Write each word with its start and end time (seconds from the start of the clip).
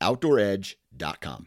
OutdoorEdge.com. 0.00 1.46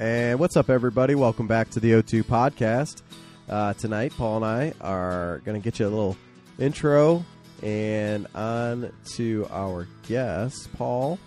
And 0.00 0.38
what's 0.40 0.56
up, 0.56 0.70
everybody? 0.70 1.14
Welcome 1.14 1.46
back 1.46 1.70
to 1.70 1.80
the 1.80 1.92
O2 1.92 2.24
podcast. 2.24 3.02
Uh, 3.48 3.74
tonight, 3.74 4.12
Paul 4.16 4.36
and 4.36 4.44
I 4.44 4.74
are 4.80 5.40
going 5.44 5.60
to 5.60 5.64
get 5.64 5.78
you 5.78 5.86
a 5.86 5.88
little 5.88 6.16
intro 6.58 7.24
and 7.62 8.26
on 8.34 8.92
to 9.14 9.46
our 9.50 9.86
guest, 10.08 10.72
Paul. 10.76 11.18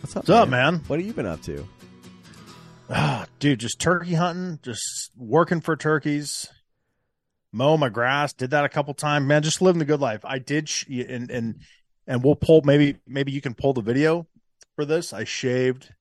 What's 0.00 0.14
up, 0.14 0.24
What's 0.24 0.30
up, 0.30 0.48
man? 0.48 0.82
What 0.86 0.98
have 0.98 1.06
you 1.06 1.14
been 1.14 1.26
up 1.26 1.42
to? 1.42 1.66
Ah, 2.92 3.26
dude, 3.38 3.60
just 3.60 3.78
turkey 3.78 4.14
hunting, 4.14 4.58
just 4.62 5.12
working 5.16 5.60
for 5.60 5.76
turkeys, 5.76 6.48
mow 7.52 7.76
my 7.76 7.88
grass. 7.88 8.32
Did 8.32 8.50
that 8.50 8.64
a 8.64 8.68
couple 8.68 8.92
times, 8.94 9.26
man. 9.26 9.42
Just 9.42 9.62
living 9.62 9.78
the 9.78 9.84
good 9.84 10.00
life. 10.00 10.24
I 10.24 10.38
did, 10.40 10.68
sh- 10.68 10.86
and 10.88 11.30
and 11.30 11.60
and 12.08 12.24
we'll 12.24 12.34
pull. 12.34 12.62
Maybe 12.64 12.96
maybe 13.06 13.30
you 13.32 13.40
can 13.40 13.54
pull 13.54 13.72
the 13.74 13.80
video 13.82 14.26
for 14.74 14.84
this. 14.84 15.12
I 15.12 15.22
shaved, 15.24 15.92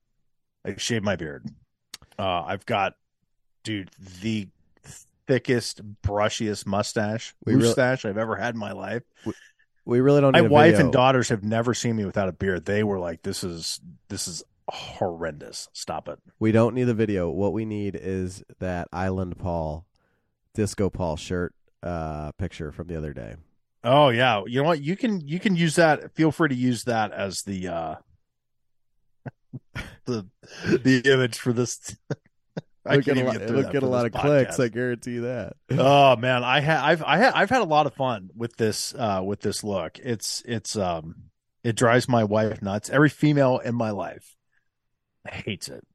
I 0.65 0.75
shaved 0.77 1.05
my 1.05 1.15
beard. 1.15 1.45
Uh, 2.17 2.41
I've 2.41 2.65
got, 2.65 2.95
dude, 3.63 3.91
the 4.21 4.47
thickest, 5.27 5.81
brushiest 6.01 6.65
mustache, 6.65 7.35
We 7.45 7.53
really- 7.53 7.67
mustache 7.67 8.03
I've 8.05 8.17
ever 8.17 8.35
had 8.35 8.55
in 8.55 8.59
my 8.59 8.71
life. 8.71 9.03
We 9.85 10.01
really 10.01 10.21
don't. 10.21 10.33
My 10.33 10.39
a 10.39 10.43
wife 10.43 10.71
video. 10.73 10.85
and 10.85 10.93
daughters 10.93 11.29
have 11.29 11.43
never 11.43 11.73
seen 11.73 11.95
me 11.95 12.05
without 12.05 12.29
a 12.29 12.31
beard. 12.31 12.65
They 12.65 12.83
were 12.83 12.99
like, 12.99 13.21
"This 13.23 13.43
is 13.43 13.79
this 14.07 14.27
is 14.27 14.43
horrendous. 14.73 15.67
Stop 15.73 16.07
it." 16.09 16.19
We 16.39 16.51
don't 16.51 16.75
need 16.75 16.85
the 16.85 16.93
video. 16.93 17.29
What 17.29 17.53
we 17.53 17.65
need 17.65 17.95
is 17.99 18.43
that 18.59 18.87
Island 18.91 19.37
Paul, 19.37 19.85
Disco 20.53 20.89
Paul 20.89 21.15
shirt 21.15 21.53
uh, 21.83 22.31
picture 22.33 22.71
from 22.71 22.87
the 22.87 22.97
other 22.97 23.13
day. 23.13 23.35
Oh 23.83 24.09
yeah, 24.09 24.43
you 24.45 24.61
know 24.61 24.67
what? 24.67 24.81
You 24.81 24.97
can 24.97 25.25
you 25.27 25.39
can 25.39 25.55
use 25.55 25.75
that. 25.75 26.13
Feel 26.15 26.31
free 26.31 26.49
to 26.49 26.55
use 26.55 26.83
that 26.83 27.11
as 27.11 27.43
the 27.43 27.67
uh 27.69 27.95
the 30.05 30.27
the 30.65 31.01
image 31.05 31.37
for 31.37 31.53
this. 31.53 31.95
I 32.85 32.95
Look 32.95 33.05
can't 33.05 33.17
a 33.17 33.21
even 33.21 33.25
lot, 33.25 33.71
get 33.71 33.81
that 33.81 33.83
a 33.83 33.87
lot 33.87 34.05
of 34.05 34.13
clicks. 34.13 34.59
I 34.59 34.69
guarantee 34.69 35.11
you 35.15 35.21
that. 35.21 35.53
oh 35.71 36.15
man, 36.17 36.43
I 36.43 36.61
ha- 36.61 36.81
I've 36.83 37.03
I 37.03 37.17
ha- 37.19 37.31
I've 37.35 37.49
had 37.49 37.61
a 37.61 37.65
lot 37.65 37.85
of 37.85 37.93
fun 37.93 38.29
with 38.35 38.55
this 38.57 38.93
uh 38.95 39.21
with 39.23 39.41
this 39.41 39.63
look. 39.63 39.99
It's 39.99 40.41
it's 40.45 40.75
um 40.75 41.15
it 41.63 41.75
drives 41.75 42.07
my 42.07 42.23
wife 42.23 42.61
nuts. 42.61 42.89
Every 42.89 43.09
female 43.09 43.59
in 43.59 43.75
my 43.75 43.91
life 43.91 44.35
hates 45.27 45.67
it. 45.69 45.85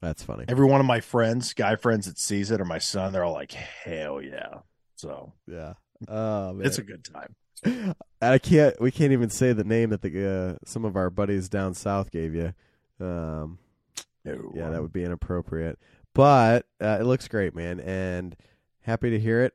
That's 0.00 0.22
funny. 0.22 0.44
Every 0.48 0.66
one 0.66 0.80
of 0.80 0.86
my 0.86 1.00
friends, 1.00 1.52
guy 1.54 1.76
friends 1.76 2.06
that 2.06 2.18
sees 2.18 2.50
it, 2.50 2.60
or 2.60 2.64
my 2.64 2.78
son, 2.78 3.12
they're 3.12 3.24
all 3.24 3.32
like, 3.32 3.52
"Hell 3.52 4.20
yeah!" 4.20 4.58
So 4.96 5.32
Yeah. 5.46 5.74
Oh 6.08 6.52
man. 6.52 6.66
it's 6.66 6.78
a 6.78 6.82
good 6.82 7.04
time. 7.04 7.34
I 8.22 8.38
can't. 8.38 8.80
We 8.80 8.90
can't 8.90 9.12
even 9.12 9.30
say 9.30 9.52
the 9.52 9.62
name 9.64 9.90
that 9.90 10.02
the 10.02 10.28
uh, 10.30 10.56
some 10.64 10.84
of 10.84 10.96
our 10.96 11.10
buddies 11.10 11.48
down 11.48 11.74
south 11.74 12.10
gave 12.10 12.34
you. 12.34 12.52
Um, 13.00 13.58
No. 14.24 14.52
yeah, 14.54 14.70
that 14.70 14.82
would 14.82 14.92
be 14.92 15.04
inappropriate. 15.04 15.78
But 16.14 16.66
uh, 16.80 16.98
it 17.00 17.04
looks 17.04 17.28
great, 17.28 17.54
man, 17.54 17.78
and 17.80 18.36
happy 18.80 19.10
to 19.10 19.18
hear 19.20 19.40
it. 19.42 19.54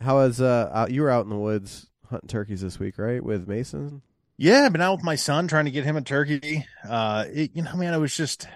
How 0.00 0.16
was 0.16 0.40
uh? 0.40 0.70
Out, 0.74 0.90
you 0.90 1.02
were 1.02 1.10
out 1.10 1.24
in 1.24 1.30
the 1.30 1.36
woods 1.38 1.88
hunting 2.10 2.28
turkeys 2.28 2.60
this 2.60 2.78
week, 2.78 2.98
right? 2.98 3.22
With 3.24 3.48
Mason. 3.48 4.02
Yeah, 4.40 4.62
I've 4.64 4.72
been 4.72 4.80
out 4.80 4.94
with 4.94 5.04
my 5.04 5.16
son 5.16 5.48
trying 5.48 5.64
to 5.64 5.72
get 5.72 5.84
him 5.84 5.96
a 5.96 6.00
turkey. 6.00 6.64
Uh, 6.88 7.24
it, 7.28 7.50
you 7.54 7.62
know, 7.62 7.74
man, 7.74 7.92
it 7.92 7.98
was 7.98 8.16
just, 8.16 8.46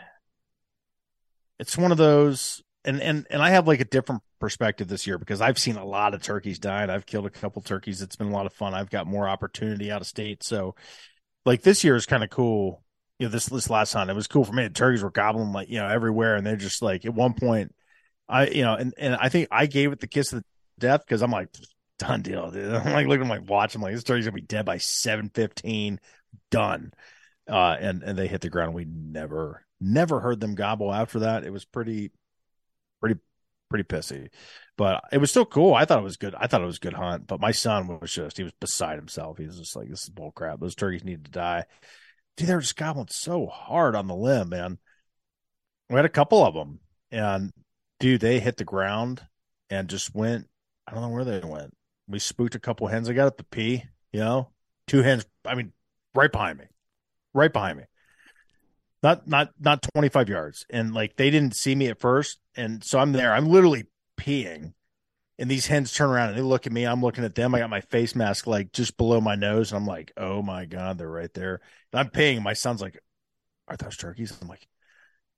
it's 1.58 1.76
one 1.76 1.90
of 1.90 1.98
those, 1.98 2.62
and 2.84 3.00
and 3.02 3.26
and 3.30 3.42
I 3.42 3.50
have 3.50 3.66
like 3.66 3.80
a 3.80 3.84
different 3.84 4.22
perspective 4.38 4.86
this 4.86 5.08
year 5.08 5.18
because 5.18 5.40
I've 5.40 5.58
seen 5.58 5.76
a 5.76 5.84
lot 5.84 6.14
of 6.14 6.22
turkeys 6.22 6.60
die, 6.60 6.82
and 6.82 6.92
I've 6.92 7.04
killed 7.04 7.26
a 7.26 7.30
couple 7.30 7.62
turkeys. 7.62 8.00
It's 8.00 8.14
been 8.14 8.28
a 8.28 8.32
lot 8.32 8.46
of 8.46 8.52
fun. 8.52 8.74
I've 8.74 8.90
got 8.90 9.08
more 9.08 9.28
opportunity 9.28 9.90
out 9.90 10.00
of 10.00 10.06
state, 10.06 10.44
so 10.44 10.76
like 11.44 11.62
this 11.62 11.82
year 11.82 11.96
is 11.96 12.06
kind 12.06 12.22
of 12.22 12.30
cool. 12.30 12.84
You 13.18 13.26
know, 13.26 13.32
this 13.32 13.46
this 13.46 13.68
last 13.68 13.92
hunt, 13.92 14.08
it 14.08 14.14
was 14.14 14.28
cool 14.28 14.44
for 14.44 14.52
me. 14.52 14.64
The 14.64 14.70
turkeys 14.70 15.02
were 15.02 15.10
gobbling 15.10 15.52
like 15.52 15.68
you 15.68 15.80
know 15.80 15.88
everywhere, 15.88 16.36
and 16.36 16.46
they're 16.46 16.54
just 16.56 16.80
like 16.80 17.04
at 17.04 17.14
one 17.14 17.34
point, 17.34 17.74
I 18.28 18.46
you 18.46 18.62
know, 18.62 18.74
and 18.74 18.94
and 18.98 19.16
I 19.16 19.30
think 19.30 19.48
I 19.50 19.66
gave 19.66 19.90
it 19.90 19.98
the 19.98 20.06
kiss 20.06 20.32
of 20.32 20.44
death 20.78 21.02
because 21.04 21.22
I'm 21.22 21.32
like 21.32 21.48
done 22.02 22.22
deal, 22.22 22.50
dude. 22.50 22.74
I'm 22.74 22.92
like 22.92 23.06
looking 23.06 23.22
at 23.22 23.28
my 23.28 23.38
watch. 23.38 23.74
I'm 23.74 23.82
like, 23.82 23.94
this 23.94 24.04
turkey's 24.04 24.26
gonna 24.26 24.34
be 24.34 24.42
dead 24.42 24.64
by 24.64 24.78
seven 24.78 25.30
fifteen. 25.32 26.00
Done. 26.50 26.92
Uh, 27.48 27.76
and 27.78 28.02
and 28.02 28.18
they 28.18 28.26
hit 28.28 28.40
the 28.40 28.50
ground. 28.50 28.74
We 28.74 28.84
never 28.84 29.64
never 29.80 30.20
heard 30.20 30.40
them 30.40 30.54
gobble 30.54 30.92
after 30.92 31.20
that. 31.20 31.44
It 31.44 31.52
was 31.52 31.64
pretty, 31.64 32.12
pretty, 33.00 33.20
pretty 33.68 33.84
pissy, 33.84 34.28
but 34.76 35.02
it 35.12 35.18
was 35.18 35.30
still 35.30 35.44
cool. 35.44 35.74
I 35.74 35.84
thought 35.84 35.98
it 35.98 36.04
was 36.04 36.16
good. 36.16 36.34
I 36.34 36.46
thought 36.46 36.62
it 36.62 36.66
was 36.66 36.76
a 36.76 36.80
good 36.80 36.92
hunt. 36.92 37.26
But 37.26 37.40
my 37.40 37.50
son 37.50 37.88
was 38.00 38.12
just 38.12 38.36
he 38.36 38.44
was 38.44 38.52
beside 38.60 38.96
himself. 38.96 39.38
He 39.38 39.46
was 39.46 39.58
just 39.58 39.76
like, 39.76 39.88
this 39.88 40.04
is 40.04 40.10
bull 40.10 40.32
crap. 40.32 40.60
Those 40.60 40.74
turkeys 40.74 41.04
need 41.04 41.24
to 41.24 41.30
die. 41.30 41.64
Dude, 42.36 42.48
they 42.48 42.54
were 42.54 42.60
just 42.60 42.76
gobbling 42.76 43.08
so 43.10 43.46
hard 43.46 43.94
on 43.94 44.06
the 44.06 44.14
limb, 44.14 44.50
man. 44.50 44.78
We 45.90 45.96
had 45.96 46.06
a 46.06 46.10
couple 46.10 46.44
of 46.44 46.54
them, 46.54 46.80
and 47.10 47.52
dude, 48.00 48.20
they 48.20 48.40
hit 48.40 48.56
the 48.56 48.64
ground 48.64 49.20
and 49.68 49.88
just 49.88 50.14
went. 50.14 50.48
I 50.86 50.92
don't 50.92 51.02
know 51.02 51.10
where 51.10 51.24
they 51.24 51.40
went. 51.40 51.74
We 52.08 52.18
spooked 52.18 52.54
a 52.54 52.60
couple 52.60 52.86
hens. 52.88 53.08
I 53.08 53.12
got 53.12 53.28
up 53.28 53.38
to 53.38 53.44
pee, 53.44 53.84
you 54.12 54.20
know, 54.20 54.50
two 54.86 55.02
hens. 55.02 55.24
I 55.44 55.54
mean, 55.54 55.72
right 56.14 56.30
behind 56.30 56.58
me, 56.58 56.66
right 57.32 57.52
behind 57.52 57.78
me. 57.78 57.84
Not 59.02 59.26
not 59.26 59.50
not 59.58 59.82
twenty 59.82 60.08
five 60.08 60.28
yards, 60.28 60.64
and 60.70 60.94
like 60.94 61.16
they 61.16 61.30
didn't 61.30 61.56
see 61.56 61.74
me 61.74 61.88
at 61.88 61.98
first, 61.98 62.38
and 62.54 62.84
so 62.84 62.98
I'm 63.00 63.12
there. 63.12 63.32
I'm 63.32 63.48
literally 63.48 63.86
peeing, 64.16 64.74
and 65.38 65.50
these 65.50 65.66
hens 65.66 65.92
turn 65.92 66.10
around 66.10 66.30
and 66.30 66.38
they 66.38 66.42
look 66.42 66.66
at 66.66 66.72
me. 66.72 66.84
I'm 66.84 67.02
looking 67.02 67.24
at 67.24 67.34
them. 67.34 67.54
I 67.54 67.58
got 67.58 67.70
my 67.70 67.80
face 67.80 68.14
mask 68.14 68.46
like 68.46 68.72
just 68.72 68.96
below 68.96 69.20
my 69.20 69.34
nose, 69.34 69.72
and 69.72 69.80
I'm 69.80 69.86
like, 69.86 70.12
oh 70.16 70.40
my 70.42 70.66
god, 70.66 70.98
they're 70.98 71.08
right 71.08 71.32
there. 71.34 71.60
And 71.92 72.00
I'm 72.00 72.10
peeing. 72.10 72.42
My 72.42 72.52
son's 72.52 72.80
like, 72.80 73.00
are 73.66 73.76
those 73.76 73.96
turkeys? 73.96 74.36
I'm 74.40 74.48
like, 74.48 74.66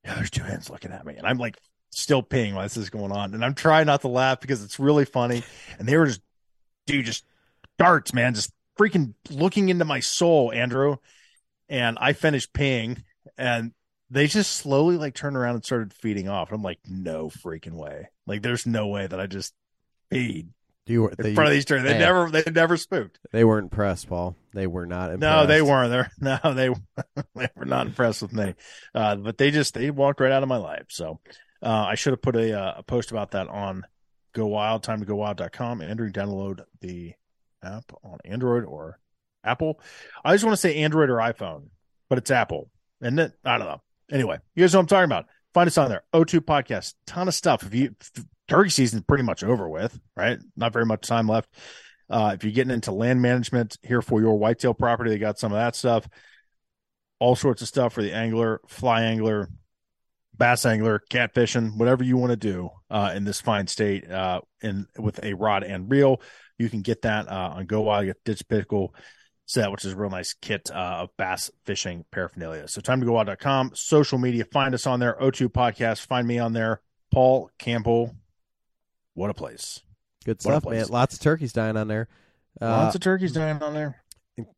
yeah, 0.03 0.13
there's 0.15 0.29
two 0.29 0.43
hens 0.43 0.69
looking 0.69 0.91
at 0.91 1.05
me, 1.05 1.15
and 1.15 1.25
I'm 1.25 1.39
like 1.39 1.57
still 1.89 2.21
peeing 2.21 2.53
while 2.53 2.63
this 2.63 2.77
is 2.77 2.91
going 2.91 3.11
on, 3.11 3.33
and 3.33 3.43
I'm 3.43 3.55
trying 3.55 3.87
not 3.87 4.01
to 4.01 4.09
laugh 4.09 4.41
because 4.41 4.63
it's 4.63 4.79
really 4.79 5.05
funny, 5.05 5.41
and 5.79 5.87
they 5.87 5.97
were 5.97 6.05
just 6.05 6.21
dude, 6.85 7.05
just 7.05 7.25
darts, 7.77 8.13
man, 8.13 8.33
just 8.33 8.51
freaking 8.79 9.13
looking 9.29 9.69
into 9.69 9.85
my 9.85 9.99
soul, 9.99 10.51
Andrew. 10.51 10.97
And 11.69 11.97
I 11.99 12.13
finished 12.13 12.53
peeing, 12.53 13.03
and 13.37 13.71
they 14.11 14.27
just 14.27 14.51
slowly 14.53 14.97
like 14.97 15.15
turned 15.15 15.35
around 15.35 15.55
and 15.55 15.65
started 15.65 15.93
feeding 15.93 16.29
off. 16.29 16.51
I'm 16.51 16.61
like, 16.61 16.79
no 16.87 17.29
freaking 17.29 17.73
way. 17.73 18.09
Like, 18.27 18.41
there's 18.43 18.65
no 18.67 18.87
way 18.87 19.07
that 19.07 19.19
I 19.19 19.25
just 19.27 19.53
feed 20.11 20.49
You 20.85 21.03
were 21.03 21.09
in 21.09 21.15
they, 21.19 21.33
front 21.33 21.47
of 21.47 21.53
these 21.53 21.65
turkeys. 21.65 21.85
They 21.85 21.93
Hey. 21.93 21.99
never, 21.99 22.29
they 22.29 22.43
never 22.51 22.77
spooked. 22.77 23.19
they 23.31 23.43
weren't 23.43 23.65
impressed, 23.65 24.07
Paul. 24.07 24.35
They 24.53 24.67
were 24.67 24.85
not 24.85 25.11
impressed. 25.11 25.21
No, 25.21 25.45
they 25.47 25.61
weren't. 25.63 25.89
There, 25.91 26.11
no, 26.43 26.53
they 26.53 26.69
they 27.35 27.49
were 27.55 27.65
not 27.65 27.87
impressed 27.87 28.21
with 28.21 28.33
me. 28.33 28.53
Uh, 28.93 29.15
but 29.15 29.37
they 29.39 29.49
just 29.51 29.73
they 29.73 29.89
walked 29.89 30.19
right 30.21 30.31
out 30.31 30.43
of 30.43 30.49
my 30.49 30.57
life. 30.57 30.85
So 30.89 31.19
uh, 31.63 31.85
I 31.89 31.95
should 31.95 32.13
have 32.13 32.21
put 32.21 32.35
a, 32.35 32.53
uh, 32.59 32.73
a 32.77 32.83
post 32.83 33.09
about 33.09 33.31
that 33.31 33.47
on 33.47 33.83
Go 34.35 34.47
Wild, 34.47 34.83
time 34.83 34.99
to 34.99 35.05
go 35.05 35.15
wild.com. 35.15 35.81
Andrew, 35.81 36.11
download 36.11 36.59
the 36.81 37.13
app 37.63 37.91
on 38.03 38.19
Android 38.25 38.65
or 38.65 38.99
Apple. 39.45 39.79
I 40.25 40.33
just 40.33 40.43
want 40.43 40.53
to 40.53 40.61
say 40.61 40.75
Android 40.75 41.09
or 41.09 41.15
iPhone, 41.15 41.69
but 42.09 42.17
it's 42.17 42.29
Apple. 42.29 42.69
And 43.01 43.17
then 43.17 43.33
I 43.45 43.57
don't 43.57 43.67
know. 43.67 43.81
Anyway, 44.11 44.37
you 44.53 44.63
guys 44.63 44.73
know 44.73 44.79
what 44.79 44.83
I'm 44.83 44.87
talking 44.87 45.05
about. 45.05 45.25
Find 45.53 45.67
us 45.67 45.77
on 45.77 45.89
there. 45.89 46.03
O2 46.13 46.41
podcast, 46.41 46.95
ton 47.07 47.29
of 47.29 47.33
stuff. 47.33 47.63
If 47.63 47.73
you 47.73 47.95
turkey 48.49 48.69
season's 48.69 49.03
pretty 49.03 49.23
much 49.23 49.41
over 49.41 49.69
with, 49.69 49.97
right? 50.17 50.37
Not 50.57 50.73
very 50.73 50.85
much 50.85 51.07
time 51.07 51.27
left. 51.27 51.49
Uh, 52.09 52.33
if 52.35 52.43
you're 52.43 52.51
getting 52.53 52.73
into 52.73 52.91
land 52.91 53.21
management 53.21 53.77
here 53.83 54.01
for 54.01 54.19
your 54.19 54.37
whitetail 54.37 54.73
property, 54.73 55.11
they 55.11 55.17
got 55.17 55.39
some 55.39 55.53
of 55.53 55.57
that 55.57 55.77
stuff. 55.77 56.07
All 57.19 57.37
sorts 57.37 57.61
of 57.61 57.69
stuff 57.69 57.93
for 57.93 58.01
the 58.01 58.13
angler, 58.13 58.59
fly 58.67 59.03
angler, 59.03 59.49
bass 60.37 60.65
angler, 60.65 61.01
catfishing, 61.09 61.77
whatever 61.77 62.03
you 62.03 62.17
want 62.17 62.31
to 62.31 62.37
do 62.37 62.69
uh, 62.89 63.11
in 63.15 63.23
this 63.23 63.41
fine 63.41 63.67
state, 63.67 64.09
uh, 64.09 64.41
in 64.61 64.87
with 64.97 65.23
a 65.23 65.33
rod 65.33 65.63
and 65.63 65.89
reel, 65.89 66.21
you 66.57 66.69
can 66.69 66.81
get 66.81 67.01
that 67.03 67.29
uh, 67.29 67.53
on 67.55 67.65
Go 67.65 67.81
Wild. 67.81 68.05
You 68.05 68.13
get 68.13 68.23
Ditch 68.23 68.47
Pickle 68.47 68.93
set, 69.45 69.71
which 69.71 69.85
is 69.85 69.93
a 69.93 69.95
real 69.95 70.09
nice 70.09 70.33
kit 70.33 70.69
uh, 70.71 71.03
of 71.03 71.09
bass 71.17 71.51
fishing 71.65 72.05
paraphernalia. 72.11 72.67
So 72.67 72.81
time 72.81 72.99
to 72.99 73.05
go 73.05 73.13
wild.com, 73.13 73.71
social 73.75 74.17
media, 74.17 74.45
find 74.45 74.73
us 74.73 74.87
on 74.87 74.99
there, 74.99 75.15
O2 75.21 75.49
podcast, 75.49 76.05
find 76.05 76.27
me 76.27 76.39
on 76.39 76.53
there, 76.53 76.81
Paul 77.11 77.49
Campbell, 77.59 78.15
what 79.13 79.29
a 79.29 79.33
place! 79.33 79.81
Good 80.25 80.37
What 80.43 80.61
stuff, 80.61 80.71
man. 80.71 80.85
Lots 80.89 81.13
of 81.13 81.21
turkeys 81.21 81.53
dying 81.53 81.77
on 81.77 81.87
there. 81.87 82.07
Uh, 82.59 82.65
Lots 82.65 82.95
of 82.95 83.01
turkeys 83.01 83.31
dying 83.31 83.61
on 83.61 83.73
there. 83.73 84.01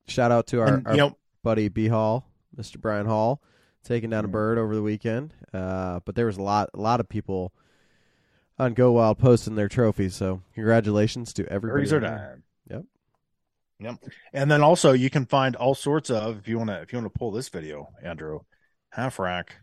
shout 0.08 0.32
out 0.32 0.48
to 0.48 0.62
our, 0.62 0.76
And, 0.76 0.88
our 0.88 0.96
know, 0.96 1.18
buddy 1.44 1.68
B 1.68 1.88
Hall, 1.88 2.26
Mr. 2.58 2.80
Brian 2.80 3.06
Hall, 3.06 3.42
taking 3.88 4.10
down 4.10 4.26
a 4.26 4.28
bird 4.28 4.58
over 4.58 4.76
the 4.76 4.82
weekend. 4.82 5.34
Uh, 5.54 6.02
but 6.06 6.16
there 6.16 6.26
was 6.26 6.38
a 6.38 6.42
lot, 6.42 6.70
a 6.74 6.80
lot 6.80 7.00
of 7.00 7.08
people 7.08 7.54
on 8.60 8.74
Go 8.74 8.92
Wild 8.94 9.18
posting 9.18 9.56
their 9.56 9.70
trophies. 9.70 10.16
So 10.16 10.42
congratulations 10.54 11.34
to 11.34 11.46
everybody. 11.48 11.80
birdies 11.80 11.94
are 11.94 12.00
there. 12.00 12.42
Yep. 12.70 12.84
Yep. 13.80 13.96
And 14.34 14.52
then 14.52 14.62
also 14.62 14.92
you 14.94 15.10
can 15.10 15.26
find 15.26 15.56
all 15.56 15.76
sorts 15.76 16.10
of 16.10 16.40
if 16.40 16.48
you 16.48 16.58
want 16.58 16.70
to 16.70 16.82
if 16.82 16.92
you 16.92 17.00
want 17.00 17.14
to 17.14 17.18
pull 17.18 17.32
this 17.32 17.50
video, 17.50 17.90
Andrew, 18.04 18.40
half 18.90 19.20
rack, 19.20 19.56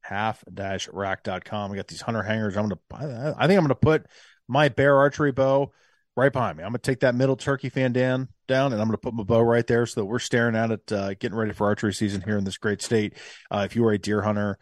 half 0.00 0.42
dash 0.52 0.88
rack.com. 0.88 1.70
We 1.70 1.76
got 1.76 1.88
these 1.88 2.00
hunter 2.00 2.22
hangers. 2.22 2.56
I'm 2.56 2.68
gonna 2.68 3.34
I 3.36 3.46
think 3.46 3.58
I'm 3.58 3.64
gonna 3.64 3.74
put 3.74 4.06
my 4.48 4.68
bear 4.68 4.96
archery 4.96 5.32
bow 5.32 5.72
right 6.20 6.32
behind 6.32 6.58
me. 6.58 6.64
I'm 6.64 6.70
gonna 6.70 6.78
take 6.78 7.00
that 7.00 7.14
middle 7.14 7.36
turkey 7.36 7.68
fan 7.68 7.92
down 7.92 8.28
down 8.46 8.72
and 8.72 8.80
I'm 8.80 8.88
gonna 8.88 8.98
put 8.98 9.14
my 9.14 9.24
bow 9.24 9.40
right 9.40 9.66
there 9.66 9.86
so 9.86 10.00
that 10.00 10.04
we're 10.04 10.18
staring 10.18 10.54
at 10.54 10.70
it, 10.70 10.92
uh, 10.92 11.14
getting 11.14 11.36
ready 11.36 11.52
for 11.52 11.66
archery 11.66 11.94
season 11.94 12.20
here 12.20 12.38
in 12.38 12.44
this 12.44 12.58
great 12.58 12.82
state. 12.82 13.14
Uh, 13.50 13.66
if 13.68 13.74
you 13.74 13.84
are 13.86 13.92
a 13.92 13.98
deer 13.98 14.22
hunter 14.22 14.58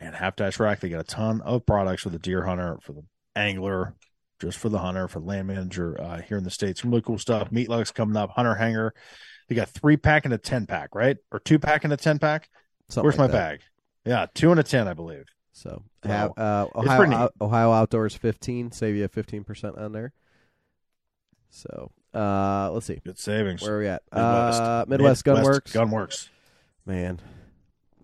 and 0.00 0.14
half 0.14 0.36
dash 0.36 0.58
rack, 0.58 0.80
they 0.80 0.88
got 0.88 1.00
a 1.00 1.04
ton 1.04 1.40
of 1.42 1.64
products 1.64 2.02
for 2.02 2.10
the 2.10 2.18
deer 2.18 2.44
hunter, 2.44 2.78
for 2.82 2.92
the 2.92 3.02
angler, 3.36 3.94
just 4.40 4.58
for 4.58 4.68
the 4.68 4.78
hunter, 4.78 5.08
for 5.08 5.20
the 5.20 5.26
land 5.26 5.46
manager 5.48 6.00
uh, 6.00 6.20
here 6.20 6.36
in 6.36 6.44
the 6.44 6.50
state. 6.50 6.76
Some 6.76 6.90
really 6.90 7.02
cool 7.02 7.18
stuff. 7.18 7.52
Meat 7.52 7.68
lugs 7.68 7.90
coming 7.90 8.16
up, 8.16 8.30
hunter 8.30 8.54
hanger. 8.54 8.94
They 9.48 9.54
got 9.54 9.68
three 9.68 9.96
pack 9.96 10.24
and 10.24 10.34
a 10.34 10.38
10 10.38 10.66
pack, 10.66 10.94
right? 10.94 11.16
Or 11.30 11.38
two 11.38 11.58
pack 11.58 11.84
and 11.84 11.92
a 11.92 11.96
10 11.96 12.18
pack. 12.18 12.48
Something 12.88 13.04
Where's 13.04 13.18
like 13.18 13.30
my 13.30 13.38
that. 13.38 13.50
bag? 13.50 13.60
Yeah, 14.04 14.26
two 14.34 14.50
and 14.50 14.60
a 14.60 14.62
10, 14.62 14.88
I 14.88 14.94
believe. 14.94 15.24
So 15.52 15.84
uh, 16.02 16.66
Ohio 16.74 16.96
pretty 16.96 17.10
neat. 17.10 17.16
Out- 17.16 17.32
Ohio 17.40 17.70
Outdoors 17.70 18.14
15 18.16 18.72
save 18.72 18.96
you 18.96 19.06
15 19.06 19.44
percent 19.44 19.78
on 19.78 19.92
there. 19.92 20.12
So 21.54 21.90
uh, 22.12 22.70
let's 22.72 22.86
see 22.86 23.00
Good 23.04 23.18
savings. 23.18 23.62
where 23.62 23.76
are 23.76 23.78
we 23.80 23.86
at. 23.88 24.02
Midwest. 24.12 24.60
Uh, 24.60 24.84
Midwest, 24.88 25.24
Gunworks. 25.24 25.72
Gunworks. 25.72 26.28
Man, 26.86 27.20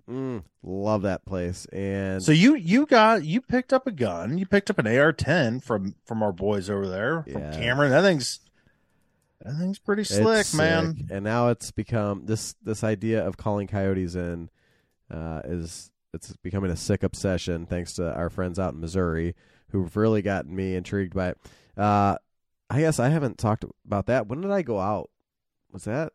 mm, 0.09 0.43
love 0.63 1.03
that 1.03 1.25
place. 1.27 1.67
And 1.67 2.23
So 2.23 2.33
you 2.33 2.55
you 2.55 2.87
got 2.87 3.25
you 3.25 3.41
picked 3.41 3.73
up 3.73 3.87
a 3.87 3.93
gun. 3.93 4.39
You 4.39 4.47
picked 4.47 4.71
up 4.71 4.79
an 4.79 4.87
AR-10 4.87 5.63
from 5.63 5.95
from 6.05 6.23
our 6.23 6.33
boys 6.33 6.71
over 6.71 6.87
there 6.89 7.25
from 7.25 7.43
Yeah. 7.43 7.53
Cameron. 7.57 7.91
That 7.91 8.03
thing's 8.03 8.41
that 9.43 9.55
thing's 9.59 9.79
pretty 9.79 10.03
It's 10.03 10.15
slick, 10.15 10.47
man. 10.55 10.97
sick. 10.97 11.07
And 11.11 11.25
now 11.25 11.49
it's 11.49 11.71
become 11.71 12.27
this 12.27 12.55
this 12.63 12.85
idea 12.85 13.27
of 13.27 13.37
calling 13.37 13.67
coyotes 13.67 14.15
in 14.15 14.49
uh, 15.11 15.43
is 15.45 15.91
it's 16.15 16.35
becoming 16.43 16.71
a 16.71 16.77
sick 16.77 17.03
obsession 17.03 17.67
thanks 17.67 17.95
to 17.95 18.15
our 18.15 18.31
friends 18.31 18.59
out 18.59 18.75
in 18.75 18.81
Missouri 18.81 19.35
who've 19.71 19.97
really 19.97 20.23
gotten 20.23 20.55
me 20.55 20.75
intrigued 20.75 21.15
by 21.15 21.31
it. 21.31 21.39
Uh, 21.77 22.17
I 22.71 22.81
guess 22.81 23.01
I 23.01 23.09
haven't 23.09 23.37
talked 23.39 23.65
about 23.85 24.07
that. 24.07 24.29
When 24.29 24.41
did 24.41 24.51
I 24.51 24.63
go 24.63 24.79
out? 24.79 25.11
Was 25.73 25.85
that 25.85 26.13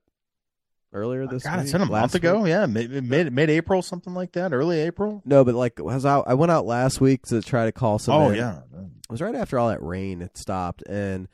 earlier 0.94 1.28
this 1.28 1.44
God, 1.44 1.58
week? 1.58 1.66
it's 1.66 1.74
in 1.74 1.82
a 1.82 1.86
month 1.86 1.92
Last 1.92 2.16
ago. 2.16 2.40
week? 2.42 2.50
Yeah, 2.50 2.66
mid 2.66 3.04
mid 3.04 3.32
mid 3.34 3.50
April, 3.50 3.82
something 3.82 4.14
like 4.14 4.32
that. 4.34 4.54
Early 4.54 4.80
April. 4.80 5.22
No, 5.26 5.44
but 5.44 5.56
like 5.56 5.80
I 5.80 5.84
was 5.84 6.06
out. 6.06 6.26
I 6.28 6.34
went 6.34 6.52
out 6.52 6.66
last 6.66 7.02
week 7.02 7.24
to 7.28 7.42
try 7.42 7.66
to 7.66 7.72
call 7.72 8.00
some. 8.00 8.16
oh 8.16 8.30
yeah. 8.32 8.60
It 8.74 9.12
was 9.12 9.22
right 9.22 9.36
after 9.36 9.60
all 9.60 9.70
that 9.70 9.84
rain 9.84 10.22
It 10.22 10.38
stopped, 10.38 10.82
and 10.88 11.28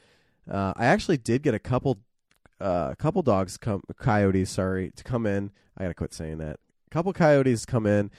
uh, 0.50 0.74
I 0.76 0.88
actually 0.88 1.18
did 1.18 1.42
get 1.44 1.54
a 1.54 1.60
couple, 1.60 2.00
uh, 2.60 2.90
a 2.92 2.96
couple 2.98 3.22
dogs 3.22 3.56
come, 3.58 3.82
coyotes, 3.98 4.50
sorry, 4.50 4.92
to 4.96 5.04
come 5.04 5.26
in. 5.26 5.52
I 5.78 5.84
gotta 5.84 5.94
quit 5.94 6.14
saying 6.14 6.40
that. 6.40 6.60
A 6.88 6.90
couple 6.90 7.14
coyotes 7.14 7.66
come 7.66 7.86
in, 7.86 8.12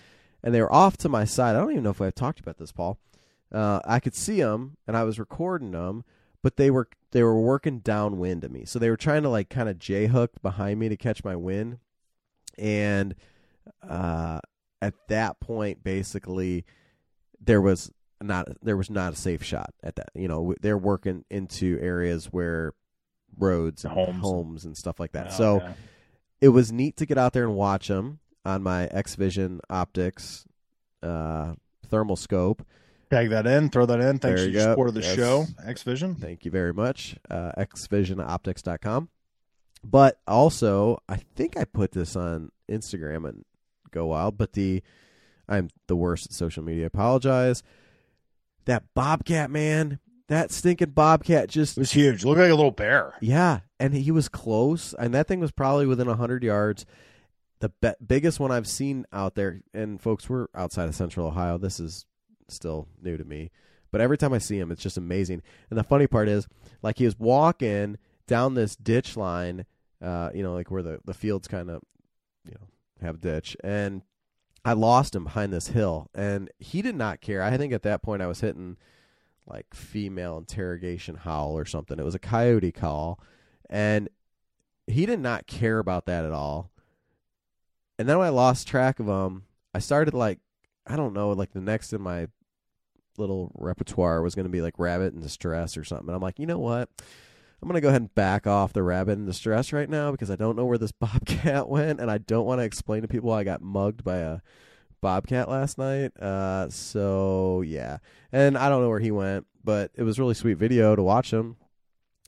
and 0.43 0.55
they 0.55 0.61
were 0.61 0.73
off 0.73 0.97
to 0.99 1.09
my 1.09 1.25
side. 1.25 1.55
I 1.57 1.59
don't 1.61 1.73
even 1.73 1.83
know 1.83 1.91
if 1.91 2.01
I've 2.01 2.15
talked 2.15 2.41
about 2.41 2.57
this, 2.59 2.73
Paul. 2.73 2.99
Uh, 3.53 3.81
I 3.85 4.01
could 4.01 4.15
see 4.15 4.41
them, 4.41 4.79
and 4.87 4.97
I 4.97 5.05
was 5.05 5.19
recording 5.19 5.73
them, 5.73 6.05
but 6.43 6.57
they 6.57 6.71
were 6.71 6.89
they 7.13 7.23
were 7.23 7.41
working 7.41 7.79
downwind 7.81 8.45
of 8.45 8.51
me, 8.51 8.65
so 8.65 8.79
they 8.79 8.91
were 8.91 8.97
trying 8.97 9.23
to 9.23 9.29
like 9.29 9.49
kind 9.49 9.69
of 9.69 9.79
j 9.79 10.07
hook 10.07 10.33
behind 10.43 10.81
me 10.81 10.89
to 10.89 10.97
catch 10.97 11.25
my 11.25 11.37
wind, 11.37 11.79
and 12.59 13.15
uh, 13.89 14.41
at 14.81 14.95
that 15.09 15.41
point, 15.41 15.85
basically, 15.85 16.65
there 17.41 17.61
was 17.61 17.91
not 18.21 18.49
there 18.63 18.77
was 18.77 18.91
not 18.91 19.13
a 19.13 19.17
safe 19.17 19.43
shot 19.43 19.73
at 19.83 19.97
that. 19.97 20.11
You 20.15 20.29
know, 20.29 20.55
they're 20.61 20.79
working 20.79 21.25
into 21.31 21.79
areas 21.81 22.27
where 22.27 22.75
roads 23.39 23.85
and 23.85 23.95
Homes. 23.95 24.21
homes, 24.21 24.65
and 24.65 24.77
stuff 24.77 25.01
like 25.01 25.13
that. 25.13 25.29
Oh, 25.29 25.37
so 25.37 25.57
yeah. 25.59 25.73
it 26.41 26.49
was 26.49 26.73
neat 26.73 26.97
to 26.99 27.07
get 27.07 27.19
out 27.19 27.33
there 27.33 27.45
and 27.45 27.55
watch 27.55 27.89
them 27.89 28.21
on 28.45 28.63
my 28.63 28.87
X 28.87 29.15
Vision 29.15 29.61
optics 29.71 30.45
uh, 31.03 31.55
thermal 31.89 32.17
scope. 32.17 32.67
Tag 33.13 33.31
that 33.31 33.47
in, 33.47 33.69
throw 33.71 33.87
that 33.87 34.01
in. 34.01 34.19
Thanks 34.19 34.41
for 34.43 34.47
you 34.49 34.53
your 34.55 34.63
support 34.63 34.89
of 34.89 34.95
the 34.95 35.01
Yes. 35.03 35.15
show, 35.17 35.47
X 35.65 35.83
Vision. 35.83 36.15
Thank 36.15 36.45
you 36.45 36.51
very 36.51 36.73
much. 36.73 37.17
Uh, 37.31 37.53
xvisionoptics.com. 37.59 39.09
But 39.85 40.21
also, 40.27 40.99
I 41.09 41.17
think 41.35 41.57
I 41.57 41.65
put 41.65 41.93
this 41.93 42.15
on 42.17 42.51
Instagram 42.71 43.29
and 43.29 43.45
Go 43.91 44.07
Wild, 44.07 44.37
but 44.39 44.53
the 44.53 44.83
I'm 45.49 45.71
the 45.89 45.97
worst 45.97 46.27
at 46.27 46.33
social 46.33 46.63
media. 46.63 46.85
I 46.85 46.87
apologize. 46.87 47.63
That 48.67 48.85
bobcat 48.95 49.51
man, 49.51 49.99
that 50.29 50.53
stinking 50.53 50.91
bobcat 50.91 51.49
just 51.51 51.77
It 51.77 51.81
was 51.81 51.93
huge. 51.93 52.25
Looked 52.25 52.41
like 52.41 52.51
a 52.51 52.55
little 52.55 52.71
bear. 52.71 53.15
yeah, 53.21 53.61
and 53.81 53.93
he 53.93 54.13
was 54.13 54.29
close, 54.29 54.95
and 54.99 55.13
that 55.15 55.27
thing 55.27 55.41
was 55.41 55.51
probably 55.51 55.87
within 55.87 56.07
hundred 56.07 56.45
yards. 56.45 56.87
The 57.59 57.71
be- 57.81 57.95
biggest 58.07 58.39
one 58.41 58.51
I've 58.53 58.69
seen 58.69 59.05
out 59.13 59.35
there, 59.35 59.61
and 59.75 60.01
folks, 60.01 60.29
we're 60.31 60.47
outside 60.55 60.89
of 60.89 60.95
Central 60.95 61.27
Ohio. 61.27 61.59
This 61.59 61.81
is 61.81 62.07
still 62.55 62.89
new 63.03 63.17
to 63.17 63.25
me, 63.25 63.51
but 63.91 64.01
every 64.01 64.19
time 64.19 64.33
I 64.33 64.39
see 64.39 64.59
him, 64.59 64.73
it's 64.73 64.83
just 64.83 64.97
amazing. 64.97 65.43
And 65.71 65.79
the 65.79 65.85
funny 65.85 66.07
part 66.07 66.29
is, 66.29 66.49
like 66.83 66.99
he 66.99 67.05
was 67.05 67.19
walking 67.19 67.99
down 68.27 68.55
this 68.55 68.75
ditch 68.75 69.17
line, 69.17 69.67
uh, 70.01 70.31
you 70.35 70.43
know, 70.43 70.55
like 70.55 70.71
where 70.71 70.83
the 70.83 71.01
the 71.05 71.15
fields 71.15 71.47
kind 71.47 71.71
of, 71.71 71.83
you 72.45 72.53
know, 72.53 72.67
have 73.07 73.21
ditch, 73.21 73.57
and 73.63 74.03
I 74.65 74.73
lost 74.73 75.15
him 75.15 75.25
behind 75.25 75.53
this 75.53 75.69
hill, 75.69 76.09
and 76.15 76.51
he 76.59 76.83
did 76.83 76.97
not 76.97 77.21
care. 77.21 77.43
I 77.43 77.57
think 77.57 77.73
at 77.73 77.83
that 77.83 78.03
point 78.03 78.23
I 78.23 78.27
was 78.27 78.41
hitting 78.41 78.77
like 79.47 79.75
female 79.75 80.39
interrogation 80.39 81.17
howl 81.17 81.57
or 81.59 81.65
something. 81.65 81.99
It 81.99 82.05
was 82.05 82.15
a 82.15 82.21
coyote 82.21 82.73
call, 82.73 83.21
and 83.69 84.09
he 84.87 85.05
did 85.05 85.21
not 85.21 85.47
care 85.47 85.79
about 85.79 86.07
that 86.07 86.25
at 86.25 86.33
all. 86.33 86.71
And 87.99 88.09
then 88.09 88.19
when 88.19 88.27
I 88.27 88.31
lost 88.31 88.67
track 88.67 89.01
of 89.01 89.07
him, 89.07 89.45
I 89.75 89.81
started 89.81 90.15
like 90.15 90.39
I 90.87 90.97
don't 90.97 91.13
know, 91.13 91.31
like 91.31 91.53
the 91.53 91.61
next 91.61 91.93
in 91.93 92.01
my 92.01 92.29
little 93.19 93.53
repertoire 93.55 94.23
was 94.23 94.35
going 94.35 94.47
to 94.47 94.51
be 94.51 94.61
like 94.61 94.79
rabbit 94.79 95.15
in 95.15 95.21
distress 95.21 95.77
or 95.77 95.85
something. 95.85 96.09
And 96.09 96.17
I'm 96.17 96.23
like, 96.23 96.39
you 96.39 96.47
know 96.47 96.59
what? 96.59 96.89
I'm 97.63 97.69
going 97.69 97.75
to 97.75 97.81
go 97.81 97.89
ahead 97.89 98.03
and 98.03 98.15
back 98.15 98.47
off 98.47 98.73
the 98.73 98.83
rabbit 98.83 99.13
in 99.13 99.27
distress 99.27 99.73
right 99.73 99.89
now 99.89 100.11
because 100.11 100.31
I 100.31 100.37
don't 100.37 100.57
know 100.57 100.65
where 100.65 100.79
this 100.79 100.93
bobcat 101.01 101.69
went, 101.69 102.01
and 102.01 102.11
I 102.11 102.19
don't 102.19 102.47
want 102.47 102.61
to 102.61 102.65
explain 102.65 103.03
to 103.03 103.09
people 103.09 103.31
I 103.33 103.45
got 103.45 103.63
mugged 103.63 104.03
by 104.03 104.19
a 104.19 104.41
bobcat 105.01 105.49
last 105.49 105.79
night. 105.79 106.17
Uh, 106.19 106.69
so 106.71 107.63
yeah, 107.63 107.99
and 108.33 108.59
I 108.59 108.69
don't 108.69 108.83
know 108.83 108.89
where 108.89 109.01
he 109.01 109.11
went, 109.11 109.47
but 109.63 109.93
it 109.95 110.03
was 110.03 110.19
really 110.19 110.35
sweet 110.35 110.55
video 110.55 110.97
to 110.97 111.03
watch 111.03 111.33
him. 111.33 111.57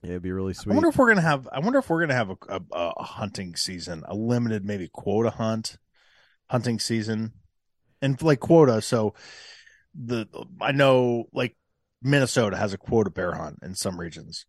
It'd 0.04 0.22
be 0.22 0.32
really 0.32 0.52
sweet. 0.52 0.72
I 0.72 0.74
wonder 0.74 0.90
if 0.90 0.98
we're 0.98 1.08
gonna 1.08 1.22
have. 1.22 1.48
I 1.50 1.60
wonder 1.60 1.78
if 1.78 1.88
we're 1.88 2.00
gonna 2.00 2.14
have 2.14 2.30
a, 2.30 2.36
a, 2.48 2.60
a 2.96 3.02
hunting 3.02 3.56
season, 3.56 4.04
a 4.06 4.14
limited 4.14 4.64
maybe 4.64 4.88
quota 4.92 5.30
hunt, 5.30 5.78
hunting 6.50 6.78
season, 6.78 7.32
and 8.02 8.20
like 8.20 8.40
quota. 8.40 8.82
So 8.82 9.14
the 9.94 10.26
I 10.60 10.72
know 10.72 11.24
like 11.32 11.56
Minnesota 12.02 12.56
has 12.56 12.72
a 12.72 12.78
quota 12.78 13.10
bear 13.10 13.32
hunt 13.32 13.58
in 13.62 13.74
some 13.74 13.98
regions, 13.98 14.46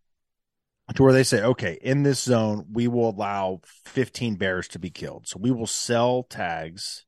to 0.95 1.03
where 1.03 1.13
they 1.13 1.23
say, 1.23 1.41
okay, 1.43 1.77
in 1.81 2.03
this 2.03 2.21
zone 2.23 2.65
we 2.71 2.87
will 2.87 3.09
allow 3.09 3.61
15 3.85 4.35
bears 4.35 4.67
to 4.69 4.79
be 4.79 4.89
killed. 4.89 5.27
So 5.27 5.39
we 5.39 5.51
will 5.51 5.67
sell 5.67 6.23
tags 6.23 7.05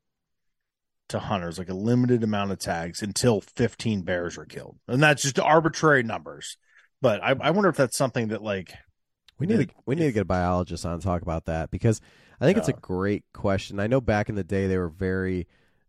to 1.10 1.20
hunters, 1.20 1.58
like 1.58 1.70
a 1.70 1.74
limited 1.74 2.24
amount 2.24 2.52
of 2.52 2.60
tags 2.60 3.02
until 3.02 3.42
15 3.42 4.02
bears 4.02 4.38
are 4.38 4.46
killed, 4.46 4.78
and 4.88 5.02
that's 5.02 5.22
just 5.24 5.40
arbitrary 5.40 6.04
numbers. 6.04 6.58
But 7.02 7.24
I, 7.24 7.36
I 7.40 7.52
wonder 7.52 7.70
if 7.70 7.78
that's 7.78 7.98
something 7.98 8.30
that 8.30 8.42
like 8.42 8.74
We 9.40 9.46
need 9.48 9.70
to 9.70 9.76
we 9.86 9.96
need 9.96 10.06
to 10.06 10.12
get 10.12 10.22
a 10.22 10.26
biologist 10.26 10.86
on 10.86 10.98
to 11.00 11.04
talk 11.04 11.22
about 11.22 11.46
that 11.46 11.70
because 11.70 12.02
I 12.42 12.46
think 12.46 12.58
it's 12.58 12.68
a 12.70 12.74
great 12.74 13.24
question. 13.34 13.80
I 13.80 13.88
know 13.88 14.02
back 14.02 14.30
in 14.30 14.36
the 14.36 14.44
day 14.44 14.68
they 14.68 14.78
were 14.78 14.90
very 14.90 15.48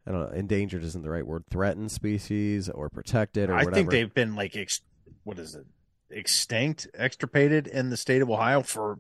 I 0.09 0.13
don't 0.13 0.21
know, 0.23 0.37
endangered 0.37 0.83
isn't 0.85 1.03
the 1.03 1.11
right 1.11 1.27
word, 1.27 1.45
threatened 1.51 1.93
species 1.93 2.71
or 2.71 2.89
protected 2.89 3.51
or 3.51 3.55
I 3.55 3.59
whatever. 3.59 3.75
think 3.75 3.91
they've 3.91 4.15
been 4.15 4.35
like 4.35 4.57
ex- 4.57 4.81
what 5.25 5.39
is 5.39 5.55
it? 5.55 5.67
Extinct, 6.11 6.89
extirpated 6.95 7.67
in 7.67 7.91
the 7.91 7.97
state 7.99 8.23
of 8.23 8.31
Ohio 8.31 8.63
for 8.63 8.99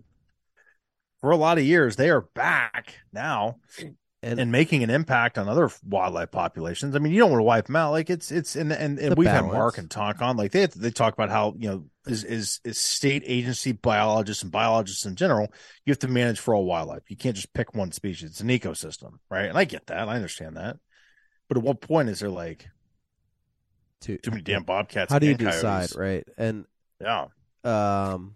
for 1.22 1.30
a 1.30 1.36
lot 1.36 1.56
of 1.56 1.64
years. 1.64 1.96
They 1.96 2.10
are 2.10 2.20
back 2.20 2.96
now 3.10 3.56
and, 4.22 4.38
and 4.38 4.52
making 4.52 4.82
an 4.82 4.90
impact 4.90 5.38
on 5.38 5.48
other 5.48 5.70
wildlife 5.82 6.30
populations. 6.30 6.94
I 6.94 6.98
mean, 6.98 7.12
you 7.12 7.20
don't 7.20 7.30
want 7.30 7.40
to 7.40 7.44
wipe 7.44 7.66
them 7.66 7.76
out. 7.76 7.92
Like 7.92 8.10
it's 8.10 8.30
it's 8.30 8.54
and 8.54 8.70
and, 8.70 8.98
and 8.98 9.16
we've 9.16 9.24
balance. 9.24 9.46
had 9.46 9.58
Mark 9.58 9.78
and 9.78 9.90
talk 9.90 10.20
on 10.20 10.36
like 10.36 10.52
they 10.52 10.66
they 10.66 10.90
talk 10.90 11.14
about 11.14 11.30
how 11.30 11.54
you 11.56 11.70
know 11.70 11.84
is 12.06 12.24
is 12.24 12.60
is 12.64 12.76
state 12.76 13.22
agency 13.24 13.72
biologists 13.72 14.42
and 14.42 14.52
biologists 14.52 15.06
in 15.06 15.16
general. 15.16 15.48
You 15.86 15.92
have 15.92 16.00
to 16.00 16.08
manage 16.08 16.38
for 16.38 16.54
all 16.54 16.66
wildlife. 16.66 17.08
You 17.08 17.16
can't 17.16 17.36
just 17.36 17.54
pick 17.54 17.74
one 17.74 17.92
species. 17.92 18.30
It's 18.30 18.40
an 18.40 18.48
ecosystem, 18.48 19.12
right? 19.30 19.46
And 19.46 19.56
I 19.56 19.64
get 19.64 19.86
that. 19.86 20.08
I 20.08 20.16
understand 20.16 20.56
that. 20.58 20.76
But 21.48 21.56
at 21.58 21.62
what 21.62 21.80
point 21.80 22.08
is 22.08 22.20
there 22.20 22.28
like 22.30 22.68
too 24.00 24.18
Too 24.18 24.30
many 24.30 24.42
damn 24.42 24.62
bobcats. 24.64 25.12
How 25.12 25.18
do 25.18 25.26
you 25.26 25.34
decide, 25.34 25.90
coyotes. 25.90 25.96
right? 25.96 26.28
And 26.36 26.66
Yeah. 27.00 27.26
um, 27.64 28.34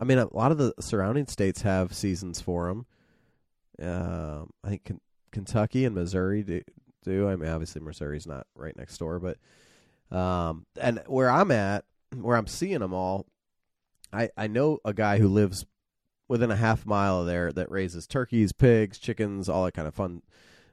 I 0.00 0.04
mean, 0.04 0.18
a 0.18 0.34
lot 0.34 0.50
of 0.52 0.58
the 0.58 0.74
surrounding 0.80 1.26
states 1.26 1.62
have 1.62 1.94
seasons 1.94 2.40
for 2.40 2.68
them. 2.68 2.86
Um, 3.80 4.50
I 4.64 4.68
think 4.70 4.84
Ken- 4.84 5.00
Kentucky 5.30 5.84
and 5.84 5.94
Missouri 5.94 6.42
do, 6.42 6.62
do. 7.04 7.28
I 7.28 7.36
mean, 7.36 7.48
obviously 7.48 7.80
Missouri's 7.80 8.26
not 8.26 8.46
right 8.56 8.76
next 8.76 8.98
door, 8.98 9.20
but 9.20 9.36
um, 10.16 10.66
and 10.80 11.02
where 11.06 11.30
I'm 11.30 11.50
at, 11.52 11.84
where 12.16 12.36
I'm 12.36 12.46
seeing 12.46 12.80
them 12.80 12.92
all, 12.94 13.26
I 14.12 14.30
I 14.36 14.46
know 14.48 14.78
a 14.84 14.92
guy 14.94 15.18
who 15.18 15.28
lives 15.28 15.64
within 16.28 16.50
a 16.50 16.56
half 16.56 16.86
mile 16.86 17.20
of 17.20 17.26
there 17.26 17.52
that 17.52 17.70
raises 17.70 18.06
turkeys, 18.06 18.52
pigs, 18.52 18.98
chickens, 18.98 19.48
all 19.48 19.64
that 19.64 19.74
kind 19.74 19.86
of 19.86 19.94
fun 19.94 20.22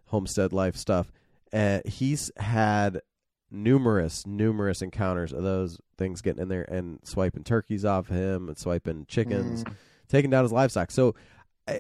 homestead 0.07 0.51
life 0.53 0.75
stuff. 0.75 1.11
And 1.51 1.85
he's 1.85 2.31
had 2.37 3.01
numerous, 3.51 4.25
numerous 4.27 4.81
encounters 4.81 5.31
of 5.31 5.43
those 5.43 5.77
things 5.97 6.21
getting 6.21 6.41
in 6.41 6.49
there 6.49 6.63
and 6.63 6.99
swiping 7.03 7.43
turkeys 7.43 7.85
off 7.85 8.07
him 8.07 8.47
and 8.49 8.57
swiping 8.57 9.05
chickens, 9.07 9.63
Mm. 9.63 9.75
taking 10.09 10.29
down 10.31 10.43
his 10.43 10.51
livestock. 10.51 10.91
So 10.91 11.15
uh, 11.67 11.73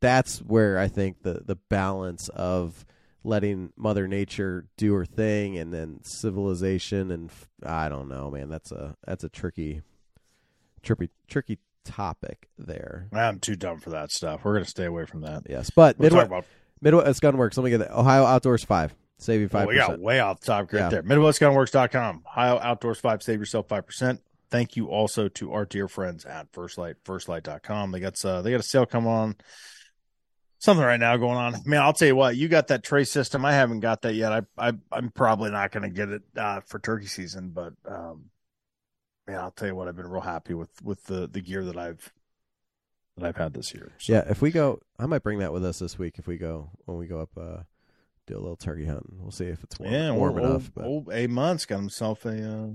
that's 0.00 0.38
where 0.38 0.78
I 0.78 0.88
think 0.88 1.22
the 1.22 1.42
the 1.44 1.56
balance 1.56 2.28
of 2.30 2.84
letting 3.24 3.72
Mother 3.76 4.08
Nature 4.08 4.66
do 4.76 4.94
her 4.94 5.04
thing 5.04 5.56
and 5.58 5.72
then 5.72 6.00
civilization 6.02 7.10
and 7.10 7.30
f- 7.30 7.48
I 7.64 7.88
don't 7.88 8.08
know, 8.08 8.30
man. 8.30 8.48
That's 8.48 8.72
a 8.72 8.96
that's 9.06 9.22
a 9.24 9.28
tricky, 9.28 9.82
tricky, 10.82 11.10
tricky 11.28 11.58
topic 11.84 12.48
there. 12.58 13.08
I'm 13.12 13.38
too 13.40 13.56
dumb 13.56 13.78
for 13.78 13.90
that 13.90 14.10
stuff. 14.10 14.44
We're 14.44 14.54
gonna 14.54 14.64
stay 14.64 14.86
away 14.86 15.04
from 15.04 15.20
that. 15.22 15.42
Yes, 15.48 15.70
but 15.70 15.98
We'll 15.98 16.18
about 16.18 16.46
Midwest 16.82 17.22
Gunworks. 17.22 17.56
Let 17.56 17.64
me 17.64 17.70
get 17.70 17.78
that. 17.78 17.96
Ohio 17.98 18.24
Outdoors 18.24 18.64
Five. 18.64 18.94
Save 19.18 19.40
you 19.40 19.46
Oh, 19.46 19.48
five 19.50 19.68
we 19.68 19.76
got 19.76 20.00
way 20.00 20.18
off 20.18 20.40
the 20.40 20.46
topic 20.46 20.72
right 20.72 20.80
Yeah. 20.80 20.88
there. 20.88 21.02
MidwestGunworks.com. 21.04 22.24
Ohio 22.26 22.58
Outdoors 22.58 22.98
5. 22.98 23.22
Save 23.22 23.38
yourself 23.38 23.68
5%. 23.68 24.18
Thank 24.50 24.74
you 24.76 24.88
also 24.88 25.28
to 25.28 25.52
our 25.52 25.64
dear 25.64 25.86
friends 25.86 26.24
at 26.24 26.52
First 26.52 26.76
Lite, 26.76 26.96
firstlite.com. 27.04 27.92
They 27.92 28.00
got 28.00 28.22
uh, 28.24 28.42
they 28.42 28.50
got 28.50 28.58
a 28.60 28.64
sale 28.64 28.84
coming 28.84 29.08
on. 29.10 29.36
Something 30.58 30.84
right 30.84 30.98
now 31.00 31.16
going 31.16 31.36
on. 31.36 31.54
Man, 31.64 31.80
I'll 31.82 31.92
tell 31.92 32.08
you 32.08 32.16
what, 32.16 32.36
you 32.36 32.48
got 32.48 32.66
that 32.68 32.82
tray 32.84 33.04
system. 33.04 33.44
I 33.44 33.52
haven't 33.52 33.80
got 33.80 34.02
that 34.02 34.14
yet. 34.14 34.32
I, 34.32 34.42
I 34.58 34.72
I'm 34.92 35.10
probably 35.10 35.50
not 35.50 35.70
going 35.72 35.84
to 35.84 35.88
get 35.88 36.08
it 36.08 36.22
uh, 36.36 36.60
for 36.66 36.78
turkey 36.80 37.06
season, 37.06 37.50
but 37.50 37.72
um, 37.88 38.26
man, 39.26 39.38
I'll 39.38 39.50
tell 39.52 39.68
you 39.68 39.74
what, 39.74 39.88
I've 39.88 39.96
been 39.96 40.06
real 40.08 40.20
happy 40.20 40.54
with 40.54 40.70
with 40.82 41.02
the 41.04 41.28
the 41.28 41.40
gear 41.40 41.64
that 41.64 41.76
I've 41.78 42.12
that 43.16 43.26
I've 43.26 43.36
had 43.36 43.52
this 43.54 43.74
year. 43.74 43.92
So, 43.98 44.12
Yeah, 44.12 44.24
if 44.28 44.40
we 44.42 44.50
go, 44.50 44.80
I 44.98 45.06
might 45.06 45.22
bring 45.22 45.38
that 45.40 45.52
with 45.52 45.64
us 45.64 45.78
this 45.78 45.98
week. 45.98 46.18
If 46.18 46.26
we 46.26 46.38
go 46.38 46.70
when 46.86 46.98
we 46.98 47.06
go 47.06 47.20
up, 47.20 47.30
uh, 47.36 47.62
do 48.26 48.36
a 48.36 48.40
little 48.40 48.56
turkey 48.56 48.86
hunting. 48.86 49.16
We'll 49.20 49.30
see 49.32 49.46
if 49.46 49.62
it's 49.64 49.78
warm, 49.78 49.92
yeah, 49.92 50.10
warm 50.12 50.38
old, 50.38 50.44
enough. 50.50 50.70
But 50.74 50.84
Old, 50.84 51.08
A 51.12 51.26
months 51.26 51.66
got 51.66 51.76
himself 51.78 52.24
a 52.24 52.30
uh, 52.30 52.66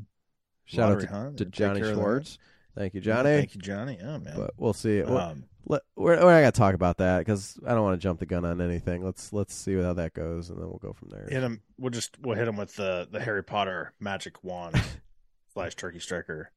shout 0.66 0.92
out 0.94 1.00
to, 1.02 1.08
hunt 1.08 1.38
to 1.38 1.46
Johnny. 1.46 1.82
Schwartz. 1.82 2.38
Thank 2.76 2.94
you, 2.94 3.02
Yeah, 3.02 3.16
Johnny. 3.16 3.30
Thank 3.38 3.56
you, 3.56 3.62
Johnny. 3.62 3.98
Yeah, 4.00 4.18
man. 4.20 4.34
But 4.36 4.52
we'll 4.58 4.74
see. 4.74 5.02
We'll- 5.02 5.18
Um, 5.18 5.46
let, 5.70 5.82
we're, 5.98 6.12
we're 6.16 6.32
not 6.32 6.40
gonna 6.40 6.52
talk 6.54 6.76
about 6.76 6.98
that 7.00 7.20
because 7.20 7.60
I 7.68 7.74
don't 7.74 7.84
want 7.84 8.00
to 8.00 8.02
jump 8.02 8.20
the 8.22 8.26
gun 8.26 8.46
on 8.46 8.62
anything. 8.62 9.04
Let's 9.04 9.34
let's 9.34 9.54
see 9.54 9.76
how 9.76 9.92
that 9.94 10.14
goes, 10.14 10.50
and 10.50 10.58
then 10.58 10.66
we'll 10.68 10.78
go 10.78 10.94
from 10.94 11.10
there. 11.10 11.28
hit 11.30 11.44
him. 11.44 11.62
We'll 11.78 11.90
just 11.90 12.18
we'll 12.22 12.38
hit 12.38 12.48
him 12.48 12.56
with 12.56 12.74
the 12.78 13.06
the 13.12 13.20
Harry 13.20 13.44
Potter 13.44 13.92
magic 14.00 14.42
wand 14.46 14.82
slash 15.54 15.76
turkey 15.76 16.00
striker. 16.00 16.52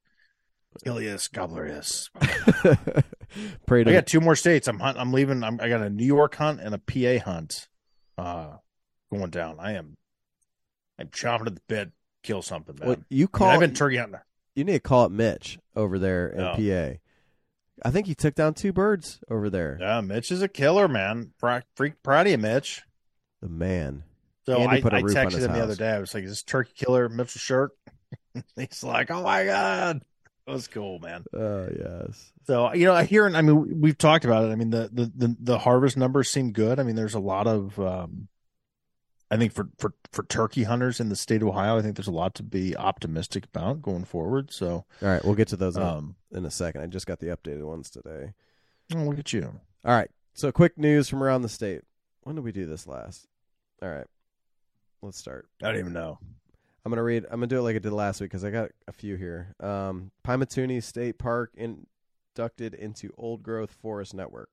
Ilias 0.85 1.27
Gobblerius. 1.27 2.09
Pray 3.67 3.83
to 3.83 3.89
I 3.89 3.93
got 3.93 4.07
two 4.07 4.21
more 4.21 4.35
states. 4.35 4.67
I'm 4.67 4.79
hunt. 4.79 4.97
I'm 4.97 5.11
leaving. 5.13 5.43
I'm, 5.43 5.59
I 5.61 5.69
got 5.69 5.81
a 5.81 5.89
New 5.89 6.05
York 6.05 6.35
hunt 6.35 6.59
and 6.61 6.73
a 6.73 6.77
PA 6.77 7.23
hunt. 7.23 7.67
Uh, 8.17 8.57
going 9.11 9.29
down. 9.29 9.57
I 9.59 9.73
am. 9.73 9.97
I'm 10.99 11.07
chomping 11.07 11.47
at 11.47 11.55
the 11.55 11.61
bit. 11.67 11.91
Kill 12.23 12.41
something, 12.41 12.75
man. 12.79 12.87
well, 12.87 12.97
you 13.09 13.25
I 13.33 13.37
call. 13.37 13.47
mean, 13.47 13.53
I've 13.55 13.59
been 13.61 13.73
turkey 13.73 13.97
hunting. 13.97 14.19
you 14.55 14.63
need 14.63 14.73
to 14.73 14.79
call 14.79 15.05
it 15.05 15.11
Mitch 15.11 15.57
over 15.75 15.97
there 15.97 16.27
in 16.27 16.39
PA. 16.39 16.97
I 17.83 17.89
think 17.89 18.05
he 18.05 18.13
took 18.13 18.35
down 18.35 18.53
two 18.53 18.71
birds 18.71 19.19
over 19.27 19.49
there. 19.49 19.77
Yeah, 19.81 20.01
Mitch 20.01 20.31
is 20.31 20.43
a 20.43 20.47
killer, 20.47 20.87
man. 20.87 21.31
Fra- 21.39 21.63
Freak 21.75 22.03
proud 22.03 22.27
of 22.27 22.31
you, 22.31 22.37
Mitch. 22.37 22.83
The 23.41 23.49
man. 23.49 24.03
So 24.45 24.57
Andy 24.59 24.77
I, 24.77 24.81
put 24.81 24.93
a 24.93 24.97
I 24.97 24.99
roof 24.99 25.17
on 25.17 25.25
texted 25.25 25.33
his 25.33 25.45
him 25.45 25.53
the 25.53 25.63
other 25.63 25.75
day. 25.75 25.89
I 25.89 25.99
was 25.99 26.13
like, 26.13 26.23
"Is 26.23 26.29
this 26.29 26.43
turkey 26.43 26.73
killer 26.75 27.09
Mitchell 27.09 27.39
Shirk?" 27.39 27.71
He's 28.55 28.83
like, 28.83 29.09
"Oh 29.09 29.23
my 29.23 29.45
god, 29.45 30.03
that 30.45 30.53
was 30.53 30.67
cool, 30.67 30.99
man." 30.99 31.23
Oh 31.33 31.67
yes. 31.77 32.31
So 32.45 32.73
you 32.73 32.85
know, 32.85 32.93
I 32.93 33.03
hear, 33.03 33.27
I 33.27 33.41
mean, 33.41 33.81
we've 33.81 33.97
talked 33.97 34.25
about 34.25 34.45
it. 34.45 34.51
I 34.51 34.55
mean, 34.55 34.69
the 34.69 34.89
the 34.91 35.11
the, 35.15 35.35
the 35.39 35.59
harvest 35.59 35.97
numbers 35.97 36.29
seem 36.29 36.51
good. 36.51 36.79
I 36.79 36.83
mean, 36.83 36.95
there's 36.95 37.13
a 37.13 37.19
lot 37.19 37.47
of, 37.47 37.79
um, 37.79 38.27
I 39.29 39.37
think 39.37 39.53
for 39.53 39.69
for 39.77 39.93
for 40.11 40.23
turkey 40.23 40.63
hunters 40.63 40.99
in 40.99 41.09
the 41.09 41.15
state 41.15 41.41
of 41.41 41.47
Ohio, 41.47 41.77
I 41.77 41.81
think 41.81 41.95
there's 41.95 42.07
a 42.07 42.11
lot 42.11 42.35
to 42.35 42.43
be 42.43 42.75
optimistic 42.75 43.45
about 43.45 43.81
going 43.81 44.03
forward. 44.03 44.51
So, 44.51 44.69
All 44.71 44.85
right, 45.01 45.23
we'll 45.23 45.35
get 45.35 45.49
to 45.49 45.55
those 45.55 45.77
um, 45.77 46.15
in 46.31 46.45
a 46.45 46.51
second. 46.51 46.81
I 46.81 46.87
just 46.87 47.07
got 47.07 47.19
the 47.19 47.27
updated 47.27 47.63
ones 47.63 47.89
today. 47.89 48.33
oh, 48.95 49.03
look 49.03 49.19
at 49.19 49.31
you. 49.33 49.59
All 49.85 49.95
right. 49.95 50.09
So 50.33 50.51
quick 50.51 50.77
news 50.77 51.07
from 51.09 51.21
around 51.23 51.41
the 51.43 51.49
state. 51.49 51.81
When 52.23 52.35
did 52.35 52.43
we 52.43 52.51
do 52.51 52.65
this 52.65 52.87
last? 52.87 53.27
All 53.81 53.89
right. 53.89 54.07
Let's 55.01 55.17
start. 55.17 55.47
I 55.63 55.67
don't 55.67 55.79
even 55.79 55.93
know. 55.93 56.19
I'm 56.83 56.91
gonna 56.91 57.03
read. 57.03 57.25
I'm 57.25 57.39
gonna 57.39 57.47
do 57.47 57.59
it 57.59 57.63
like 57.63 57.75
I 57.75 57.79
did 57.79 57.91
last 57.91 58.21
week 58.21 58.31
because 58.31 58.43
I 58.43 58.49
got 58.49 58.71
a 58.87 58.91
few 58.91 59.15
here. 59.15 59.53
Um, 59.59 60.11
Pymatuning 60.25 60.81
State 60.81 61.19
Park 61.19 61.53
inducted 61.55 62.73
into 62.73 63.13
Old 63.17 63.43
Growth 63.43 63.71
Forest 63.71 64.13
Network. 64.13 64.49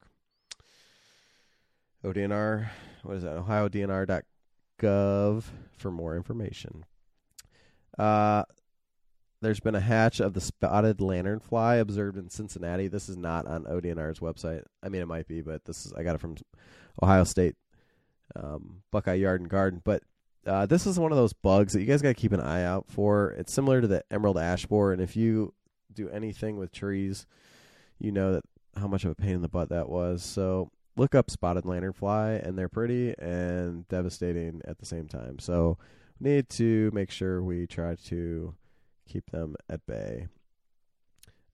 ODNR. 2.04 2.68
What 3.02 3.16
is 3.16 3.23
that? 3.23 3.37
OhioDNR.gov 3.37 5.44
for 5.78 5.90
more 5.90 6.16
information. 6.16 6.85
Uh, 7.99 8.44
there's 9.40 9.61
been 9.61 9.75
a 9.75 9.80
hatch 9.80 10.20
of 10.20 10.35
the 10.35 10.40
spotted 10.40 10.99
lanternfly 10.99 11.80
observed 11.80 12.18
in 12.18 12.28
Cincinnati. 12.28 12.88
This 12.88 13.08
is 13.08 13.16
not 13.16 13.47
on 13.47 13.64
ODNR's 13.64 14.20
website. 14.20 14.64
I 14.82 14.88
mean, 14.88 15.00
it 15.00 15.08
might 15.08 15.28
be, 15.28 15.40
but 15.40 15.64
this 15.64 15.87
is 15.87 15.92
I 15.94 16.02
got 16.02 16.14
it 16.14 16.20
from 16.20 16.37
Ohio 17.02 17.25
State 17.25 17.56
um, 18.37 18.82
Buckeye 18.90 19.14
Yard 19.14 19.40
and 19.40 19.50
Garden. 19.50 19.80
But 19.85 20.02
uh, 20.47 20.66
this 20.66 20.87
is 20.87 20.99
one 20.99 21.12
of 21.12 21.18
those 21.18 21.33
bugs 21.33 21.73
that 21.73 21.80
you 21.80 21.87
guys 21.87 22.02
got 22.02 22.09
to 22.09 22.14
keep 22.14 22.33
an 22.33 22.40
eye 22.40 22.64
out 22.64 22.87
for. 22.88 23.30
It's 23.33 23.52
similar 23.52 23.80
to 23.80 23.87
the 23.87 24.04
emerald 24.11 24.38
ash 24.38 24.66
borer, 24.66 24.92
and 24.92 25.02
if 25.02 25.16
you 25.16 25.52
do 25.92 26.09
anything 26.09 26.57
with 26.57 26.73
trees, 26.73 27.26
you 27.99 28.12
know 28.12 28.33
that 28.33 28.45
how 28.76 28.87
much 28.87 29.04
of 29.04 29.11
a 29.11 29.14
pain 29.14 29.35
in 29.35 29.42
the 29.42 29.49
butt 29.49 29.68
that 29.71 29.88
was. 29.88 30.23
So 30.23 30.71
look 30.97 31.14
up 31.14 31.30
spotted 31.30 31.64
lanternfly, 31.64 32.47
and 32.47 32.59
they're 32.59 32.68
pretty 32.68 33.14
and 33.18 33.87
devastating 33.88 34.62
at 34.66 34.78
the 34.78 34.87
same 34.87 35.09
time. 35.09 35.38
So 35.38 35.78
we 36.21 36.30
need 36.30 36.49
to 36.50 36.90
make 36.92 37.11
sure 37.11 37.42
we 37.42 37.66
try 37.66 37.97
to 38.07 38.54
keep 39.09 39.30
them 39.30 39.57
at 39.68 39.87
bay. 39.87 40.28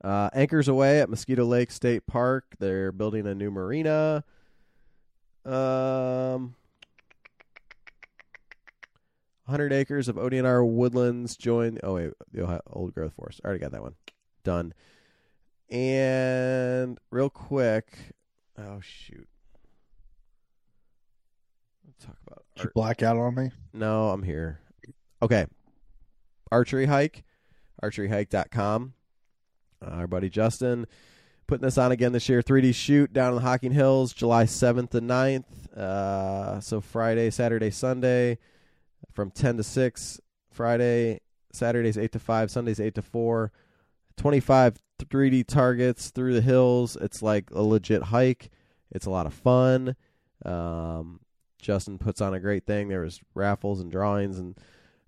Uh, 0.03 0.29
anchors 0.35 0.69
away 0.69 1.00
at 1.00 1.09
Mosquito 1.09 1.45
Lake 1.45 1.71
State 1.71 2.07
Park. 2.07 2.57
They're 2.59 2.93
building 2.93 3.26
a 3.26 3.35
new 3.35 3.50
marina. 3.50 4.25
Um, 5.47 6.55
100 9.47 9.73
acres 9.73 10.09
of 10.09 10.17
ODNR 10.17 10.67
woodlands 10.67 11.37
join. 11.37 11.79
Oh 11.83 11.95
wait, 11.95 12.13
the 12.33 12.43
Ohio 12.43 12.61
old 12.73 12.95
growth 12.95 13.13
forest. 13.15 13.41
I 13.45 13.49
already 13.49 13.61
got 13.61 13.73
that 13.73 13.83
one 13.83 13.95
done. 14.43 14.73
And 15.71 16.99
real 17.11 17.31
quick, 17.31 18.15
oh 18.59 18.81
shoot, 18.81 19.29
let's 21.87 22.05
talk 22.05 22.17
about. 22.27 22.45
Did 22.57 22.65
you 22.65 22.71
black 22.75 23.03
out 23.03 23.17
on 23.17 23.35
me? 23.35 23.51
No, 23.73 24.09
I'm 24.09 24.23
here. 24.23 24.61
Okay. 25.21 25.47
Archery 26.51 26.87
hike, 26.87 27.25
archeryhike.com. 27.83 28.95
Uh, 29.85 29.91
our 29.91 30.07
buddy 30.07 30.31
Justin 30.31 30.87
putting 31.47 31.65
this 31.65 31.77
on 31.77 31.93
again 31.93 32.13
this 32.13 32.29
year. 32.29 32.43
3D 32.43 32.75
shoot 32.75 33.13
down 33.13 33.31
in 33.31 33.37
the 33.37 33.41
Hocking 33.43 33.73
Hills, 33.73 34.13
July 34.13 34.45
7th 34.45 34.95
and 34.95 35.11
9th. 35.11 35.77
Uh, 35.77 36.61
so 36.61 36.81
Friday, 36.81 37.31
Saturday, 37.31 37.71
Sunday 37.71 38.39
from 39.14 39.30
10 39.30 39.59
to 39.59 39.62
6. 39.62 40.21
Friday, 40.50 41.21
Saturdays 41.52 41.99
8 41.99 42.12
to 42.12 42.18
5, 42.18 42.50
Sundays 42.50 42.80
8 42.80 42.94
to 42.94 43.02
4. 43.02 43.52
25 44.16 44.78
3D 45.02 45.47
targets 45.47 46.11
through 46.11 46.35
the 46.35 46.40
hills. 46.40 46.97
It's 47.00 47.23
like 47.23 47.50
a 47.50 47.62
legit 47.62 48.04
hike. 48.04 48.50
It's 48.90 49.06
a 49.06 49.11
lot 49.11 49.26
of 49.26 49.35
fun. 49.35 49.97
Um, 50.44 51.21
Justin 51.61 51.99
puts 51.99 52.21
on 52.21 52.35
a 52.35 52.40
great 52.40 52.66
thing. 52.66 52.88
There 52.88 53.00
was 53.00 53.21
raffles 53.35 53.80
and 53.80 53.90
drawings 53.90 54.38
and 54.38 54.56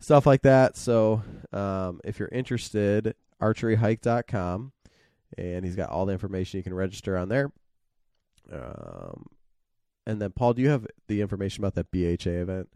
stuff 0.01 0.27
like 0.27 0.43
that. 0.43 0.77
So 0.77 1.23
um, 1.53 2.01
if 2.05 2.19
you're 2.19 2.29
interested, 2.29 3.15
archeryhike.com, 3.41 4.73
and 5.39 5.65
he's 5.65 5.77
got 5.77 5.91
all 5.91 6.07
the 6.07 6.13
information 6.13 6.59
you 6.59 6.65
can 6.65 6.75
register 6.75 7.17
on 7.17 7.29
there. 7.29 7.53
Um, 8.53 9.27
and 10.07 10.21
then 10.21 10.33
Paul, 10.33 10.55
do 10.55 10.63
you 10.63 10.69
have 10.69 10.87
the 11.09 11.21
information 11.21 11.65
about 11.65 11.75
that 11.75 11.91
BHA 11.91 12.31
event? 12.31 12.69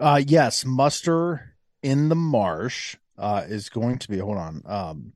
Uh, 0.00 0.22
yes, 0.24 0.64
muster 0.64 1.56
in 1.82 2.08
the 2.08 2.14
marsh 2.14 2.96
uh, 3.16 3.44
is 3.48 3.68
going 3.68 3.98
to 3.98 4.08
be. 4.08 4.18
Hold 4.18 4.36
on. 4.36 4.62
Um, 4.64 5.12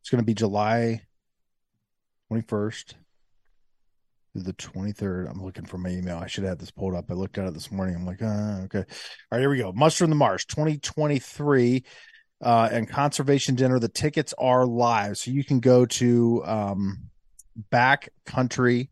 it's 0.00 0.10
going 0.10 0.20
to 0.20 0.26
be 0.26 0.34
July 0.34 1.02
twenty 2.28 2.42
first 2.46 2.96
through 4.32 4.42
the 4.42 4.52
23rd. 4.52 5.28
I'm 5.28 5.42
looking 5.42 5.64
for 5.64 5.78
my 5.78 5.90
email. 5.90 6.18
I 6.18 6.26
should 6.26 6.44
have 6.44 6.58
this 6.58 6.70
pulled 6.70 6.94
up. 6.94 7.10
I 7.10 7.14
looked 7.14 7.38
at 7.38 7.46
it 7.46 7.54
this 7.54 7.72
morning. 7.72 7.96
I'm 7.96 8.06
like, 8.06 8.22
uh, 8.22 8.60
okay. 8.64 8.78
All 8.78 8.84
right, 9.32 9.40
here 9.40 9.50
we 9.50 9.58
go. 9.58 9.72
Muster 9.72 10.04
in 10.04 10.10
the 10.10 10.16
Marsh 10.16 10.44
2023 10.46 11.84
uh, 12.42 12.68
and 12.70 12.88
conservation 12.88 13.54
dinner. 13.54 13.78
The 13.78 13.88
tickets 13.88 14.32
are 14.38 14.66
live. 14.66 15.18
So 15.18 15.30
you 15.30 15.44
can 15.44 15.60
go 15.60 15.84
to 15.86 16.42
um, 16.44 17.10
backcountry 17.72 18.90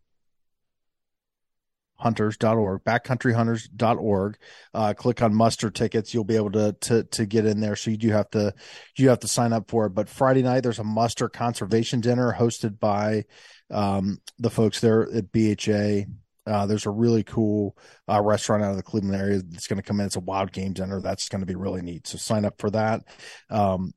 hunters.org 1.99 2.83
backcountryhunters.org 2.85 4.39
uh, 4.75 4.95
click 4.95 5.23
on 5.23 5.35
muster 5.35 5.71
tickets 5.71 6.15
you'll 6.15 6.25
be 6.25 6.37
able 6.37 6.51
to 6.51 6.73
to 6.81 7.03
to 7.05 7.27
get 7.27 7.45
in 7.45 7.61
there 7.61 7.77
so 7.77 7.91
you 7.91 7.97
do 7.97 8.11
have 8.11 8.31
to 8.31 8.53
you 8.97 9.09
have 9.09 9.21
to 9.21 9.29
sign 9.29 9.53
up 9.53 9.69
for 9.71 9.87
it 9.87 9.91
but 9.91 10.09
friday 10.09 10.43
night 10.43 10.63
there's 10.63 10.79
a 10.79 10.85
muster 10.85 11.29
conservation 11.29 12.01
dinner 12.01 12.35
hosted 12.39 12.79
by 12.79 13.25
um, 13.71 14.19
the 14.39 14.51
folks 14.51 14.81
there 14.81 15.03
at 15.13 15.31
bha 15.33 16.05
uh, 16.49 16.65
there's 16.65 16.87
a 16.87 16.91
really 16.91 17.23
cool 17.23 17.77
uh, 18.09 18.23
restaurant 18.23 18.65
out 18.65 18.71
of 18.71 18.79
the 18.79 18.83
Cleveland 18.83 19.15
area 19.15 19.43
that's 19.45 19.67
going 19.67 19.77
to 19.77 19.83
come 19.83 20.01
in. 20.01 20.07
It's 20.07 20.17
a 20.17 20.21
wild 20.21 20.51
game 20.51 20.73
dinner. 20.73 21.01
That's 21.01 21.29
going 21.29 21.41
to 21.41 21.47
be 21.47 21.55
really 21.55 21.83
neat. 21.83 22.07
So 22.07 22.17
sign 22.17 22.47
up 22.47 22.59
for 22.59 22.71
that. 22.71 23.03
Um, 23.51 23.93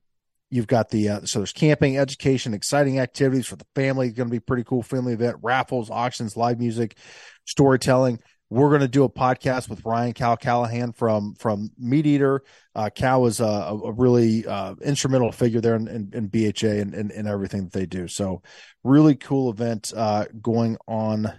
You've 0.51 0.67
got 0.67 0.89
the 0.89 1.09
uh, 1.09 1.21
so 1.21 1.39
there's 1.39 1.53
camping, 1.53 1.97
education, 1.97 2.53
exciting 2.53 2.99
activities 2.99 3.47
for 3.47 3.55
the 3.55 3.65
family. 3.73 4.07
It's 4.07 4.17
going 4.17 4.27
to 4.27 4.31
be 4.31 4.41
pretty 4.41 4.65
cool 4.65 4.83
family 4.83 5.13
event, 5.13 5.37
raffles, 5.41 5.89
auctions, 5.89 6.35
live 6.35 6.59
music, 6.59 6.97
storytelling. 7.45 8.19
We're 8.49 8.67
going 8.67 8.81
to 8.81 8.89
do 8.89 9.05
a 9.05 9.09
podcast 9.09 9.69
with 9.69 9.85
Ryan 9.85 10.11
Cal 10.11 10.35
Callaghan 10.35 10.91
from 10.91 11.35
from 11.35 11.71
Meat 11.79 12.05
Eater. 12.05 12.43
Uh, 12.75 12.89
Cal 12.93 13.27
is 13.27 13.39
a, 13.39 13.45
a 13.45 13.93
really 13.93 14.45
uh, 14.45 14.75
instrumental 14.83 15.31
figure 15.31 15.61
there 15.61 15.77
in, 15.77 15.87
in, 15.87 16.11
in 16.13 16.27
BHA 16.27 16.81
and, 16.81 16.93
and, 16.93 17.11
and, 17.11 17.29
everything 17.29 17.63
that 17.63 17.71
they 17.71 17.85
do. 17.85 18.09
So, 18.09 18.41
really 18.83 19.15
cool 19.15 19.49
event 19.49 19.93
uh, 19.95 20.25
going 20.41 20.75
on 20.85 21.31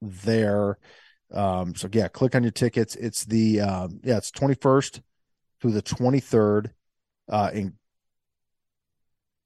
there. 0.00 0.78
Um, 1.32 1.74
so 1.74 1.88
yeah, 1.92 2.06
click 2.06 2.36
on 2.36 2.44
your 2.44 2.52
tickets. 2.52 2.94
It's 2.94 3.24
the 3.24 3.62
um, 3.62 4.00
yeah, 4.04 4.18
it's 4.18 4.30
21st 4.30 5.00
through 5.60 5.72
the 5.72 5.82
23rd 5.82 6.70
uh, 7.28 7.50
in 7.52 7.74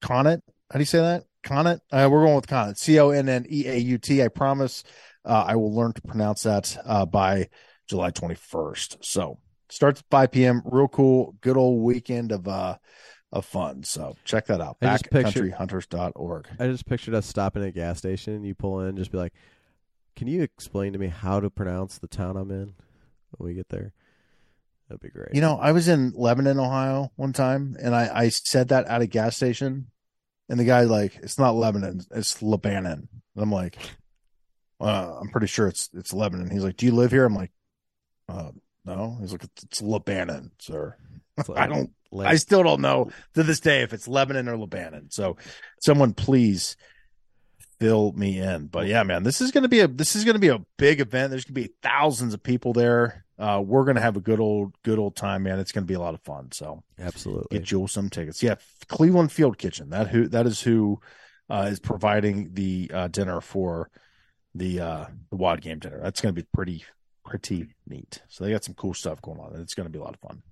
Connet. 0.04 0.40
How 0.70 0.78
do 0.78 0.80
you 0.80 0.84
say 0.86 0.98
that? 0.98 1.24
Connet. 1.42 1.80
Uh, 1.90 2.08
we're 2.10 2.24
going 2.24 2.36
with 2.36 2.46
Connet. 2.46 2.78
C 2.78 2.98
O 3.00 3.10
N 3.10 3.28
N 3.28 3.46
E 3.50 3.66
A 3.66 3.76
U 3.76 3.98
T. 3.98 4.22
I 4.22 4.28
promise 4.28 4.84
uh, 5.24 5.44
I 5.46 5.56
will 5.56 5.74
learn 5.74 5.92
to 5.94 6.02
pronounce 6.02 6.42
that 6.42 6.76
uh, 6.84 7.06
by 7.06 7.48
July 7.88 8.10
21st. 8.10 8.98
So 9.02 9.38
starts 9.70 10.00
at 10.00 10.06
5 10.10 10.30
p.m. 10.30 10.62
Real 10.64 10.88
cool. 10.88 11.36
Good 11.40 11.56
old 11.56 11.82
weekend 11.82 12.32
of 12.32 12.46
uh 12.46 12.76
of 13.32 13.44
fun. 13.44 13.82
So 13.82 14.16
check 14.24 14.46
that 14.46 14.60
out. 14.60 14.78
Backcountryhunters.org. 14.80 16.48
I 16.58 16.66
just 16.66 16.86
pictured 16.86 17.14
us 17.14 17.26
stopping 17.26 17.62
at 17.62 17.68
a 17.68 17.72
gas 17.72 17.98
station. 17.98 18.44
You 18.44 18.54
pull 18.54 18.80
in, 18.80 18.96
just 18.96 19.10
be 19.10 19.18
like, 19.18 19.32
"Can 20.14 20.28
you 20.28 20.42
explain 20.42 20.92
to 20.92 20.98
me 20.98 21.08
how 21.08 21.40
to 21.40 21.50
pronounce 21.50 21.98
the 21.98 22.06
town 22.06 22.36
I'm 22.36 22.50
in 22.50 22.74
when 23.36 23.48
we 23.48 23.54
get 23.54 23.70
there?" 23.70 23.92
That'd 24.88 25.00
be 25.00 25.08
great. 25.08 25.34
You 25.34 25.40
know, 25.40 25.56
I 25.56 25.72
was 25.72 25.88
in 25.88 26.12
Lebanon, 26.14 26.60
Ohio 26.60 27.10
one 27.16 27.32
time, 27.32 27.76
and 27.80 27.94
I, 27.94 28.10
I 28.14 28.28
said 28.28 28.68
that 28.68 28.86
at 28.86 29.00
a 29.00 29.06
gas 29.06 29.34
station, 29.34 29.86
and 30.48 30.58
the 30.58 30.64
guy 30.64 30.82
like, 30.82 31.16
it's 31.16 31.38
not 31.38 31.54
Lebanon, 31.54 32.00
it's 32.14 32.42
Lebanon. 32.42 33.08
And 33.34 33.42
I'm 33.42 33.52
like, 33.52 33.76
uh, 34.80 35.18
I'm 35.20 35.28
pretty 35.30 35.46
sure 35.46 35.68
it's 35.68 35.88
it's 35.94 36.12
Lebanon. 36.12 36.50
He's 36.50 36.64
like, 36.64 36.76
do 36.76 36.86
you 36.86 36.92
live 36.92 37.10
here? 37.10 37.24
I'm 37.24 37.34
like, 37.34 37.52
uh, 38.28 38.50
no. 38.84 39.16
He's 39.20 39.32
like, 39.32 39.44
it's, 39.44 39.64
it's 39.64 39.82
Lebanon, 39.82 40.52
sir. 40.58 40.96
Like 41.48 41.58
I 41.58 41.66
don't. 41.66 41.90
I 42.16 42.36
still 42.36 42.62
don't 42.62 42.80
know 42.80 43.10
to 43.34 43.42
this 43.42 43.58
day 43.58 43.82
if 43.82 43.92
it's 43.92 44.06
Lebanon 44.06 44.48
or 44.48 44.56
Lebanon. 44.56 45.10
So, 45.10 45.36
someone 45.80 46.12
please 46.12 46.76
fill 47.84 48.12
me 48.12 48.38
in. 48.38 48.66
But 48.66 48.86
yeah, 48.86 49.02
man, 49.02 49.22
this 49.22 49.40
is 49.40 49.50
gonna 49.50 49.68
be 49.68 49.80
a 49.80 49.88
this 49.88 50.16
is 50.16 50.24
gonna 50.24 50.38
be 50.38 50.48
a 50.48 50.64
big 50.76 51.00
event. 51.00 51.30
There's 51.30 51.44
gonna 51.44 51.54
be 51.54 51.74
thousands 51.82 52.34
of 52.34 52.42
people 52.42 52.72
there 52.72 53.24
uh, 53.38 53.62
we're 53.64 53.84
gonna 53.84 54.00
have 54.00 54.16
a 54.16 54.20
good 54.20 54.38
old 54.38 54.76
good 54.82 54.98
old 54.98 55.16
time, 55.16 55.42
man. 55.42 55.58
It's 55.58 55.72
gonna 55.72 55.86
be 55.86 55.94
a 55.94 56.00
lot 56.00 56.14
of 56.14 56.20
fun. 56.20 56.52
So 56.52 56.84
absolutely, 56.98 57.58
get 57.58 57.70
you 57.70 57.86
some 57.88 58.08
tickets. 58.08 58.42
Yeah, 58.42 58.56
Cleveland 58.88 59.32
Field 59.32 59.58
Kitchen. 59.58 59.90
That 59.90 60.08
who 60.08 60.28
that 60.28 60.46
is 60.46 60.60
who 60.60 61.00
uh, 61.50 61.68
is 61.70 61.80
providing 61.80 62.54
the 62.54 62.90
uh, 62.94 63.08
dinner 63.08 63.40
for 63.40 63.90
the 64.54 64.80
uh, 64.80 65.06
the 65.30 65.36
WOD 65.36 65.60
game 65.62 65.80
dinner. 65.80 66.00
That's 66.00 66.20
gonna 66.20 66.32
be 66.32 66.46
pretty 66.54 66.84
pretty 67.24 67.74
neat. 67.88 68.22
So 68.28 68.44
they 68.44 68.52
got 68.52 68.62
some 68.62 68.74
cool 68.74 68.94
stuff 68.94 69.20
going 69.20 69.40
on. 69.40 69.52
And 69.52 69.62
it's 69.62 69.74
gonna 69.74 69.90
be 69.90 69.98
a 69.98 70.04
lot 70.04 70.14
of 70.14 70.20
fun. 70.20 70.42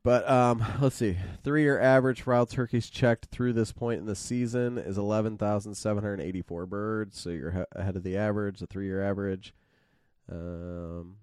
but 0.02 0.28
um, 0.28 0.64
let's 0.80 0.96
see. 0.96 1.16
Three-year 1.42 1.80
average 1.80 2.22
for 2.22 2.32
wild 2.32 2.50
turkeys 2.50 2.88
checked 2.88 3.26
through 3.26 3.54
this 3.54 3.72
point 3.72 4.00
in 4.00 4.06
the 4.06 4.14
season 4.14 4.78
is 4.78 4.98
eleven 4.98 5.36
thousand 5.36 5.74
seven 5.74 6.02
hundred 6.02 6.20
eighty-four 6.20 6.66
birds. 6.66 7.20
So 7.20 7.30
you're 7.30 7.50
ha- 7.50 7.64
ahead 7.72 7.96
of 7.96 8.02
the 8.02 8.16
average, 8.16 8.60
the 8.60 8.66
three-year 8.66 9.02
average. 9.02 9.54
Um, 10.30 11.16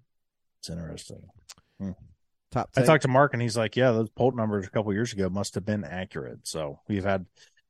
it's 0.60 0.70
interesting. 0.70 1.28
Hmm. 1.80 1.92
Top. 2.50 2.70
10. 2.72 2.84
I 2.84 2.86
talked 2.86 3.02
to 3.02 3.08
Mark, 3.08 3.32
and 3.32 3.40
he's 3.40 3.56
like, 3.56 3.76
"Yeah, 3.76 3.92
those 3.92 4.10
poult 4.10 4.36
numbers 4.36 4.66
a 4.66 4.70
couple 4.70 4.92
years 4.92 5.12
ago 5.12 5.30
must 5.30 5.54
have 5.54 5.64
been 5.64 5.84
accurate." 5.84 6.46
So 6.46 6.80
we've 6.86 7.04
had 7.04 7.26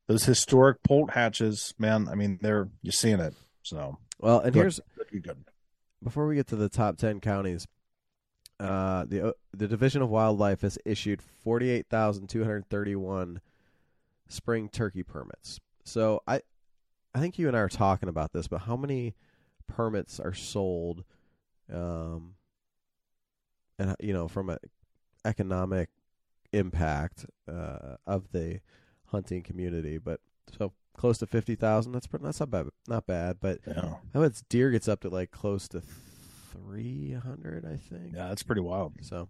those 0.08 0.24
historic 0.24 0.82
poult 0.82 1.10
hatches, 1.10 1.72
man. 1.78 2.08
I 2.08 2.16
mean, 2.16 2.38
they're 2.42 2.68
you're 2.82 2.92
seeing 2.92 3.20
it. 3.20 3.34
So 3.62 3.98
well, 4.18 4.40
and 4.40 4.52
good. 4.52 4.60
here's 4.60 4.80
good. 5.22 5.44
before 6.02 6.26
we 6.26 6.34
get 6.34 6.48
to 6.48 6.56
the 6.56 6.68
top 6.68 6.96
ten 6.96 7.20
counties. 7.20 7.66
Uh, 8.62 9.04
the 9.06 9.28
uh, 9.28 9.32
the 9.52 9.66
Division 9.66 10.02
of 10.02 10.10
Wildlife 10.10 10.60
has 10.60 10.78
issued 10.84 11.20
forty 11.20 11.68
eight 11.68 11.88
thousand 11.88 12.28
two 12.28 12.44
hundred 12.44 12.68
thirty 12.68 12.94
one 12.94 13.40
spring 14.28 14.68
turkey 14.68 15.02
permits. 15.02 15.58
So 15.84 16.22
I 16.26 16.42
I 17.14 17.18
think 17.18 17.38
you 17.38 17.48
and 17.48 17.56
I 17.56 17.60
are 17.60 17.68
talking 17.68 18.08
about 18.08 18.32
this, 18.32 18.46
but 18.46 18.62
how 18.62 18.76
many 18.76 19.14
permits 19.66 20.20
are 20.20 20.32
sold? 20.32 21.04
Um, 21.72 22.34
and 23.78 23.96
you 24.00 24.12
know, 24.12 24.28
from 24.28 24.48
an 24.48 24.58
economic 25.24 25.88
impact 26.52 27.26
uh, 27.48 27.96
of 28.06 28.30
the 28.32 28.60
hunting 29.06 29.42
community, 29.42 29.98
but 29.98 30.20
so 30.56 30.72
close 30.96 31.18
to 31.18 31.26
fifty 31.26 31.56
thousand. 31.56 31.92
That's 31.92 32.06
that's 32.06 32.40
not 32.40 32.50
bad, 32.50 32.66
not 32.86 33.06
bad. 33.06 33.38
But 33.40 33.58
yeah. 33.66 33.94
I 34.14 34.20
bet 34.20 34.42
deer 34.48 34.70
gets 34.70 34.88
up 34.88 35.00
to 35.00 35.08
like 35.08 35.30
close 35.30 35.66
to 35.68 35.82
300, 36.52 37.64
I 37.64 37.76
think. 37.76 38.14
Yeah, 38.14 38.28
that's 38.28 38.42
pretty 38.42 38.60
wild. 38.60 38.94
So, 39.02 39.28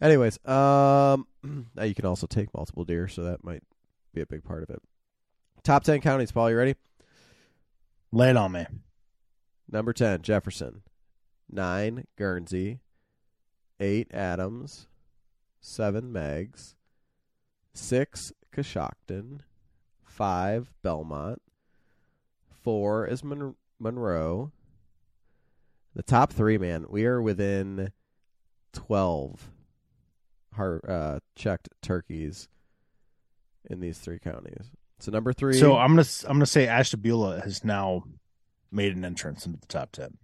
anyways, 0.00 0.38
um, 0.46 1.26
now 1.74 1.84
you 1.84 1.94
can 1.94 2.06
also 2.06 2.26
take 2.26 2.52
multiple 2.54 2.84
deer, 2.84 3.08
so 3.08 3.24
that 3.24 3.44
might 3.44 3.62
be 4.14 4.20
a 4.20 4.26
big 4.26 4.44
part 4.44 4.62
of 4.62 4.70
it. 4.70 4.82
Top 5.62 5.84
10 5.84 6.00
counties, 6.00 6.32
Paul, 6.32 6.50
you 6.50 6.56
ready? 6.56 6.76
Lay 8.12 8.30
it 8.30 8.36
on 8.36 8.52
me. 8.52 8.66
Number 9.70 9.92
10, 9.92 10.22
Jefferson. 10.22 10.82
9, 11.50 12.04
Guernsey. 12.16 12.80
8, 13.80 14.12
Adams. 14.14 14.86
7, 15.60 16.12
Meigs. 16.12 16.76
6, 17.74 18.32
Coshocton. 18.54 19.40
5, 20.04 20.72
Belmont. 20.82 21.42
4 22.62 23.06
is 23.06 23.22
Mon- 23.22 23.56
Monroe. 23.78 24.52
The 25.96 26.02
top 26.02 26.30
three, 26.30 26.58
man, 26.58 26.84
we 26.90 27.06
are 27.06 27.22
within 27.22 27.90
twelve 28.74 29.50
har- 30.52 30.82
uh, 30.86 31.20
checked 31.34 31.70
turkeys 31.80 32.48
in 33.64 33.80
these 33.80 33.96
three 33.98 34.18
counties. 34.18 34.70
So 34.98 35.10
number 35.10 35.32
three. 35.32 35.54
So 35.54 35.78
I'm 35.78 35.96
gonna 35.96 36.06
I'm 36.24 36.36
gonna 36.36 36.44
say 36.44 36.68
Ashtabula 36.68 37.40
has 37.40 37.64
now 37.64 38.04
made 38.70 38.94
an 38.94 39.06
entrance 39.06 39.46
into 39.46 39.58
the 39.58 39.66
top 39.66 39.92
ten. 39.92 40.18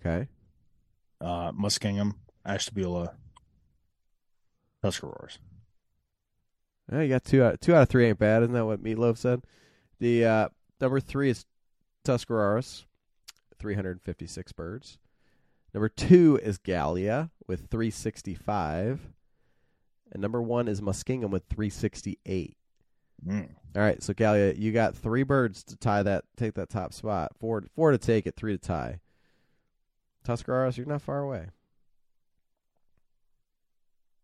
okay. 0.00 0.26
Uh, 1.20 1.52
Muskingum, 1.52 2.14
Ashtabula, 2.46 3.14
Tuscarawas. 4.82 5.38
Yeah, 6.90 7.00
you 7.02 7.08
got 7.10 7.24
two 7.24 7.42
out 7.42 7.60
two 7.60 7.74
out 7.74 7.82
of 7.82 7.88
three 7.90 8.06
ain't 8.06 8.18
bad, 8.18 8.42
isn't 8.42 8.54
that 8.54 8.64
what 8.64 8.82
Meatloaf 8.82 9.18
said? 9.18 9.42
The 10.00 10.24
uh, 10.24 10.48
number 10.80 11.00
three 11.00 11.28
is 11.28 11.44
Tuscarawas, 12.04 12.86
three 13.58 13.74
hundred 13.74 13.92
and 13.92 14.02
fifty 14.02 14.26
six 14.26 14.52
birds. 14.52 14.98
Number 15.72 15.88
two 15.88 16.38
is 16.42 16.58
Gallia 16.58 17.30
with 17.46 17.68
three 17.70 17.90
sixty 17.90 18.34
five. 18.34 19.08
And 20.12 20.20
number 20.20 20.40
one 20.40 20.68
is 20.68 20.80
Muskingum 20.80 21.30
with 21.30 21.44
three 21.50 21.70
sixty 21.70 22.18
eight. 22.26 22.56
Mm. 23.26 23.48
All 23.74 23.82
right, 23.82 24.02
so 24.02 24.14
Gallia, 24.14 24.54
you 24.54 24.70
got 24.70 24.94
three 24.94 25.24
birds 25.24 25.64
to 25.64 25.76
tie 25.76 26.02
that 26.04 26.24
take 26.36 26.54
that 26.54 26.68
top 26.68 26.92
spot. 26.92 27.32
Four 27.38 27.64
four 27.74 27.90
to 27.90 27.98
take 27.98 28.26
it, 28.26 28.36
three 28.36 28.52
to 28.52 28.58
tie. 28.58 29.00
Tuscarawas, 30.24 30.76
you're 30.76 30.86
not 30.86 31.02
far 31.02 31.20
away. 31.20 31.48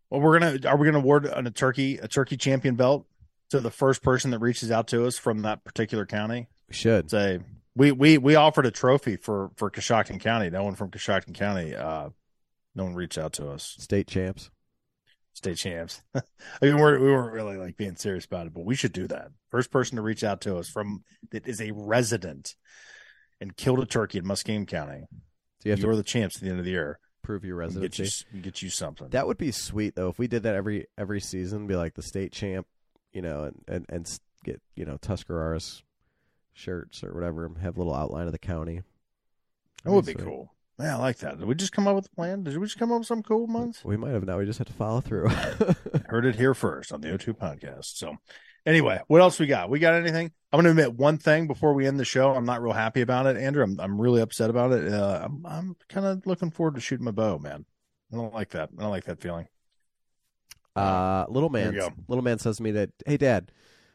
Well, 0.08 0.20
we're 0.20 0.38
gonna 0.38 0.58
are 0.68 0.76
we 0.76 0.86
gonna 0.86 0.98
award 0.98 1.26
a 1.26 1.50
turkey 1.50 1.98
a 1.98 2.08
turkey 2.08 2.36
champion 2.36 2.76
belt 2.76 3.06
to 3.50 3.60
the 3.60 3.70
first 3.70 4.02
person 4.02 4.30
that 4.30 4.38
reaches 4.38 4.70
out 4.70 4.86
to 4.88 5.06
us 5.06 5.18
from 5.18 5.42
that 5.42 5.64
particular 5.64 6.06
county? 6.06 6.48
We 6.68 6.74
should. 6.74 7.10
Say 7.10 7.40
we 7.80 7.92
we 7.92 8.18
we 8.18 8.34
offered 8.34 8.66
a 8.66 8.70
trophy 8.70 9.16
for 9.16 9.52
for 9.56 9.70
Coshocton 9.70 10.20
County. 10.20 10.50
No 10.50 10.64
one 10.64 10.74
from 10.74 10.90
Coshocton 10.90 11.34
County, 11.34 11.74
uh, 11.74 12.10
no 12.74 12.84
one 12.84 12.94
reached 12.94 13.16
out 13.16 13.32
to 13.34 13.48
us. 13.48 13.74
State 13.78 14.06
champs. 14.06 14.50
State 15.32 15.56
champs. 15.56 16.02
I 16.14 16.20
mean, 16.60 16.76
we're, 16.76 16.98
we 16.98 17.10
weren't 17.10 17.32
really 17.32 17.56
like 17.56 17.78
being 17.78 17.96
serious 17.96 18.26
about 18.26 18.46
it, 18.46 18.52
but 18.52 18.66
we 18.66 18.74
should 18.74 18.92
do 18.92 19.06
that. 19.06 19.28
First 19.48 19.70
person 19.70 19.96
to 19.96 20.02
reach 20.02 20.22
out 20.22 20.42
to 20.42 20.58
us 20.58 20.68
from 20.68 21.04
that 21.30 21.48
is 21.48 21.62
a 21.62 21.70
resident 21.70 22.54
and 23.40 23.56
killed 23.56 23.80
a 23.80 23.86
turkey 23.86 24.18
in 24.18 24.24
Muskingum 24.26 24.68
County. 24.68 25.06
So 25.10 25.16
you 25.64 25.70
have 25.70 25.78
You're 25.78 25.92
to 25.92 25.96
the 25.96 26.02
champs 26.02 26.36
at 26.36 26.42
the 26.42 26.50
end 26.50 26.58
of 26.58 26.66
the 26.66 26.72
year. 26.72 26.98
prove 27.22 27.46
your 27.46 27.56
can 27.60 27.68
Get 27.68 27.98
residency. 27.98 28.26
you, 28.30 28.42
get 28.42 28.60
you 28.60 28.68
something. 28.68 29.08
That 29.08 29.26
would 29.26 29.38
be 29.38 29.52
sweet 29.52 29.94
though 29.94 30.10
if 30.10 30.18
we 30.18 30.26
did 30.26 30.42
that 30.42 30.54
every 30.54 30.86
every 30.98 31.20
season, 31.20 31.66
be 31.66 31.76
like 31.76 31.94
the 31.94 32.02
state 32.02 32.32
champ, 32.32 32.66
you 33.14 33.22
know, 33.22 33.44
and 33.44 33.64
and, 33.68 33.86
and 33.88 34.20
get 34.44 34.60
you 34.74 34.84
know 34.84 34.98
Tuscarawas 34.98 35.82
shirts 36.60 37.02
or 37.02 37.12
whatever, 37.14 37.50
have 37.60 37.76
a 37.76 37.80
little 37.80 37.94
outline 37.94 38.26
of 38.26 38.32
the 38.32 38.38
county. 38.38 38.82
That 39.84 39.90
would 39.92 40.06
be 40.06 40.12
sweet. 40.12 40.24
cool. 40.24 40.54
Man, 40.78 40.94
I 40.94 40.96
like 40.96 41.18
that. 41.18 41.38
Did 41.38 41.46
we 41.46 41.54
just 41.54 41.72
come 41.72 41.86
up 41.86 41.94
with 41.96 42.06
a 42.06 42.16
plan? 42.16 42.42
Did 42.42 42.56
we 42.56 42.66
just 42.66 42.78
come 42.78 42.90
up 42.90 43.00
with 43.00 43.06
some 43.06 43.22
cool 43.22 43.46
ones? 43.46 43.82
We 43.84 43.98
might 43.98 44.12
have 44.12 44.24
now. 44.24 44.38
We 44.38 44.46
just 44.46 44.58
have 44.58 44.68
to 44.68 44.72
follow 44.72 45.00
through. 45.00 45.28
Heard 46.08 46.24
it 46.24 46.36
here 46.36 46.54
first 46.54 46.90
on 46.92 47.02
the 47.02 47.08
O2 47.08 47.36
podcast. 47.36 47.96
So, 47.96 48.16
anyway, 48.64 49.00
what 49.06 49.20
else 49.20 49.38
we 49.38 49.46
got? 49.46 49.68
We 49.68 49.78
got 49.78 49.92
anything? 49.94 50.32
I'm 50.52 50.56
going 50.56 50.64
to 50.74 50.82
admit 50.82 50.98
one 50.98 51.18
thing 51.18 51.46
before 51.46 51.74
we 51.74 51.86
end 51.86 52.00
the 52.00 52.04
show. 52.06 52.32
I'm 52.32 52.46
not 52.46 52.62
real 52.62 52.72
happy 52.72 53.02
about 53.02 53.26
it, 53.26 53.36
Andrew. 53.36 53.62
I'm 53.62 53.78
I'm 53.78 54.00
really 54.00 54.22
upset 54.22 54.48
about 54.48 54.72
it. 54.72 54.90
Uh, 54.90 55.20
I'm 55.22 55.44
I'm 55.46 55.76
kind 55.90 56.06
of 56.06 56.26
looking 56.26 56.50
forward 56.50 56.76
to 56.76 56.80
shooting 56.80 57.04
my 57.04 57.10
bow, 57.10 57.38
man. 57.38 57.66
I 58.12 58.16
don't 58.16 58.32
like 58.34 58.50
that. 58.50 58.70
I 58.78 58.82
don't 58.82 58.90
like 58.90 59.04
that 59.04 59.20
feeling. 59.20 59.48
uh, 60.76 61.26
little 61.28 61.50
man, 61.50 61.74
little 62.08 62.24
man 62.24 62.38
says 62.38 62.56
to 62.56 62.62
me 62.62 62.70
that, 62.72 62.90
"Hey, 63.06 63.18
Dad, 63.18 63.52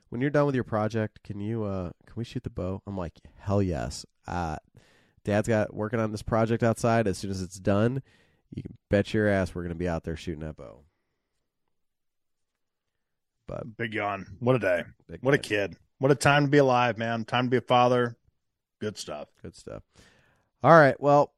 when 0.09 0.21
you're 0.21 0.29
done 0.29 0.45
with 0.45 0.55
your 0.55 0.63
project, 0.63 1.23
can 1.23 1.39
you 1.39 1.63
uh 1.63 1.91
can 2.05 2.15
we 2.15 2.23
shoot 2.23 2.43
the 2.43 2.49
bow?" 2.49 2.81
I'm 2.85 2.97
like, 2.97 3.19
"Hell 3.39 3.61
yes." 3.61 4.05
Uh, 4.27 4.57
Dad's 5.23 5.47
got 5.47 5.73
working 5.73 5.99
on 5.99 6.11
this 6.11 6.21
project 6.21 6.63
outside. 6.63 7.07
As 7.07 7.17
soon 7.17 7.31
as 7.31 7.41
it's 7.41 7.59
done, 7.59 8.01
you 8.51 8.63
can 8.63 8.77
bet 8.89 9.13
your 9.13 9.27
ass 9.27 9.53
we're 9.53 9.63
gonna 9.63 9.75
be 9.75 9.87
out 9.89 10.03
there 10.03 10.15
shooting 10.15 10.45
that 10.45 10.57
bow. 10.57 10.83
But 13.47 13.77
Big 13.77 13.93
yawn. 13.93 14.25
What 14.39 14.55
a 14.55 14.59
day. 14.59 14.83
What 15.21 15.33
a 15.33 15.37
kid. 15.37 15.77
What 15.99 16.11
a 16.11 16.15
time 16.15 16.45
to 16.45 16.51
be 16.51 16.57
alive, 16.57 16.97
man. 16.97 17.25
Time 17.25 17.45
to 17.45 17.49
be 17.49 17.57
a 17.57 17.61
father. 17.61 18.17
Good 18.79 18.97
stuff. 18.97 19.29
Good 19.41 19.55
stuff. 19.55 19.83
All 20.63 20.71
right. 20.71 20.99
Well, 20.99 21.31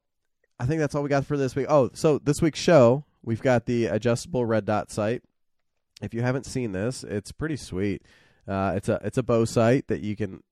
I 0.58 0.66
think 0.66 0.80
that's 0.80 0.94
all 0.94 1.02
we 1.02 1.08
got 1.08 1.26
for 1.26 1.36
this 1.36 1.54
week. 1.54 1.66
Oh, 1.68 1.90
so 1.94 2.18
this 2.18 2.42
week's 2.42 2.58
show, 2.58 3.04
we've 3.22 3.42
got 3.42 3.66
the 3.66 3.86
adjustable 3.86 4.44
red 4.44 4.64
dot 4.64 4.90
sight. 4.90 5.22
If 6.00 6.14
you 6.14 6.22
haven't 6.22 6.46
seen 6.46 6.72
this, 6.72 7.04
it's 7.04 7.32
pretty 7.32 7.56
sweet. 7.56 8.02
Uh, 8.48 8.72
it's 8.76 8.88
a 8.88 9.00
it's 9.04 9.18
a 9.18 9.22
bow 9.22 9.44
sight 9.44 9.88
that 9.88 10.00
you 10.00 10.16
can 10.16 10.42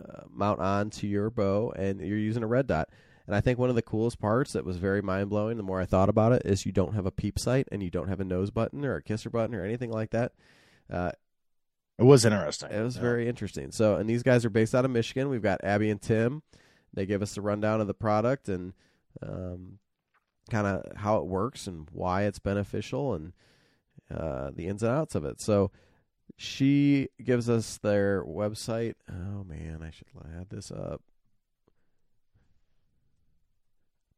uh, 0.00 0.22
mount 0.28 0.60
on 0.60 0.90
to 0.90 1.06
your 1.06 1.30
bow, 1.30 1.72
and 1.76 2.00
you're 2.00 2.18
using 2.18 2.42
a 2.42 2.46
red 2.46 2.66
dot. 2.66 2.88
And 3.26 3.36
I 3.36 3.40
think 3.40 3.58
one 3.60 3.68
of 3.68 3.76
the 3.76 3.82
coolest 3.82 4.18
parts 4.18 4.54
that 4.54 4.64
was 4.64 4.78
very 4.78 5.00
mind 5.02 5.30
blowing. 5.30 5.56
The 5.56 5.62
more 5.62 5.80
I 5.80 5.84
thought 5.86 6.08
about 6.08 6.32
it, 6.32 6.42
is 6.44 6.66
you 6.66 6.72
don't 6.72 6.94
have 6.94 7.06
a 7.06 7.12
peep 7.12 7.38
sight, 7.38 7.68
and 7.70 7.82
you 7.82 7.90
don't 7.90 8.08
have 8.08 8.18
a 8.20 8.24
nose 8.24 8.50
button 8.50 8.84
or 8.84 8.96
a 8.96 9.02
kisser 9.02 9.30
button 9.30 9.54
or 9.54 9.64
anything 9.64 9.90
like 9.92 10.10
that. 10.10 10.32
Uh, 10.92 11.12
It 11.98 12.04
was 12.04 12.24
interesting. 12.24 12.70
it 12.72 12.82
was 12.82 12.96
Yeah. 12.96 13.02
very 13.02 13.28
interesting. 13.28 13.70
So, 13.70 13.94
and 13.96 14.08
these 14.10 14.24
guys 14.24 14.44
are 14.44 14.50
based 14.50 14.74
out 14.74 14.84
of 14.84 14.90
Michigan. 14.90 15.28
We've 15.28 15.42
got 15.42 15.62
Abby 15.62 15.90
and 15.90 16.00
Tim. 16.02 16.42
They 16.92 17.06
give 17.06 17.22
us 17.22 17.34
the 17.34 17.42
rundown 17.42 17.80
of 17.80 17.86
the 17.86 17.94
product 17.94 18.48
and 18.48 18.72
um, 19.22 19.78
kind 20.50 20.66
of 20.66 20.96
how 20.96 21.18
it 21.18 21.26
works 21.26 21.68
and 21.68 21.86
why 21.92 22.22
it's 22.24 22.40
beneficial 22.40 23.14
and 23.14 23.32
uh, 24.12 24.50
the 24.52 24.66
ins 24.66 24.82
and 24.82 24.90
outs 24.90 25.14
of 25.14 25.24
it. 25.24 25.40
So, 25.40 25.70
she 26.36 27.08
gives 27.22 27.48
us 27.48 27.78
their 27.78 28.24
website. 28.24 28.94
Oh 29.10 29.44
man, 29.44 29.80
I 29.82 29.90
should 29.90 30.06
add 30.38 30.50
this 30.50 30.70
up. 30.70 31.02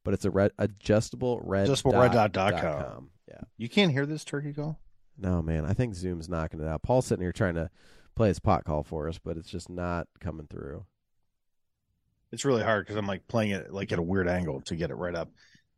But 0.04 0.14
it's 0.14 0.24
a 0.24 0.30
red 0.30 0.50
adjustable 0.58 1.40
red 1.44 1.68
AdjustableRedDot.com. 1.68 2.30
dot 2.32 2.60
com. 2.60 3.10
Yeah. 3.28 3.40
You 3.56 3.68
can't 3.68 3.92
hear 3.92 4.04
this 4.06 4.24
turkey 4.24 4.52
call? 4.52 4.80
No, 5.16 5.42
man, 5.42 5.64
I 5.64 5.74
think 5.74 5.94
Zoom's 5.94 6.28
knocking 6.28 6.60
it 6.60 6.66
out. 6.66 6.82
Paul's 6.82 7.06
sitting 7.06 7.22
here 7.22 7.32
trying 7.32 7.54
to 7.54 7.70
play 8.14 8.28
his 8.28 8.40
pot 8.40 8.64
call 8.64 8.82
for 8.82 9.08
us, 9.08 9.18
but 9.18 9.36
it's 9.36 9.50
just 9.50 9.70
not 9.70 10.08
coming 10.20 10.46
through. 10.48 10.84
It's 12.32 12.44
really 12.44 12.62
hard 12.62 12.84
because 12.86 12.96
I'm 12.96 13.06
like 13.06 13.28
playing 13.28 13.50
it 13.52 13.72
like 13.72 13.92
at 13.92 13.98
a 13.98 14.02
weird 14.02 14.26
angle 14.26 14.62
to 14.62 14.74
get 14.74 14.90
it 14.90 14.94
right 14.94 15.14
up. 15.14 15.30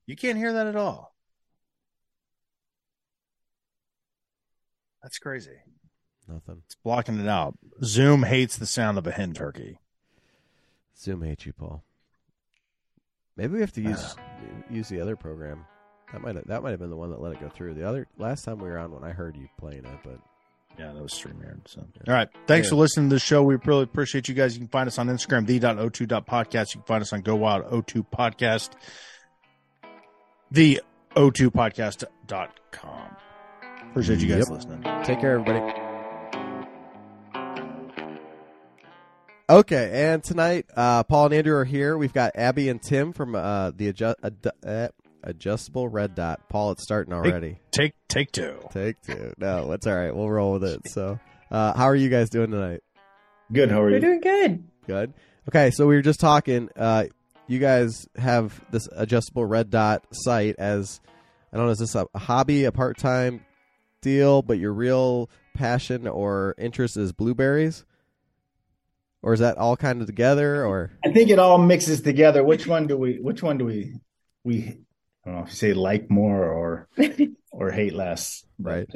You 0.07 0.17
can't 0.17 0.39
hear 0.39 0.53
that 0.53 0.69
at 0.69 0.77
all. 0.77 1.15
That's 5.03 5.19
crazy. 5.19 5.59
Nothing. 6.29 6.63
It's 6.67 6.75
blocking 6.77 7.21
it 7.21 7.29
out. 7.29 7.55
Zoom 7.83 8.23
hates 8.23 8.57
the 8.57 8.67
sound 8.67 8.99
of 8.99 9.07
a 9.07 9.13
hen 9.13 9.33
turkey. 9.35 9.79
Zoom 10.99 11.23
hates 11.23 11.45
you, 11.47 11.53
Paul. 11.53 11.83
Maybe 13.37 13.55
we 13.55 13.61
have 13.61 13.73
to 13.73 13.83
use 13.83 14.17
use 14.71 14.89
the 14.89 15.01
other 15.01 15.17
program. 15.17 15.65
That 16.13 16.21
might 16.23 16.37
have, 16.37 16.47
that 16.47 16.63
might 16.63 16.71
have 16.71 16.81
been 16.81 16.91
the 16.91 16.97
one 16.97 17.11
that 17.11 17.21
let 17.21 17.33
it 17.33 17.41
go 17.41 17.49
through. 17.49 17.75
The 17.75 17.87
other 17.89 18.07
last 18.19 18.45
time 18.45 18.59
we 18.59 18.69
were 18.69 18.79
on 18.79 18.93
when 18.93 19.03
I 19.05 19.11
heard 19.11 19.37
you 19.37 19.49
playing 19.59 19.85
it, 19.85 19.99
but 20.05 20.19
Yeah, 20.79 20.93
that 20.93 21.03
was 21.03 21.13
StreamYard. 21.13 21.67
So, 21.69 21.81
all 22.09 22.15
right. 22.15 22.29
Thanks 22.47 22.67
Yeah. 22.67 22.71
for 22.71 22.77
listening 22.77 23.09
to 23.11 23.17
the 23.17 23.21
show. 23.21 23.43
We 23.43 23.57
really 23.65 23.83
appreciate 23.85 24.29
you 24.29 24.35
guys. 24.35 24.55
You 24.55 24.61
can 24.61 24.69
find 24.69 24.87
us 24.87 24.99
on 24.99 25.09
Instagram, 25.09 25.47
the.o2.podcast. 25.47 26.75
You 26.75 26.81
can 26.81 26.87
find 26.87 27.03
us 27.03 27.13
on 27.13 27.21
Go 27.23 27.37
Wild 27.37 27.65
O2 27.67 28.07
Podcast, 28.11 28.71
the 30.51 30.81
O2podcast.com. 31.17 33.17
Appreciate 33.91 34.21
you 34.21 34.29
guys 34.29 34.39
Yep. 34.39 34.49
listening. 34.51 34.83
take 35.05 35.21
care, 35.21 35.39
everybody. 35.39 35.84
Okay, 39.49 39.91
and 39.93 40.25
tonight, 40.25 40.65
uh, 40.75 41.03
Paul 41.03 41.27
and 41.27 41.35
Andrew 41.35 41.55
are 41.55 41.67
here. 41.67 41.99
We've 41.99 42.15
got 42.15 42.33
Abby 42.35 42.71
and 42.71 42.81
Tim 42.83 43.13
from 43.13 43.35
uh, 43.35 43.73
the 43.77 43.89
adjust, 43.89 44.17
ad, 44.23 44.53
uh, 44.67 44.89
adjustable 45.23 45.87
red 45.87 46.15
dot. 46.15 46.49
Paul, 46.49 46.71
it's 46.71 46.83
starting 46.83 47.13
already. 47.13 47.59
Take 47.71 47.93
take 48.09 48.33
two. 48.33 48.59
Take 48.73 49.03
two. 49.03 49.35
No, 49.37 49.71
it's 49.73 49.87
all 49.87 49.95
right. 49.95 50.17
We'll 50.17 50.31
roll 50.31 50.55
with 50.55 50.65
it. 50.65 50.89
So, 50.89 51.19
uh, 51.51 51.75
how 51.75 51.85
are 51.85 51.95
you 51.95 52.09
guys 52.09 52.31
doing 52.31 52.51
tonight? 52.51 52.81
Good. 53.53 53.71
How 53.71 53.83
are 53.83 53.91
you? 53.91 53.97
We're 53.97 54.01
doing 54.01 54.21
good. 54.21 54.65
Good. 54.87 55.13
Okay, 55.51 55.71
so 55.73 55.87
we 55.87 55.97
were 55.97 56.03
just 56.03 56.21
talking. 56.21 56.71
Uh, 56.75 57.05
you 57.47 57.59
guys 57.59 58.09
have 58.17 58.59
this 58.71 58.89
adjustable 58.93 59.45
red 59.45 59.69
dot 59.69 60.07
sight 60.11 60.55
as 60.59 61.03
I 61.53 61.59
don't 61.59 61.67
know. 61.67 61.73
Is 61.73 61.81
this 61.81 61.95
a 61.95 62.07
hobby, 62.17 62.65
a 62.65 62.73
part 62.73 62.97
time 62.97 63.45
deal, 64.01 64.41
but 64.41 64.59
your 64.59 64.73
real 64.73 65.29
passion 65.53 66.09
or 66.09 66.55
interest 66.57 66.97
is 66.97 67.13
blueberries, 67.13 67.85
or 69.25 69.33
is 69.33 69.41
that 69.41 69.57
all 69.57 69.75
kind 69.75 70.03
of 70.03 70.07
together? 70.07 70.67
Or 70.67 70.93
I 71.03 71.11
think 71.11 71.31
it 71.31 71.39
all 71.39 71.57
mixes 71.57 72.03
together. 72.03 72.45
Which 72.45 72.67
one 72.67 72.87
do 72.87 72.99
we? 72.99 73.19
Which 73.21 73.43
one 73.43 73.57
do 73.57 73.65
we? 73.65 73.95
We. 74.45 74.77
I 75.25 75.31
don't 75.31 75.37
know 75.37 75.45
if 75.45 75.49
you 75.49 75.55
say 75.55 75.73
like 75.73 76.11
more 76.11 76.45
or 76.45 76.89
or 77.51 77.71
hate 77.71 77.95
less. 77.95 78.45
right? 78.59 78.87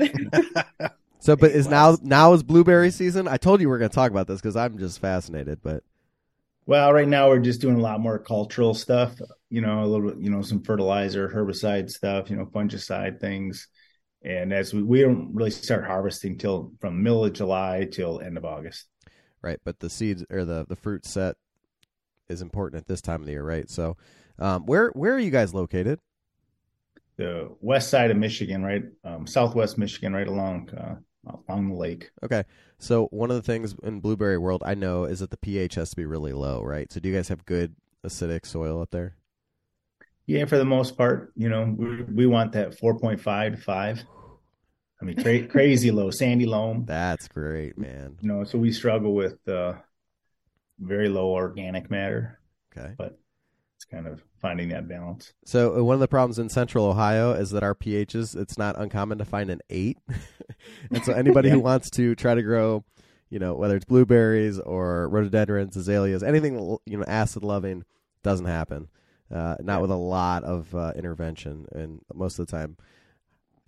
so, 1.18 1.34
but 1.34 1.52
is 1.52 1.66
now 1.66 1.96
now 2.02 2.34
is 2.34 2.42
blueberry 2.42 2.90
season? 2.90 3.26
I 3.26 3.38
told 3.38 3.62
you 3.62 3.70
we 3.70 3.74
are 3.74 3.78
going 3.78 3.88
to 3.88 3.94
talk 3.94 4.10
about 4.10 4.26
this 4.26 4.38
because 4.38 4.54
I'm 4.54 4.76
just 4.76 5.00
fascinated. 5.00 5.60
But 5.62 5.82
Well, 6.66 6.92
right 6.92 7.08
now 7.08 7.28
we're 7.28 7.38
just 7.38 7.62
doing 7.62 7.76
a 7.76 7.82
lot 7.82 8.00
more 8.00 8.18
cultural 8.18 8.74
stuff. 8.74 9.18
You 9.48 9.62
know, 9.62 9.82
a 9.82 9.86
little, 9.86 10.10
bit, 10.10 10.20
you 10.20 10.28
know, 10.28 10.42
some 10.42 10.62
fertilizer, 10.62 11.26
herbicide 11.30 11.88
stuff. 11.88 12.28
You 12.28 12.36
know, 12.36 12.44
fungicide 12.44 13.18
things. 13.18 13.66
And 14.22 14.52
as 14.52 14.74
we 14.74 14.82
we 14.82 15.00
don't 15.00 15.34
really 15.34 15.52
start 15.52 15.86
harvesting 15.86 16.36
till 16.36 16.72
from 16.82 17.02
middle 17.02 17.24
of 17.24 17.32
July 17.32 17.88
till 17.90 18.20
end 18.20 18.36
of 18.36 18.44
August. 18.44 18.84
Right, 19.42 19.58
but 19.64 19.80
the 19.80 19.90
seeds 19.90 20.24
or 20.30 20.44
the 20.44 20.66
the 20.68 20.76
fruit 20.76 21.06
set 21.06 21.36
is 22.28 22.42
important 22.42 22.80
at 22.80 22.86
this 22.86 23.00
time 23.00 23.20
of 23.20 23.26
the 23.26 23.32
year, 23.32 23.44
right? 23.44 23.70
So, 23.70 23.96
um, 24.38 24.66
where 24.66 24.90
where 24.90 25.14
are 25.14 25.18
you 25.18 25.30
guys 25.30 25.54
located? 25.54 26.00
The 27.16 27.54
west 27.60 27.90
side 27.90 28.10
of 28.10 28.16
Michigan, 28.16 28.62
right, 28.62 28.84
um, 29.04 29.26
southwest 29.26 29.76
Michigan, 29.76 30.12
right 30.12 30.28
along 30.28 30.70
uh, 30.70 30.96
on 31.48 31.70
the 31.70 31.74
lake. 31.74 32.10
Okay. 32.22 32.44
So 32.78 33.06
one 33.06 33.30
of 33.30 33.36
the 33.36 33.42
things 33.42 33.74
in 33.82 34.00
blueberry 34.00 34.38
world 34.38 34.62
I 34.64 34.74
know 34.74 35.04
is 35.04 35.20
that 35.20 35.30
the 35.30 35.36
pH 35.36 35.74
has 35.74 35.90
to 35.90 35.96
be 35.96 36.06
really 36.06 36.32
low, 36.32 36.62
right? 36.62 36.90
So 36.92 37.00
do 37.00 37.08
you 37.08 37.14
guys 37.14 37.28
have 37.28 37.44
good 37.44 37.74
acidic 38.06 38.46
soil 38.46 38.80
up 38.80 38.90
there? 38.90 39.16
Yeah, 40.26 40.44
for 40.44 40.58
the 40.58 40.64
most 40.64 40.96
part, 40.96 41.32
you 41.36 41.48
know, 41.48 41.74
we, 41.76 42.02
we 42.02 42.26
want 42.26 42.52
that 42.52 42.78
4.5 42.78 43.50
to 43.52 43.56
5. 43.56 44.04
I 45.00 45.04
mean, 45.04 45.16
cra- 45.22 45.46
crazy 45.46 45.90
low, 45.90 46.10
sandy 46.10 46.46
loam. 46.46 46.84
That's 46.86 47.28
great, 47.28 47.78
man. 47.78 48.16
You 48.20 48.28
know, 48.28 48.44
so 48.44 48.58
we 48.58 48.72
struggle 48.72 49.14
with 49.14 49.46
uh, 49.48 49.74
very 50.80 51.08
low 51.08 51.28
organic 51.30 51.90
matter, 51.90 52.40
Okay. 52.76 52.94
but 52.98 53.18
it's 53.76 53.84
kind 53.84 54.06
of 54.08 54.22
finding 54.40 54.70
that 54.70 54.88
balance. 54.88 55.32
So 55.44 55.78
uh, 55.78 55.84
one 55.84 55.94
of 55.94 56.00
the 56.00 56.08
problems 56.08 56.38
in 56.40 56.48
Central 56.48 56.84
Ohio 56.84 57.32
is 57.32 57.50
that 57.50 57.62
our 57.62 57.74
pHs 57.76 58.34
it's 58.36 58.58
not 58.58 58.76
uncommon 58.78 59.18
to 59.18 59.24
find 59.24 59.50
an 59.50 59.60
eight, 59.70 59.98
and 60.90 61.04
so 61.04 61.12
anybody 61.12 61.48
who 61.50 61.60
wants 61.60 61.90
to 61.90 62.14
try 62.16 62.34
to 62.34 62.42
grow, 62.42 62.84
you 63.30 63.38
know, 63.38 63.54
whether 63.54 63.76
it's 63.76 63.84
blueberries 63.84 64.58
or 64.58 65.08
rhododendrons, 65.08 65.76
azaleas, 65.76 66.24
anything 66.24 66.76
you 66.86 66.98
know 66.98 67.04
acid 67.06 67.44
loving, 67.44 67.84
doesn't 68.24 68.46
happen. 68.46 68.88
Uh, 69.32 69.54
not 69.60 69.74
Yeah. 69.76 69.78
with 69.82 69.90
a 69.90 69.96
lot 69.96 70.42
of 70.42 70.74
uh, 70.74 70.92
intervention, 70.96 71.66
and 71.72 72.00
most 72.14 72.38
of 72.40 72.46
the 72.46 72.50
time, 72.50 72.76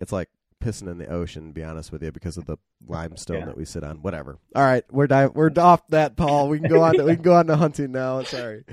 it's 0.01 0.11
like 0.11 0.27
pissing 0.61 0.89
in 0.89 0.97
the 0.97 1.07
ocean. 1.07 1.47
To 1.47 1.53
be 1.53 1.63
honest 1.63 1.91
with 1.91 2.01
you, 2.03 2.11
because 2.11 2.37
of 2.37 2.45
the 2.45 2.57
limestone 2.87 3.39
Yeah. 3.39 3.45
that 3.47 3.57
we 3.57 3.65
sit 3.65 3.83
on. 3.83 3.97
Whatever. 4.01 4.37
All 4.55 4.63
right, 4.63 4.83
we're 4.91 5.07
di- 5.07 5.27
we're 5.27 5.51
off 5.57 5.85
that, 5.89 6.15
Paul. 6.15 6.47
We 6.49 6.59
can 6.59 6.69
go 6.69 6.81
on. 6.83 6.93
To, 6.95 7.03
we 7.03 7.15
can 7.15 7.23
go 7.23 7.33
on 7.35 7.47
to 7.47 7.55
hunting 7.57 7.91
now. 7.91 8.23
Sorry. 8.23 8.63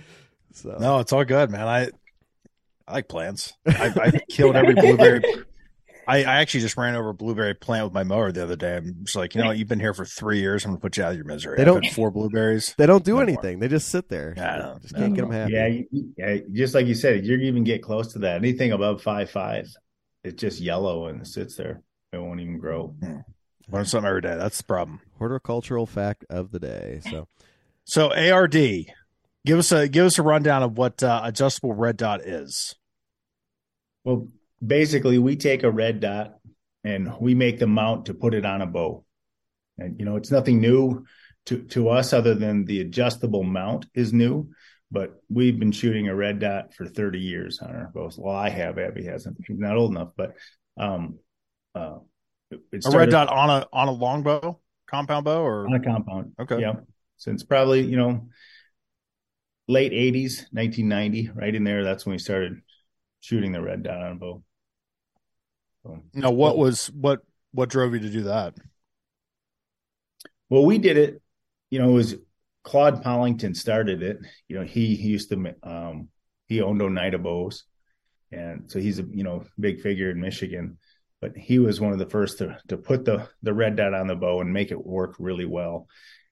So 0.53 0.77
No, 0.79 1.01
it's 1.01 1.13
all 1.13 1.25
good, 1.25 1.51
man. 1.51 1.67
I 1.67 1.89
I 2.87 2.93
like 2.93 3.09
plants. 3.09 3.55
I, 3.67 3.93
I 4.01 4.11
killed 4.31 4.57
every 4.57 4.75
blueberry. 4.75 5.23
I, 6.07 6.21
I 6.25 6.37
actually 6.41 6.61
just 6.61 6.79
ran 6.79 6.95
over 6.97 7.11
a 7.11 7.15
blueberry 7.15 7.53
plant 7.53 7.85
with 7.85 7.93
my 7.93 8.03
mower 8.03 8.33
the 8.33 8.43
other 8.43 8.57
day. 8.57 8.79
I'm 8.79 9.01
just 9.05 9.15
like, 9.15 9.35
you 9.35 9.43
know? 9.45 9.51
You've 9.51 9.69
been 9.69 9.79
here 9.79 9.93
for 9.93 10.07
three 10.07 10.41
years. 10.41 10.65
I'm 10.65 10.71
gonna 10.71 10.81
put 10.81 10.97
you 10.97 11.05
out 11.05 11.11
of 11.11 11.17
your 11.17 11.27
misery. 11.27 11.59
They 11.59 11.67
don't- 11.67 11.85
had 11.85 11.95
four 11.95 12.11
blueberries. 12.11 12.75
They 12.79 12.87
don't 12.87 13.05
do 13.05 13.11
No 13.11 13.17
more. 13.17 13.23
anything. 13.25 13.59
They 13.59 13.69
just 13.69 13.89
sit 13.91 14.09
there. 14.09 14.33
Yeah, 14.35 14.55
I 14.55 14.59
know. 14.59 14.79
just 14.81 14.95
can't 14.97 15.13
get 15.15 15.21
them 15.21 15.33
happy. 15.33 15.53
Yeah, 15.53 15.67
you- 15.67 16.15
yeah, 16.17 16.37
just 16.53 16.75
like 16.75 16.87
you 16.87 16.95
said, 16.95 17.27
you 17.27 17.37
can 17.37 17.45
even 17.47 17.63
get 17.65 17.83
close 17.83 18.15
to 18.15 18.21
that. 18.21 18.37
Anything 18.37 18.73
above 18.73 19.03
five 19.03 19.29
five, 19.31 19.69
it's 20.25 20.41
just 20.41 20.61
yellow 20.61 21.07
and 21.07 21.23
it 21.23 21.27
sits 21.27 21.57
there. 21.57 21.83
It 22.13 22.19
won't 22.19 22.41
even 22.41 22.59
grow. 22.59 22.95
Learn 23.71 23.85
something 23.85 24.09
every 24.09 24.23
day. 24.23 24.37
That's 24.37 24.59
the 24.59 24.65
problem. 24.65 25.01
Horticultural 25.19 25.87
fact 25.87 26.25
of 26.31 26.51
the 26.51 26.59
day. 26.59 27.01
So 27.09 27.29
So 27.89 28.13
ARD, 28.13 28.53
give 29.47 29.59
us 29.59 29.73
a 29.73 29.89
give 29.89 30.05
us 30.05 30.19
a 30.19 30.23
rundown 30.23 30.63
of 30.63 30.77
what 30.77 31.03
uh, 31.03 31.23
adjustable 31.25 31.73
red 31.73 31.97
dot 31.97 32.21
is. 32.21 32.75
Well, 34.05 34.29
basically, 34.65 35.17
we 35.17 35.37
take 35.37 35.63
a 35.63 35.71
red 35.71 36.01
dot 36.01 36.35
and 36.85 37.11
we 37.19 37.35
make 37.35 37.59
the 37.59 37.67
mount 37.67 38.07
to 38.07 38.15
put 38.15 38.35
it 38.35 38.45
on 38.45 38.61
a 38.61 38.67
bow. 38.67 39.07
And 39.79 39.99
you 39.99 40.05
know, 40.05 40.17
it's 40.17 40.31
nothing 40.31 40.61
new 40.61 41.07
to 41.47 41.63
to 41.69 41.89
us 41.89 42.13
other 42.13 42.35
than 42.35 42.67
the 42.67 42.83
adjustable 42.83 43.43
mount 43.43 43.87
is 43.95 44.13
new. 44.13 44.51
But 44.91 45.21
we've 45.29 45.59
been 45.59 45.73
shooting 45.73 46.09
a 46.09 46.15
red 46.15 46.39
dot 46.39 46.75
for 46.75 46.87
30 46.87 47.19
years 47.19 47.61
on 47.61 47.71
our 47.71 47.91
bows. 47.95 48.19
Well, 48.19 48.35
I 48.35 48.49
have. 48.49 48.79
Abby 48.79 49.05
hasn't. 49.05 49.37
She's 49.45 49.59
not 49.59 49.77
old 49.77 49.91
enough, 49.91 50.13
but 50.17 50.35
um, 50.79 51.19
uh, 51.75 51.99
it, 52.51 52.87
A 52.87 52.91
red 52.91 53.11
dot 53.11 53.29
on 53.29 53.51
a 53.51 53.67
on 53.73 53.89
a 53.89 53.93
longbow, 53.93 54.59
compound 54.91 55.27
bow, 55.27 55.43
or 55.43 55.67
on 55.67 55.75
a 55.75 55.81
compound. 55.81 56.33
okay, 56.41 56.61
Yeah. 56.61 56.75
Since 57.19 57.43
probably, 57.43 57.83
you 57.83 57.97
know, 57.97 58.29
late 59.67 59.93
80s, 59.93 60.47
1990, 60.53 61.31
right 61.35 61.55
in 61.55 61.65
there. 61.65 61.85
That's 61.85 62.07
when 62.07 62.13
we 62.13 62.19
started 62.19 62.61
shooting 63.21 63.53
the 63.53 63.61
red 63.61 63.83
dot 63.83 64.01
on 64.01 64.13
a 64.13 64.15
bow. 64.15 64.43
So, 65.83 66.03
no. 66.15 66.31
What 66.31 66.57
was 66.57 66.87
what 66.93 67.21
what 67.53 67.69
drove 67.69 67.93
you 67.93 68.01
to 68.01 68.11
do 68.11 68.23
that? 68.23 68.55
well, 70.49 70.65
we 70.65 70.79
did 70.79 70.97
it, 70.97 71.21
you 71.71 71.79
know, 71.79 71.91
it 71.91 71.95
was 71.95 72.15
Claude 72.69 73.03
Pollington 73.03 73.57
started 73.57 74.03
it. 74.03 74.19
You 74.47 74.59
know, 74.59 74.65
he, 74.65 74.95
he 74.95 75.09
used 75.09 75.31
to, 75.31 75.55
um, 75.63 76.09
he 76.49 76.61
owned 76.61 76.83
Oneida 76.83 77.17
Bows. 77.17 77.65
And 78.31 78.71
so 78.71 78.79
he's 78.79 78.99
a, 78.99 79.05
you 79.11 79.25
know, 79.25 79.47
big 79.59 79.81
figure 79.81 80.11
in 80.11 80.21
Michigan, 80.21 80.77
but 81.23 81.35
he 81.35 81.59
was 81.59 81.81
one 81.81 81.95
of 81.95 81.99
the 81.99 82.11
first 82.11 82.37
to, 82.39 82.59
to 82.69 82.77
put 82.77 83.07
the, 83.07 83.27
the 83.43 83.55
red 83.55 83.77
dot 83.77 83.95
on 83.95 84.07
the 84.07 84.15
bow 84.15 84.43
and 84.43 84.53
make 84.53 84.71
it 84.71 84.87
work 84.87 85.17
really 85.19 85.47
well. 85.47 85.87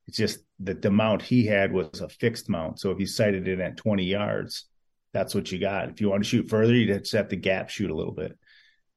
It's 0.08 0.18
just 0.18 0.40
that 0.60 0.82
the 0.82 0.90
mount 0.90 1.22
he 1.22 1.46
had 1.46 1.72
was 1.72 2.02
a 2.02 2.08
fixed 2.10 2.50
mount. 2.50 2.80
So 2.80 2.90
if 2.90 3.00
you 3.00 3.06
sighted 3.06 3.48
it 3.48 3.58
at 3.58 3.78
20 3.78 4.04
yards, 4.04 4.66
that's 5.14 5.34
what 5.34 5.50
you 5.50 5.58
got. 5.58 5.88
If 5.88 6.02
you 6.02 6.10
want 6.10 6.22
to 6.22 6.28
shoot 6.28 6.50
further, 6.50 6.74
you'd 6.74 6.98
just 6.98 7.12
have 7.14 7.28
to 7.28 7.36
gap 7.36 7.70
shoot 7.70 7.90
a 7.90 7.96
little 7.96 8.12
bit. 8.12 8.38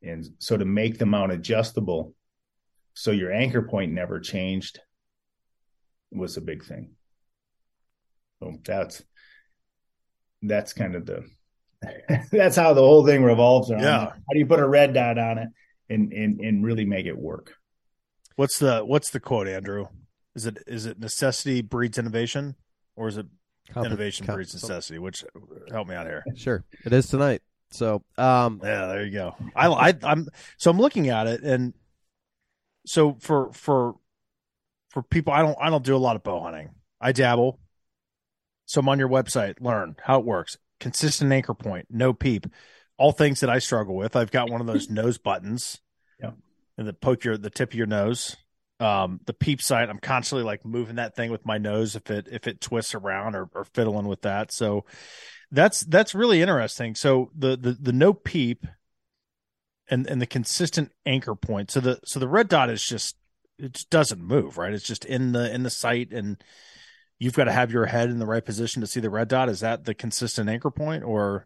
And 0.04 0.28
so 0.40 0.58
to 0.58 0.66
make 0.66 0.98
the 0.98 1.06
mount 1.06 1.32
adjustable, 1.32 2.14
so 2.96 3.12
your 3.12 3.32
anchor 3.32 3.62
point 3.62 3.94
never 3.94 4.20
changed 4.20 4.82
was 6.12 6.36
a 6.36 6.42
big 6.42 6.66
thing. 6.66 6.96
So 8.40 8.54
that's 8.64 9.04
that's 10.42 10.74
kind 10.74 10.96
of 10.96 11.06
the 11.06 11.26
that's 12.32 12.56
how 12.56 12.74
the 12.74 12.82
whole 12.82 13.06
thing 13.06 13.24
revolves 13.24 13.72
around. 13.72 13.84
Yeah. 13.84 14.06
How 14.06 14.34
do 14.34 14.40
you 14.40 14.46
put 14.46 14.60
a 14.60 14.68
red 14.68 14.94
dot 14.94 15.18
on 15.18 15.38
it 15.38 15.50
and 15.90 16.12
and 16.14 16.40
and 16.40 16.64
really 16.64 16.86
make 16.86 17.06
it 17.06 17.18
work? 17.18 17.54
What's 18.36 18.60
the 18.60 18.82
what's 18.82 19.10
the 19.10 19.20
quote, 19.20 19.48
Andrew? 19.48 19.88
Is 20.36 20.46
it 20.46 20.58
is 20.68 20.86
it 20.86 21.00
necessity 21.00 21.62
breeds 21.62 21.98
innovation, 21.98 22.56
or 22.96 23.08
is 23.08 23.18
it 23.18 23.26
comp- 23.74 23.88
innovation 23.88 24.26
comp- 24.26 24.38
breeds 24.38 24.54
necessity? 24.54 25.00
Which 25.00 25.26
help 25.72 25.88
me 25.88 25.96
out 25.96 26.06
here. 26.06 26.24
Sure, 26.36 26.64
it 26.86 26.94
is 26.94 27.08
tonight. 27.08 27.42
So, 27.72 28.02
um, 28.18 28.62
Yeah, 28.64 28.88
there 28.88 29.06
you 29.06 29.12
go. 29.12 29.36
I, 29.56 29.68
I 29.68 29.94
I'm 30.04 30.28
so 30.58 30.72
I'm 30.72 30.80
looking 30.80 31.10
at 31.10 31.28
it, 31.28 31.44
and 31.44 31.74
so 32.86 33.18
for 33.20 33.52
for 33.54 33.96
for 34.90 35.04
people, 35.04 35.34
I 35.34 35.42
don't 35.42 35.58
I 35.62 35.70
don't 35.70 35.84
do 35.84 35.96
a 35.96 35.98
lot 35.98 36.16
of 36.16 36.24
bow 36.24 36.42
hunting. 36.42 36.70
I 37.02 37.12
dabble. 37.12 37.60
So 38.70 38.82
I'm 38.82 38.90
on 38.90 39.00
your 39.00 39.10
website. 39.10 39.60
Learn 39.60 39.96
how 40.04 40.20
it 40.20 40.26
works. 40.26 40.56
Consistent 40.80 41.34
anchor 41.34 41.56
point, 41.56 41.88
no 41.90 42.14
peep. 42.14 42.46
All 43.00 43.12
things 43.12 43.40
that 43.40 43.50
I 43.50 43.58
struggle 43.58 43.96
with. 43.96 44.16
I've 44.16 44.30
got 44.30 44.52
one 44.52 44.62
of 44.62 44.68
those 44.68 44.90
nose 44.92 45.18
buttons. 45.18 45.80
Yeah. 46.22 46.32
And 46.78 46.88
the 46.88 46.94
poke 46.94 47.24
your 47.24 47.36
the 47.36 47.50
tip 47.50 47.72
of 47.72 47.76
your 47.76 47.88
nose. 47.88 48.38
Um, 48.80 49.22
the 49.26 49.34
peep 49.34 49.64
sight. 49.64 49.90
I'm 49.90 49.98
constantly 49.98 50.44
like 50.44 50.66
moving 50.66 50.98
that 50.98 51.16
thing 51.16 51.32
with 51.32 51.48
my 51.48 51.58
nose 51.58 51.96
if 51.96 52.12
it 52.12 52.28
if 52.32 52.46
it 52.46 52.62
twists 52.62 52.94
around 52.94 53.36
or, 53.36 53.50
or 53.56 53.66
fiddling 53.66 54.08
with 54.08 54.22
that. 54.22 54.52
So 54.52 54.86
that's 55.50 55.80
that's 55.82 56.14
really 56.14 56.40
interesting. 56.40 56.94
So 56.94 57.32
the 57.36 57.58
the 57.58 57.72
the 57.74 57.92
no 57.92 58.14
peep 58.14 58.68
and 59.90 60.06
and 60.06 60.22
the 60.22 60.28
consistent 60.28 60.92
anchor 61.08 61.34
point. 61.34 61.72
So 61.72 61.80
the 61.80 62.00
so 62.06 62.20
the 62.20 62.28
red 62.28 62.48
dot 62.48 62.70
is 62.70 62.84
just 62.84 63.16
it 63.58 63.74
just 63.74 63.90
doesn't 63.90 64.22
move, 64.22 64.60
right? 64.60 64.74
It's 64.74 64.86
just 64.86 65.06
in 65.06 65.32
the 65.32 65.52
in 65.52 65.64
the 65.64 65.72
sight 65.72 66.14
and 66.14 66.38
you've 67.20 67.36
got 67.36 67.46
to 67.46 67.52
have 67.52 67.72
your 67.72 67.86
head 67.86 68.10
in 68.10 68.20
the 68.20 68.26
right 68.26 68.44
position 68.44 68.82
to 68.82 68.88
see 68.88 69.00
the 69.00 69.10
red 69.10 69.28
dot. 69.28 69.50
Is 69.50 69.60
that 69.60 69.86
the 69.86 69.94
consistent 69.94 70.50
anchor 70.50 70.72
point 70.72 71.04
or 71.04 71.46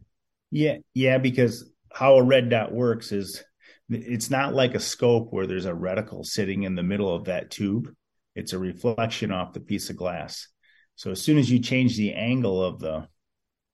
Yeah, 0.51 0.77
yeah, 0.93 1.17
because 1.17 1.69
how 1.91 2.15
a 2.15 2.23
red 2.23 2.49
dot 2.49 2.71
works 2.71 3.11
is 3.11 3.43
it's 3.89 4.29
not 4.29 4.53
like 4.53 4.75
a 4.75 4.79
scope 4.79 5.27
where 5.31 5.45
there's 5.47 5.65
a 5.65 5.73
reticle 5.73 6.25
sitting 6.25 6.63
in 6.63 6.75
the 6.75 6.83
middle 6.83 7.13
of 7.13 7.25
that 7.25 7.51
tube. 7.51 7.89
It's 8.35 8.53
a 8.53 8.59
reflection 8.59 9.31
off 9.31 9.53
the 9.53 9.59
piece 9.59 9.89
of 9.89 9.97
glass. 9.97 10.47
So 10.95 11.11
as 11.11 11.21
soon 11.21 11.37
as 11.37 11.49
you 11.49 11.59
change 11.59 11.97
the 11.97 12.13
angle 12.13 12.63
of 12.63 12.79
the 12.79 13.07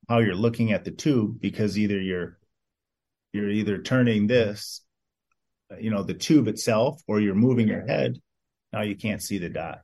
how 0.08 0.20
you're 0.20 0.36
looking 0.36 0.72
at 0.72 0.84
the 0.84 0.92
tube, 0.92 1.40
because 1.40 1.78
either 1.78 2.00
you're 2.00 2.40
you're 3.32 3.50
either 3.50 3.78
turning 3.78 4.26
this, 4.26 4.82
you 5.80 5.92
know, 5.92 6.02
the 6.02 6.16
tube 6.16 6.48
itself, 6.48 7.00
or 7.08 7.22
you're 7.22 7.36
moving 7.36 7.68
your 7.68 7.86
head, 7.86 8.20
now 8.74 8.82
you 8.82 8.96
can't 8.96 9.22
see 9.22 9.38
the 9.38 9.50
dot. 9.50 9.82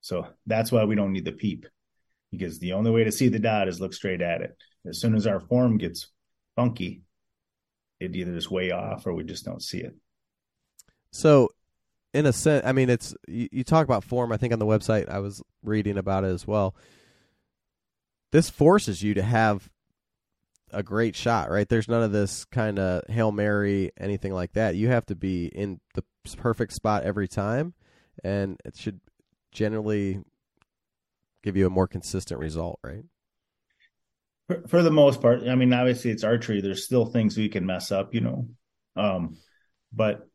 So 0.00 0.26
that's 0.46 0.70
why 0.70 0.84
we 0.84 0.94
don't 0.94 1.12
need 1.12 1.24
the 1.24 1.32
peep, 1.32 1.66
because 2.30 2.58
the 2.58 2.74
only 2.74 2.90
way 2.90 3.04
to 3.04 3.12
see 3.12 3.28
the 3.28 3.38
dot 3.38 3.68
is 3.68 3.80
look 3.80 3.94
straight 3.94 4.22
at 4.22 4.42
it. 4.42 4.56
As 4.86 5.00
soon 5.00 5.14
as 5.14 5.26
our 5.26 5.40
form 5.40 5.78
gets 5.78 6.08
funky, 6.54 7.02
it 7.98 8.14
either 8.14 8.36
is 8.36 8.50
way 8.50 8.70
off 8.70 9.06
or 9.06 9.14
we 9.14 9.24
just 9.24 9.44
don't 9.44 9.62
see 9.62 9.78
it. 9.78 9.94
so 11.10 11.50
in 12.16 12.24
a 12.24 12.32
sense, 12.32 12.64
I 12.64 12.72
mean, 12.72 12.88
it's 12.88 13.14
you, 13.28 13.48
you 13.52 13.62
talk 13.62 13.84
about 13.84 14.02
form. 14.02 14.32
I 14.32 14.38
think 14.38 14.54
on 14.54 14.58
the 14.58 14.64
website 14.66 15.08
I 15.10 15.18
was 15.18 15.42
reading 15.62 15.98
about 15.98 16.24
it 16.24 16.28
as 16.28 16.46
well. 16.46 16.74
This 18.32 18.48
forces 18.48 19.02
you 19.02 19.12
to 19.14 19.22
have 19.22 19.68
a 20.70 20.82
great 20.82 21.14
shot, 21.14 21.50
right? 21.50 21.68
There's 21.68 21.88
none 21.88 22.02
of 22.02 22.12
this 22.12 22.46
kind 22.46 22.78
of 22.78 23.02
hail 23.08 23.32
mary, 23.32 23.92
anything 23.98 24.32
like 24.32 24.52
that. 24.54 24.76
You 24.76 24.88
have 24.88 25.04
to 25.06 25.14
be 25.14 25.46
in 25.46 25.80
the 25.94 26.02
perfect 26.38 26.72
spot 26.72 27.04
every 27.04 27.28
time, 27.28 27.74
and 28.24 28.58
it 28.64 28.76
should 28.76 29.00
generally 29.56 30.20
give 31.42 31.56
you 31.56 31.66
a 31.66 31.70
more 31.70 31.88
consistent 31.88 32.38
result, 32.38 32.78
right? 32.84 33.02
For, 34.48 34.62
for 34.68 34.82
the 34.82 34.90
most 34.90 35.20
part, 35.20 35.42
I 35.48 35.54
mean, 35.54 35.72
obviously 35.72 36.10
it's 36.10 36.22
archery. 36.22 36.60
There's 36.60 36.84
still 36.84 37.06
things 37.06 37.36
we 37.36 37.48
can 37.48 37.66
mess 37.66 37.90
up, 37.90 38.14
you 38.14 38.20
know. 38.20 38.48
Um, 38.94 39.38
but 39.92 40.28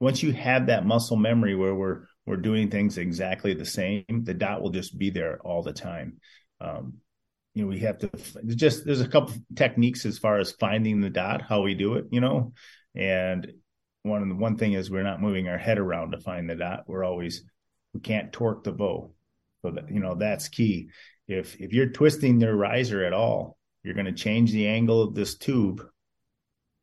once 0.00 0.22
you 0.22 0.32
have 0.32 0.66
that 0.66 0.84
muscle 0.84 1.16
memory 1.16 1.54
where 1.54 1.74
we're 1.74 2.06
we're 2.26 2.36
doing 2.36 2.70
things 2.70 2.98
exactly 2.98 3.54
the 3.54 3.64
same, 3.64 4.04
the 4.08 4.34
dot 4.34 4.62
will 4.62 4.70
just 4.70 4.98
be 4.98 5.10
there 5.10 5.38
all 5.42 5.62
the 5.62 5.72
time. 5.72 6.18
Um, 6.60 6.94
you 7.54 7.62
know, 7.62 7.68
we 7.68 7.78
have 7.80 7.98
to 7.98 8.10
just 8.46 8.84
there's 8.84 9.00
a 9.00 9.08
couple 9.08 9.34
techniques 9.56 10.04
as 10.04 10.18
far 10.18 10.38
as 10.38 10.52
finding 10.52 11.00
the 11.00 11.10
dot, 11.10 11.42
how 11.42 11.62
we 11.62 11.74
do 11.74 11.94
it, 11.94 12.06
you 12.10 12.20
know, 12.20 12.52
and 12.94 13.52
one 14.02 14.38
one 14.38 14.56
thing 14.56 14.72
is 14.72 14.90
we're 14.90 15.02
not 15.02 15.20
moving 15.20 15.48
our 15.48 15.58
head 15.58 15.78
around 15.78 16.12
to 16.12 16.20
find 16.20 16.48
the 16.48 16.56
dot. 16.56 16.84
We're 16.86 17.04
always 17.04 17.44
we 17.94 18.00
can't 18.00 18.32
torque 18.32 18.64
the 18.64 18.72
bow, 18.72 19.12
so 19.62 19.70
that 19.70 19.90
you 19.90 20.00
know 20.00 20.14
that's 20.14 20.48
key. 20.48 20.90
If 21.28 21.60
if 21.60 21.72
you're 21.72 21.90
twisting 21.90 22.38
their 22.38 22.54
riser 22.54 23.04
at 23.04 23.12
all, 23.12 23.56
you're 23.82 23.94
going 23.94 24.06
to 24.06 24.12
change 24.12 24.52
the 24.52 24.68
angle 24.68 25.02
of 25.02 25.14
this 25.14 25.36
tube, 25.36 25.82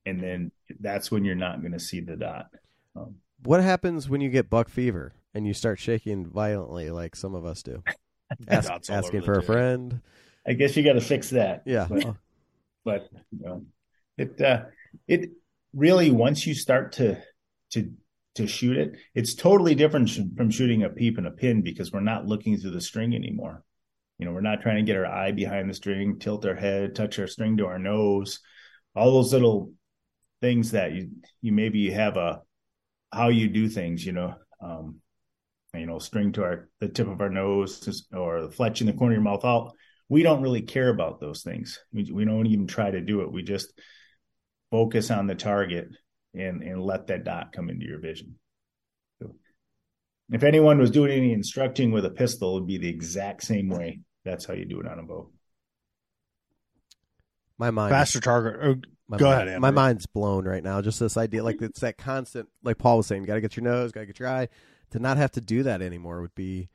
and 0.06 0.22
then 0.22 0.52
that's 0.80 1.12
when 1.12 1.26
you're 1.26 1.36
not 1.36 1.62
going 1.62 1.74
to 1.74 1.80
see 1.80 2.00
the 2.00 2.15
dot. 2.15 2.48
Um, 2.96 3.15
what 3.43 3.62
happens 3.62 4.10
when 4.10 4.22
you 4.22 4.30
get 4.30 4.50
buck 4.50 4.70
fever 4.70 5.13
and 5.34 5.46
you 5.46 5.54
start 5.54 5.80
shaking 5.80 6.26
violently, 6.26 6.89
like 6.89 7.15
some 7.15 7.36
of 7.36 7.46
us 7.46 7.63
do? 7.63 7.84
Ask, 8.48 8.89
asking 8.89 9.22
for 9.22 9.34
a 9.34 9.43
friend. 9.43 10.02
I 10.46 10.54
guess 10.54 10.76
you 10.76 10.84
got 10.84 10.93
to 10.93 11.02
fix 11.02 11.30
that. 11.30 11.63
Yeah, 11.65 11.88
but, 11.89 12.15
but 12.84 13.10
you 13.32 13.46
know, 13.46 13.65
it 14.17 14.41
uh, 14.41 14.63
it 15.08 15.32
really 15.74 16.12
once 16.12 16.46
you 16.46 16.54
start 16.54 16.93
to 16.93 17.22
to 17.72 17.91
to 18.38 18.47
shoot 18.47 18.78
it, 18.78 18.97
it's 19.13 19.36
totally 19.36 19.76
different 19.76 20.10
from 20.36 20.50
shooting 20.50 20.84
a 20.84 20.89
peep 20.89 21.17
and 21.17 21.28
a 21.28 21.32
pin 21.32 21.62
because 21.62 21.91
we're 21.91 22.00
not 22.00 22.26
looking 22.26 22.58
through 22.58 22.71
the 22.71 22.82
string 22.82 23.13
anymore. 23.13 23.63
You 24.17 24.26
know, 24.26 24.32
we're 24.32 24.41
not 24.41 24.62
trying 24.62 24.78
to 24.78 24.84
get 24.84 24.97
our 24.97 25.06
eye 25.06 25.32
behind 25.32 25.69
the 25.69 25.73
string, 25.73 26.17
tilt 26.19 26.45
our 26.45 26.56
head, 26.56 26.95
touch 26.95 27.19
our 27.19 27.28
string 27.28 27.58
to 27.58 27.67
our 27.67 27.78
nose, 27.78 28.39
all 28.95 29.12
those 29.12 29.34
little 29.34 29.73
things 30.41 30.71
that 30.71 30.93
you 30.93 31.10
you 31.41 31.52
maybe 31.52 31.89
have 31.91 32.17
a 32.17 32.41
how 33.12 33.28
you 33.28 33.47
do 33.47 33.69
things, 33.69 34.06
you 34.06 34.13
know. 34.13 34.36
Um, 34.62 35.02
you 35.73 35.86
know, 35.86 36.00
string 36.00 36.32
to 36.34 36.43
our 36.43 36.69
the 36.80 36.89
tip 36.89 37.08
of 37.08 37.21
our 37.21 37.30
nose 37.30 38.04
or 38.12 38.41
the 38.41 38.52
fletch 38.52 38.82
in 38.82 38.88
the 38.88 38.93
corner 38.93 39.13
of 39.13 39.17
your 39.17 39.23
mouth. 39.23 39.43
All 39.43 39.76
we 40.10 40.23
don't 40.23 40.41
really 40.41 40.62
care 40.62 40.89
about 40.89 41.19
those 41.19 41.43
things. 41.43 41.80
We, 41.91 42.10
we 42.12 42.26
don't 42.26 42.47
even 42.47 42.67
try 42.67 42.89
to 42.89 43.02
do 43.02 43.21
it. 43.21 43.32
We 43.32 43.43
just 43.43 43.73
focus 44.71 45.12
on 45.12 45.28
the 45.28 45.36
target 45.36 45.89
and 46.39 46.62
and 46.63 46.82
let 46.82 47.08
that 47.08 47.23
dot 47.23 47.54
come 47.54 47.69
into 47.69 47.86
your 47.86 48.00
vision. 48.00 48.36
So 49.21 49.36
if 50.32 50.43
anyone 50.43 50.80
was 50.80 50.91
doing 50.91 51.12
any 51.12 51.34
instructing 51.34 51.91
with 51.91 52.06
a 52.06 52.10
pistol, 52.10 52.56
it'd 52.56 52.67
be 52.67 52.78
the 52.78 52.89
exact 52.89 53.43
same 53.43 53.69
way. 53.69 54.02
That's 54.26 54.45
how 54.45 54.54
you 54.54 54.65
do 54.65 54.80
it 54.80 54.88
on 54.88 55.00
a 55.00 55.04
bow. 55.04 55.30
My 57.58 57.71
mind 57.71 57.91
faster 57.91 58.19
target. 58.19 58.60
Oh, 58.62 58.76
my 59.08 59.17
go 59.17 59.26
mind, 59.26 59.36
ahead. 59.36 59.47
Andrew. 59.47 59.62
My 59.62 59.71
mind's 59.71 60.06
blown 60.06 60.45
right 60.45 60.63
now. 60.63 60.82
Just 60.82 61.00
this 61.00 61.17
idea, 61.17 61.43
like 61.43 61.62
it's 61.62 61.80
that 61.80 61.97
constant, 61.97 62.50
like 62.62 62.78
Paul 62.78 62.97
was 62.97 63.08
saying, 63.08 63.21
you 63.21 63.28
got 63.28 63.36
to 63.36 63.41
get 63.41 63.56
your 63.56 63.63
nose, 63.63 63.91
got 63.91 64.02
to 64.02 64.06
get 64.06 64.19
your 64.19 64.30
eye. 64.30 64.50
To 64.91 65.00
not 65.00 65.17
have 65.17 65.32
to 65.32 65.41
do 65.41 65.63
that 65.63 65.82
anymore 65.82 66.21
would 66.21 66.36
be 66.36 66.69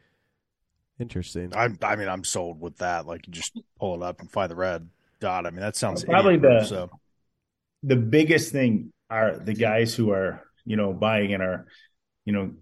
interesting. 0.99 1.55
I, 1.55 1.69
I 1.83 1.97
mean, 1.97 2.09
I'm 2.09 2.25
sold 2.25 2.61
with 2.61 2.79
that. 2.79 3.07
Like, 3.07 3.27
you 3.27 3.33
just 3.33 3.59
pull 3.79 3.95
it 3.95 4.03
up 4.03 4.21
and 4.21 4.31
find 4.31 4.51
the 4.51 4.57
red 4.57 4.89
dot. 5.21 5.47
I 5.47 5.51
mean, 5.51 5.61
that 5.61 5.77
sounds 5.77 6.05
probably 6.05 6.35
idiot, 6.35 6.63
the 6.63 6.67
so. 6.67 6.91
the 7.83 7.97
biggest 7.97 8.53
thing 8.53 8.93
are 9.13 9.39
the 9.39 9.53
guys 9.53 9.95
who 9.95 10.11
are 10.11 10.43
you 10.65 10.77
know 10.77 10.93
buying 10.93 11.31
in 11.31 11.43
are 11.43 11.67
you 12.25 12.33
know 12.33 12.53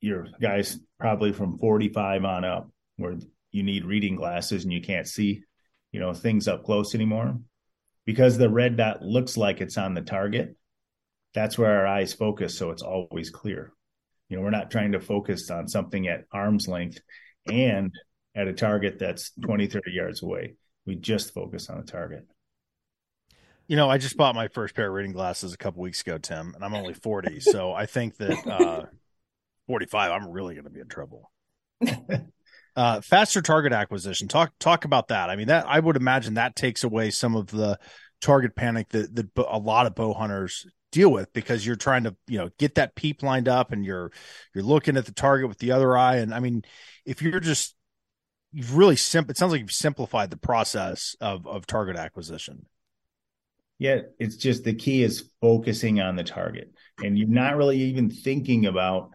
your 0.00 0.28
guys 0.40 0.78
probably 1.00 1.32
from 1.32 1.58
45 1.58 2.24
on 2.24 2.44
up 2.44 2.70
where 2.96 3.16
you 3.50 3.62
need 3.64 3.84
reading 3.84 4.14
glasses 4.14 4.62
and 4.62 4.72
you 4.72 4.80
can't 4.80 5.08
see 5.08 5.42
you 5.90 5.98
know 5.98 6.14
things 6.14 6.48
up 6.48 6.64
close 6.64 6.94
anymore. 6.94 7.38
Because 8.04 8.38
the 8.38 8.48
red 8.48 8.76
dot 8.76 9.02
looks 9.02 9.36
like 9.36 9.60
it's 9.60 9.76
on 9.76 9.94
the 9.94 10.00
target 10.00 10.56
that's 11.34 11.58
where 11.58 11.80
our 11.80 11.86
eyes 11.86 12.14
focus 12.14 12.56
so 12.56 12.70
it's 12.70 12.82
always 12.82 13.30
clear. 13.30 13.72
You 14.28 14.36
know 14.36 14.42
we're 14.44 14.50
not 14.50 14.70
trying 14.70 14.92
to 14.92 15.00
focus 15.00 15.50
on 15.50 15.66
something 15.66 16.06
at 16.06 16.24
arm's 16.32 16.68
length 16.68 17.00
and 17.50 17.92
at 18.34 18.48
a 18.48 18.52
target 18.52 18.98
that's 19.00 19.32
20 19.44 19.66
30 19.66 19.90
yards 19.90 20.22
away. 20.22 20.54
We 20.86 20.94
just 20.94 21.34
focus 21.34 21.68
on 21.68 21.78
the 21.78 21.90
target 21.90 22.26
You 23.68 23.76
know, 23.76 23.90
I 23.90 23.98
just 23.98 24.16
bought 24.16 24.34
my 24.34 24.48
first 24.48 24.74
pair 24.74 24.88
of 24.88 24.94
reading 24.94 25.12
glasses 25.12 25.52
a 25.52 25.56
couple 25.56 25.82
weeks 25.82 26.00
ago, 26.00 26.18
Tim, 26.18 26.52
and 26.54 26.64
I'm 26.64 26.74
only 26.74 26.94
40. 26.94 27.40
so 27.40 27.72
I 27.72 27.86
think 27.86 28.16
that 28.18 28.46
uh, 28.46 28.86
45, 29.66 30.12
I'm 30.12 30.28
really 30.30 30.54
going 30.54 30.64
to 30.64 30.70
be 30.70 30.80
in 30.80 30.88
trouble. 30.88 31.30
uh, 32.76 33.00
faster 33.00 33.42
target 33.42 33.72
acquisition. 33.72 34.28
Talk 34.28 34.52
talk 34.58 34.84
about 34.84 35.08
that. 35.08 35.30
I 35.30 35.36
mean, 35.36 35.48
that 35.48 35.66
I 35.66 35.80
would 35.80 35.96
imagine 35.96 36.34
that 36.34 36.56
takes 36.56 36.84
away 36.84 37.10
some 37.10 37.34
of 37.34 37.48
the 37.48 37.78
target 38.20 38.54
panic 38.54 38.88
that 38.90 39.14
that 39.14 39.30
a 39.36 39.58
lot 39.58 39.86
of 39.86 39.94
bow 39.94 40.14
hunters 40.14 40.66
deal 40.92 41.10
with 41.10 41.32
because 41.32 41.66
you're 41.66 41.76
trying 41.76 42.04
to 42.04 42.16
you 42.26 42.38
know 42.38 42.50
get 42.58 42.76
that 42.76 42.94
peep 42.94 43.22
lined 43.22 43.48
up 43.48 43.72
and 43.72 43.84
you're 43.84 44.10
you're 44.54 44.64
looking 44.64 44.96
at 44.96 45.04
the 45.06 45.12
target 45.12 45.48
with 45.48 45.58
the 45.58 45.72
other 45.72 45.96
eye. 45.96 46.16
And 46.16 46.32
I 46.32 46.40
mean, 46.40 46.62
if 47.04 47.20
you're 47.20 47.40
just 47.40 47.74
you've 48.52 48.76
really 48.76 48.96
simple, 48.96 49.32
it 49.32 49.36
sounds 49.36 49.52
like 49.52 49.60
you've 49.60 49.72
simplified 49.72 50.30
the 50.30 50.36
process 50.36 51.16
of 51.20 51.46
of 51.46 51.66
target 51.66 51.96
acquisition. 51.96 52.66
Yeah, 53.78 54.00
it's 54.18 54.36
just 54.36 54.64
the 54.64 54.74
key 54.74 55.02
is 55.02 55.30
focusing 55.40 56.00
on 56.00 56.16
the 56.16 56.24
target. 56.24 56.72
And 57.02 57.18
you're 57.18 57.28
not 57.28 57.56
really 57.56 57.78
even 57.82 58.10
thinking 58.10 58.66
about, 58.66 59.10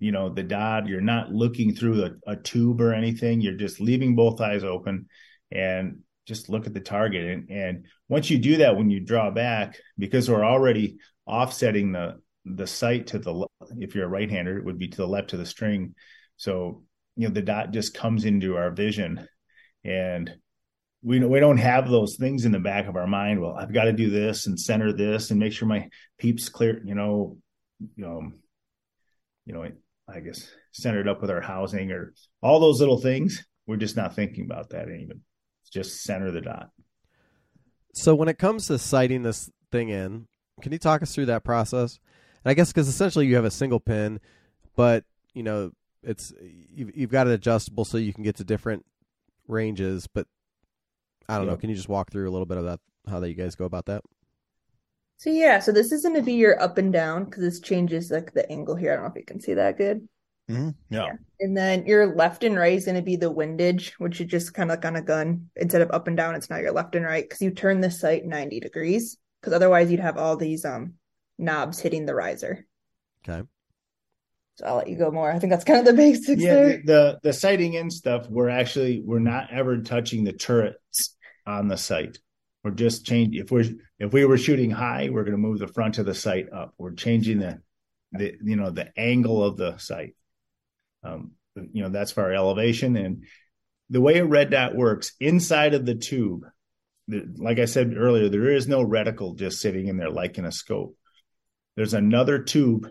you 0.00 0.10
know, 0.10 0.28
the 0.28 0.42
dot. 0.42 0.88
You're 0.88 1.00
not 1.00 1.30
looking 1.30 1.74
through 1.74 2.04
a, 2.04 2.32
a 2.32 2.36
tube 2.36 2.80
or 2.80 2.92
anything. 2.92 3.40
You're 3.40 3.54
just 3.54 3.80
leaving 3.80 4.16
both 4.16 4.40
eyes 4.40 4.64
open 4.64 5.06
and 5.52 6.00
just 6.26 6.48
look 6.48 6.66
at 6.66 6.74
the 6.74 6.80
target. 6.80 7.24
And, 7.24 7.50
and 7.50 7.86
once 8.08 8.30
you 8.30 8.38
do 8.38 8.56
that, 8.58 8.76
when 8.76 8.90
you 8.90 9.00
draw 9.00 9.30
back, 9.30 9.78
because 9.96 10.28
we're 10.28 10.44
already 10.44 10.98
offsetting 11.26 11.92
the 11.92 12.20
the 12.44 12.66
sight 12.66 13.06
to 13.06 13.20
the 13.20 13.46
if 13.78 13.94
you're 13.94 14.06
a 14.06 14.08
right 14.08 14.28
hander, 14.28 14.58
it 14.58 14.64
would 14.64 14.78
be 14.78 14.88
to 14.88 14.96
the 14.96 15.06
left 15.06 15.32
of 15.32 15.38
the 15.38 15.46
string. 15.46 15.94
So, 16.36 16.82
you 17.14 17.28
know, 17.28 17.34
the 17.34 17.42
dot 17.42 17.70
just 17.70 17.94
comes 17.94 18.24
into 18.24 18.56
our 18.56 18.72
vision 18.72 19.28
and 19.84 20.34
we 21.02 21.24
we 21.24 21.40
don't 21.40 21.58
have 21.58 21.90
those 21.90 22.16
things 22.16 22.44
in 22.44 22.52
the 22.52 22.58
back 22.58 22.88
of 22.88 22.96
our 22.96 23.06
mind. 23.06 23.40
Well, 23.40 23.56
I've 23.58 23.72
got 23.72 23.84
to 23.84 23.92
do 23.92 24.10
this 24.10 24.46
and 24.46 24.58
center 24.58 24.92
this 24.92 25.30
and 25.30 25.40
make 25.40 25.52
sure 25.52 25.68
my 25.68 25.88
peeps 26.18 26.48
clear. 26.48 26.82
You 26.84 26.94
know, 26.94 27.38
you 27.96 28.04
know, 28.04 28.32
you 29.46 29.54
know. 29.54 29.66
I 30.08 30.20
guess 30.20 30.50
centered 30.72 31.08
up 31.08 31.20
with 31.20 31.30
our 31.30 31.40
housing 31.40 31.90
or 31.92 32.12
all 32.42 32.60
those 32.60 32.80
little 32.80 32.98
things. 32.98 33.44
We're 33.66 33.76
just 33.76 33.96
not 33.96 34.14
thinking 34.14 34.44
about 34.44 34.70
that 34.70 34.88
even. 34.88 35.22
Just 35.72 36.02
center 36.02 36.30
the 36.30 36.40
dot. 36.40 36.70
So 37.94 38.14
when 38.14 38.28
it 38.28 38.38
comes 38.38 38.66
to 38.66 38.78
sighting 38.78 39.22
this 39.22 39.50
thing 39.70 39.88
in, 39.88 40.26
can 40.60 40.72
you 40.72 40.78
talk 40.78 41.02
us 41.02 41.14
through 41.14 41.26
that 41.26 41.44
process? 41.44 41.98
And 42.44 42.50
I 42.50 42.54
guess 42.54 42.72
because 42.72 42.88
essentially 42.88 43.26
you 43.26 43.36
have 43.36 43.44
a 43.44 43.50
single 43.50 43.80
pin, 43.80 44.20
but 44.76 45.04
you 45.34 45.42
know 45.42 45.70
it's 46.02 46.32
you've, 46.42 46.94
you've 46.96 47.10
got 47.10 47.26
it 47.26 47.32
adjustable 47.32 47.84
so 47.84 47.96
you 47.96 48.12
can 48.12 48.24
get 48.24 48.36
to 48.36 48.44
different 48.44 48.84
ranges, 49.46 50.08
but 50.12 50.26
I 51.32 51.38
don't 51.38 51.46
Yeah. 51.46 51.52
know. 51.52 51.56
Can 51.56 51.70
you 51.70 51.76
just 51.76 51.88
walk 51.88 52.10
through 52.10 52.28
a 52.28 52.32
little 52.32 52.46
bit 52.46 52.58
of 52.58 52.64
that, 52.64 52.80
how 53.08 53.20
that 53.20 53.28
you 53.28 53.34
guys 53.34 53.54
go 53.54 53.64
about 53.64 53.86
that? 53.86 54.02
So 55.18 55.30
yeah, 55.30 55.60
so 55.60 55.70
this 55.72 55.92
is 55.92 56.02
going 56.02 56.16
to 56.16 56.22
be 56.22 56.34
your 56.34 56.60
up 56.60 56.78
and 56.78 56.92
down 56.92 57.24
because 57.24 57.42
this 57.42 57.60
changes 57.60 58.10
like 58.10 58.32
the 58.32 58.50
angle 58.50 58.74
here. 58.74 58.92
I 58.92 58.96
don't 58.96 59.04
know 59.04 59.10
if 59.10 59.16
you 59.16 59.24
can 59.24 59.40
see 59.40 59.54
that 59.54 59.78
good. 59.78 60.08
Mm-hmm. 60.50 60.70
Yeah. 60.90 61.04
Yeah. 61.06 61.12
And 61.40 61.56
then 61.56 61.86
your 61.86 62.14
left 62.16 62.42
and 62.42 62.56
right 62.56 62.72
is 62.72 62.84
going 62.84 62.96
to 62.96 63.02
be 63.02 63.14
the 63.16 63.30
windage, 63.30 63.94
which 63.98 64.20
is 64.20 64.26
just 64.26 64.52
kind 64.52 64.70
of 64.70 64.76
like 64.78 64.84
on 64.84 64.96
a 64.96 65.02
gun. 65.02 65.48
Instead 65.56 65.80
of 65.82 65.92
up 65.92 66.08
and 66.08 66.16
down, 66.16 66.34
it's 66.34 66.50
now 66.50 66.56
your 66.58 66.72
left 66.72 66.96
and 66.96 67.04
right 67.04 67.24
because 67.24 67.40
you 67.40 67.52
turn 67.52 67.80
the 67.80 67.90
sight 67.90 68.24
90 68.26 68.58
degrees 68.60 69.16
because 69.40 69.52
otherwise 69.52 69.90
you'd 69.90 70.00
have 70.00 70.18
all 70.18 70.36
these 70.36 70.64
um 70.64 70.94
knobs 71.38 71.78
hitting 71.78 72.04
the 72.04 72.14
riser. 72.14 72.66
Okay. 73.28 73.46
So 74.56 74.66
I'll 74.66 74.76
let 74.76 74.88
you 74.88 74.96
go 74.98 75.10
more. 75.12 75.30
I 75.30 75.38
think 75.38 75.50
that's 75.52 75.64
kind 75.64 75.78
of 75.78 75.86
the 75.86 75.92
basics 76.02 76.42
Yeah, 76.42 76.54
there. 76.54 76.68
the, 76.78 76.82
the 76.84 77.18
the 77.22 77.32
sighting 77.32 77.74
in 77.74 77.90
stuff. 77.90 78.28
We're 78.28 78.48
actually 78.50 79.00
we're 79.04 79.20
not 79.20 79.52
ever 79.52 79.78
touching 79.82 80.24
the 80.24 80.32
turrets 80.32 80.76
on 81.46 81.68
the 81.68 81.76
sight. 81.76 82.18
We're 82.64 82.70
just 82.70 83.04
changing. 83.04 83.40
If 83.40 83.50
we're 83.50 83.64
if 83.98 84.12
we 84.12 84.24
were 84.24 84.38
shooting 84.38 84.70
high, 84.70 85.08
we're 85.10 85.24
going 85.24 85.32
to 85.32 85.38
move 85.38 85.58
the 85.58 85.66
front 85.66 85.98
of 85.98 86.06
the 86.06 86.14
sight 86.14 86.46
up. 86.52 86.74
We're 86.78 86.94
changing 86.94 87.40
the 87.40 87.60
the 88.12 88.34
you 88.42 88.56
know 88.56 88.70
the 88.70 88.92
angle 88.96 89.42
of 89.42 89.56
the 89.56 89.78
sight. 89.78 90.14
Um, 91.02 91.32
you 91.54 91.82
know 91.82 91.88
that's 91.88 92.12
for 92.12 92.22
our 92.22 92.32
elevation 92.32 92.96
and 92.96 93.24
the 93.90 94.00
way 94.00 94.18
a 94.18 94.24
red 94.24 94.50
dot 94.50 94.74
works 94.74 95.12
inside 95.20 95.74
of 95.74 95.84
the 95.84 95.94
tube. 95.94 96.44
The, 97.08 97.34
like 97.36 97.58
I 97.58 97.66
said 97.66 97.94
earlier, 97.96 98.28
there 98.28 98.50
is 98.50 98.68
no 98.68 98.84
reticle 98.84 99.36
just 99.36 99.60
sitting 99.60 99.88
in 99.88 99.96
there 99.96 100.10
like 100.10 100.38
in 100.38 100.44
a 100.44 100.52
scope. 100.52 100.96
There's 101.76 101.94
another 101.94 102.38
tube 102.38 102.88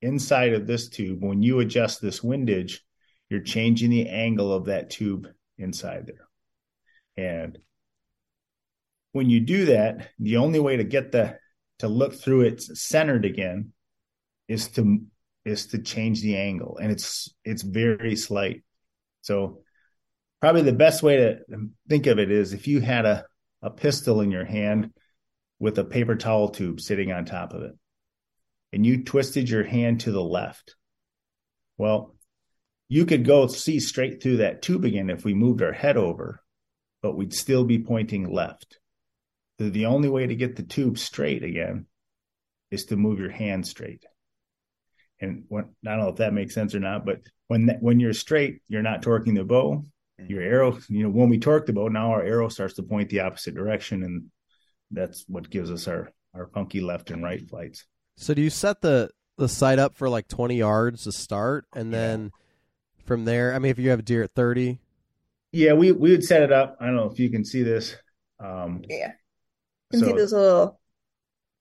inside 0.00 0.54
of 0.54 0.66
this 0.66 0.88
tube. 0.88 1.22
When 1.22 1.42
you 1.42 1.60
adjust 1.60 2.00
this 2.00 2.22
windage, 2.22 2.84
you're 3.28 3.42
changing 3.42 3.90
the 3.90 4.08
angle 4.08 4.52
of 4.52 4.66
that 4.66 4.90
tube 4.90 5.28
inside 5.58 6.06
there. 6.06 6.27
And 7.18 7.58
when 9.10 9.28
you 9.28 9.40
do 9.40 9.66
that, 9.66 10.10
the 10.20 10.36
only 10.36 10.60
way 10.60 10.76
to 10.76 10.84
get 10.84 11.10
the 11.10 11.36
to 11.80 11.88
look 11.88 12.14
through 12.14 12.42
it 12.42 12.62
centered 12.62 13.24
again 13.24 13.72
is 14.46 14.68
to 14.68 15.00
is 15.44 15.66
to 15.68 15.82
change 15.82 16.22
the 16.22 16.36
angle. 16.36 16.78
And 16.80 16.92
it's 16.92 17.34
it's 17.44 17.62
very 17.62 18.14
slight. 18.14 18.62
So 19.22 19.62
probably 20.40 20.62
the 20.62 20.72
best 20.72 21.02
way 21.02 21.16
to 21.16 21.38
think 21.88 22.06
of 22.06 22.20
it 22.20 22.30
is 22.30 22.52
if 22.52 22.68
you 22.68 22.80
had 22.80 23.04
a, 23.04 23.24
a 23.62 23.70
pistol 23.70 24.20
in 24.20 24.30
your 24.30 24.44
hand 24.44 24.92
with 25.58 25.76
a 25.78 25.84
paper 25.84 26.14
towel 26.14 26.50
tube 26.50 26.80
sitting 26.80 27.10
on 27.10 27.24
top 27.24 27.52
of 27.52 27.62
it 27.62 27.72
and 28.72 28.86
you 28.86 29.02
twisted 29.02 29.50
your 29.50 29.64
hand 29.64 30.02
to 30.02 30.12
the 30.12 30.22
left. 30.22 30.76
Well, 31.78 32.14
you 32.88 33.06
could 33.06 33.24
go 33.24 33.48
see 33.48 33.80
straight 33.80 34.22
through 34.22 34.36
that 34.36 34.62
tube 34.62 34.84
again 34.84 35.10
if 35.10 35.24
we 35.24 35.34
moved 35.34 35.62
our 35.62 35.72
head 35.72 35.96
over, 35.96 36.40
but 37.02 37.16
we'd 37.16 37.34
still 37.34 37.64
be 37.64 37.78
pointing 37.78 38.32
left. 38.32 38.78
So 39.58 39.70
the 39.70 39.86
only 39.86 40.08
way 40.08 40.26
to 40.26 40.34
get 40.34 40.56
the 40.56 40.62
tube 40.62 40.98
straight 40.98 41.42
again 41.42 41.86
is 42.70 42.84
to 42.86 42.96
move 42.96 43.18
your 43.18 43.30
hand 43.30 43.66
straight. 43.66 44.04
And 45.20 45.44
when, 45.48 45.64
I 45.86 45.90
don't 45.90 46.00
know 46.00 46.08
if 46.10 46.16
that 46.16 46.32
makes 46.32 46.54
sense 46.54 46.74
or 46.74 46.80
not, 46.80 47.04
but 47.04 47.20
when 47.48 47.66
that, 47.66 47.82
when 47.82 47.98
you're 47.98 48.12
straight, 48.12 48.62
you're 48.68 48.82
not 48.82 49.02
torquing 49.02 49.34
the 49.34 49.44
bow. 49.44 49.84
Mm-hmm. 50.20 50.32
Your 50.32 50.42
arrow, 50.42 50.78
you 50.88 51.02
know, 51.02 51.10
when 51.10 51.28
we 51.28 51.38
torque 51.38 51.66
the 51.66 51.72
bow, 51.72 51.88
now 51.88 52.12
our 52.12 52.22
arrow 52.22 52.48
starts 52.48 52.74
to 52.74 52.82
point 52.82 53.08
the 53.08 53.20
opposite 53.20 53.54
direction, 53.54 54.04
and 54.04 54.26
that's 54.90 55.24
what 55.28 55.50
gives 55.50 55.70
us 55.70 55.88
our 55.88 56.12
our 56.34 56.46
funky 56.46 56.80
left 56.80 57.10
and 57.10 57.22
right 57.22 57.48
flights. 57.48 57.84
So 58.16 58.34
do 58.34 58.42
you 58.42 58.50
set 58.50 58.80
the 58.80 59.10
the 59.38 59.48
sight 59.48 59.78
up 59.78 59.96
for 59.96 60.08
like 60.08 60.28
20 60.28 60.56
yards 60.56 61.04
to 61.04 61.12
start 61.12 61.66
and 61.72 61.92
then 61.92 62.32
from 63.04 63.24
there, 63.24 63.54
I 63.54 63.58
mean 63.58 63.70
if 63.70 63.78
you 63.78 63.90
have 63.90 64.00
a 64.00 64.02
deer 64.02 64.24
at 64.24 64.34
30, 64.34 64.80
Yeah, 65.52 65.72
we 65.72 65.92
we 65.92 66.10
would 66.10 66.24
set 66.24 66.42
it 66.42 66.52
up. 66.52 66.76
I 66.80 66.86
don't 66.86 66.96
know 66.96 67.10
if 67.10 67.18
you 67.18 67.30
can 67.30 67.44
see 67.44 67.62
this. 67.62 67.96
Um, 68.40 68.82
Yeah. 68.88 69.12
You 69.90 70.00
can 70.00 70.08
see 70.08 70.12
those 70.16 70.32
little 70.32 70.78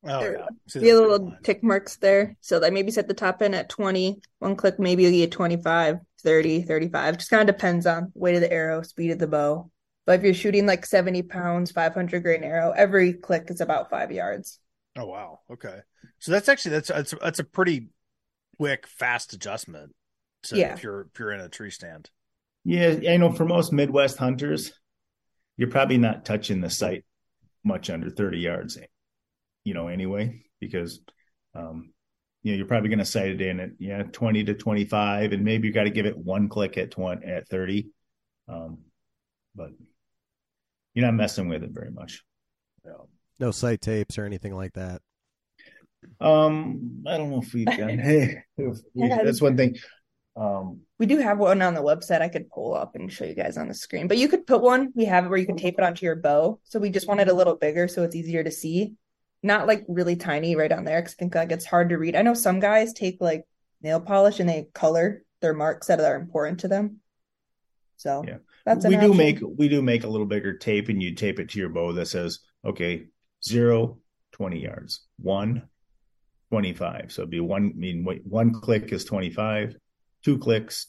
Oh 0.03 0.19
There- 0.21 0.37
yeah, 0.37 0.45
See 0.67 0.79
the 0.79 0.93
little 0.93 1.35
tick 1.43 1.63
marks 1.63 1.97
there. 1.97 2.35
So 2.39 2.59
that 2.59 2.71
maybe 2.71 2.91
set 2.91 3.07
the 3.07 3.13
top 3.13 3.41
end 3.41 3.55
at 3.55 3.67
20. 3.69 4.21
One 4.39 4.55
click, 4.55 4.77
maybe 4.79 5.03
you'll 5.03 5.11
get 5.11 5.31
25, 5.31 5.97
30, 6.21 6.61
35. 6.63 7.17
Just 7.17 7.29
kind 7.31 7.47
of 7.49 7.53
depends 7.55 7.85
on 7.87 8.11
weight 8.13 8.35
of 8.35 8.41
the 8.41 8.51
arrow, 8.51 8.83
speed 8.83 9.11
of 9.11 9.19
the 9.19 9.27
bow. 9.27 9.71
But 10.05 10.19
if 10.19 10.23
you're 10.23 10.33
shooting 10.35 10.65
like 10.65 10.85
70 10.85 11.23
pounds, 11.23 11.71
500 11.71 12.21
grain 12.23 12.43
arrow, 12.43 12.71
every 12.71 13.13
click 13.13 13.49
is 13.49 13.59
about 13.59 13.89
five 13.89 14.11
yards. 14.11 14.59
Oh 14.95 15.05
wow. 15.07 15.39
Okay. 15.51 15.79
So 16.19 16.31
that's 16.31 16.47
actually 16.47 16.71
that's 16.71 16.89
that's 16.89 17.13
that's 17.21 17.39
a 17.39 17.43
pretty 17.43 17.89
quick, 18.57 18.87
fast 18.87 19.33
adjustment. 19.33 19.93
So 20.43 20.55
Yeah. 20.55 20.73
if 20.73 20.83
you're 20.83 21.07
if 21.13 21.19
you're 21.19 21.31
in 21.31 21.41
a 21.41 21.49
tree 21.49 21.71
stand. 21.71 22.09
Yeah, 22.67 23.11
I 23.13 23.15
know 23.15 23.31
for 23.31 23.45
most 23.45 23.71
Midwest 23.71 24.17
hunters, 24.17 24.73
you're 25.55 25.69
probably 25.69 25.97
not 25.97 26.25
touching 26.25 26.59
the 26.59 26.69
sight 26.69 27.05
much 27.63 27.89
under 27.89 28.09
30 28.09 28.39
yards, 28.39 28.77
you 29.63 29.73
know, 29.73 29.87
anyway, 29.87 30.41
because 30.59 30.99
um, 31.55 31.93
you 32.43 32.51
know, 32.51 32.57
you're 32.57 32.67
probably 32.67 32.89
going 32.89 32.99
to 32.99 33.05
sight 33.05 33.29
it 33.29 33.41
in 33.41 33.61
at 33.61 33.69
yeah, 33.79 34.03
20 34.03 34.43
to 34.43 34.53
25, 34.53 35.31
and 35.31 35.45
maybe 35.45 35.69
you 35.69 35.73
got 35.73 35.85
to 35.85 35.89
give 35.89 36.05
it 36.05 36.17
one 36.17 36.49
click 36.49 36.77
at 36.77 36.91
20 36.91 37.25
at 37.25 37.47
30. 37.47 37.87
Um, 38.49 38.79
but 39.55 39.69
you're 40.93 41.05
not 41.05 41.15
messing 41.15 41.47
with 41.47 41.63
it 41.63 41.71
very 41.71 41.91
much. 41.91 42.25
Yeah. 42.85 42.91
no 43.39 43.51
sight 43.51 43.79
tapes 43.79 44.17
or 44.17 44.25
anything 44.25 44.53
like 44.53 44.73
that. 44.73 45.01
Um, 46.19 47.03
I 47.07 47.15
don't 47.15 47.31
know 47.31 47.41
if 47.41 47.53
we've 47.53 47.65
done. 47.65 47.97
Hey, 47.99 48.43
if 48.57 48.77
we- 48.93 49.07
that's 49.23 49.41
one 49.41 49.55
thing. 49.55 49.77
Um, 50.37 50.81
We 50.99 51.07
do 51.07 51.17
have 51.17 51.39
one 51.39 51.61
on 51.63 51.73
the 51.73 51.81
website 51.81 52.21
I 52.21 52.29
could 52.29 52.49
pull 52.49 52.75
up 52.75 52.95
and 52.95 53.11
show 53.11 53.25
you 53.25 53.33
guys 53.33 53.57
on 53.57 53.67
the 53.67 53.73
screen. 53.73 54.07
But 54.07 54.17
you 54.19 54.27
could 54.27 54.45
put 54.45 54.61
one, 54.61 54.91
we 54.95 55.05
have 55.05 55.25
it 55.25 55.29
where 55.29 55.39
you 55.39 55.47
can 55.47 55.57
tape 55.57 55.75
it 55.77 55.83
onto 55.83 56.05
your 56.05 56.15
bow. 56.15 56.59
So 56.63 56.79
we 56.79 56.91
just 56.91 57.07
want 57.07 57.19
it 57.19 57.27
a 57.27 57.33
little 57.33 57.55
bigger 57.55 57.87
so 57.87 58.03
it's 58.03 58.15
easier 58.15 58.43
to 58.43 58.51
see. 58.51 58.93
Not 59.41 59.67
like 59.67 59.83
really 59.87 60.15
tiny 60.15 60.55
right 60.55 60.71
on 60.71 60.83
there 60.83 61.01
because 61.01 61.13
I 61.13 61.17
think 61.17 61.35
like 61.35 61.51
it's 61.51 61.65
hard 61.65 61.89
to 61.89 61.97
read. 61.97 62.15
I 62.15 62.21
know 62.21 62.33
some 62.33 62.59
guys 62.59 62.93
take 62.93 63.17
like 63.19 63.45
nail 63.81 63.99
polish 63.99 64.39
and 64.39 64.47
they 64.47 64.67
color 64.73 65.23
their 65.41 65.53
marks 65.53 65.87
that 65.87 65.99
are 65.99 66.15
important 66.15 66.59
to 66.61 66.67
them. 66.67 66.97
So 67.97 68.23
Yeah. 68.27 68.37
that's 68.65 68.85
we 68.85 68.91
do 68.97 69.11
option. 69.11 69.17
make 69.17 69.39
we 69.57 69.69
do 69.69 69.81
make 69.81 70.03
a 70.03 70.07
little 70.07 70.25
bigger 70.27 70.55
tape, 70.57 70.89
and 70.89 71.01
you 71.01 71.15
tape 71.15 71.39
it 71.39 71.49
to 71.49 71.59
your 71.59 71.69
bow 71.69 71.93
that 71.93 72.07
says, 72.07 72.39
okay, 72.65 73.05
zero, 73.43 73.99
20 74.33 74.59
yards, 74.59 75.01
one, 75.17 75.67
25. 76.49 77.11
So 77.11 77.21
it'd 77.21 77.31
be 77.31 77.39
one. 77.39 77.71
I 77.75 77.77
mean, 77.77 78.03
wait, 78.03 78.25
one 78.25 78.51
click 78.51 78.91
is 78.91 79.05
25, 79.05 79.75
two 80.23 80.37
clicks 80.37 80.87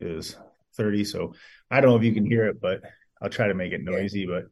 is 0.00 0.36
30. 0.76 1.04
So 1.04 1.34
I 1.70 1.80
don't 1.80 1.90
know 1.90 1.96
if 1.96 2.04
you 2.04 2.14
can 2.14 2.26
hear 2.26 2.46
it, 2.46 2.60
but 2.60 2.82
I'll 3.20 3.30
try 3.30 3.48
to 3.48 3.54
make 3.54 3.72
it 3.72 3.82
noisy. 3.82 4.26
But 4.26 4.44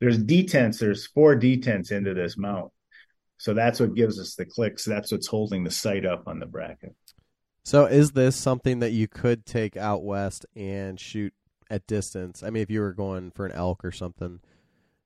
there's 0.00 0.18
detents. 0.18 0.78
There's 0.78 1.06
four 1.06 1.36
detents 1.36 1.92
into 1.92 2.14
this 2.14 2.36
mount. 2.36 2.72
So 3.38 3.54
that's 3.54 3.80
what 3.80 3.94
gives 3.94 4.18
us 4.18 4.34
the 4.34 4.46
clicks. 4.46 4.84
That's 4.84 5.12
what's 5.12 5.26
holding 5.26 5.64
the 5.64 5.70
sight 5.70 6.06
up 6.06 6.24
on 6.26 6.38
the 6.38 6.46
bracket. 6.46 6.94
So 7.64 7.86
is 7.86 8.12
this 8.12 8.36
something 8.36 8.78
that 8.78 8.92
you 8.92 9.08
could 9.08 9.44
take 9.44 9.76
out 9.76 10.04
west 10.04 10.46
and 10.54 10.98
shoot 10.98 11.34
at 11.68 11.86
distance? 11.86 12.42
I 12.42 12.50
mean 12.50 12.62
if 12.62 12.70
you 12.70 12.80
were 12.80 12.92
going 12.92 13.32
for 13.32 13.44
an 13.44 13.52
elk 13.52 13.84
or 13.84 13.92
something 13.92 14.40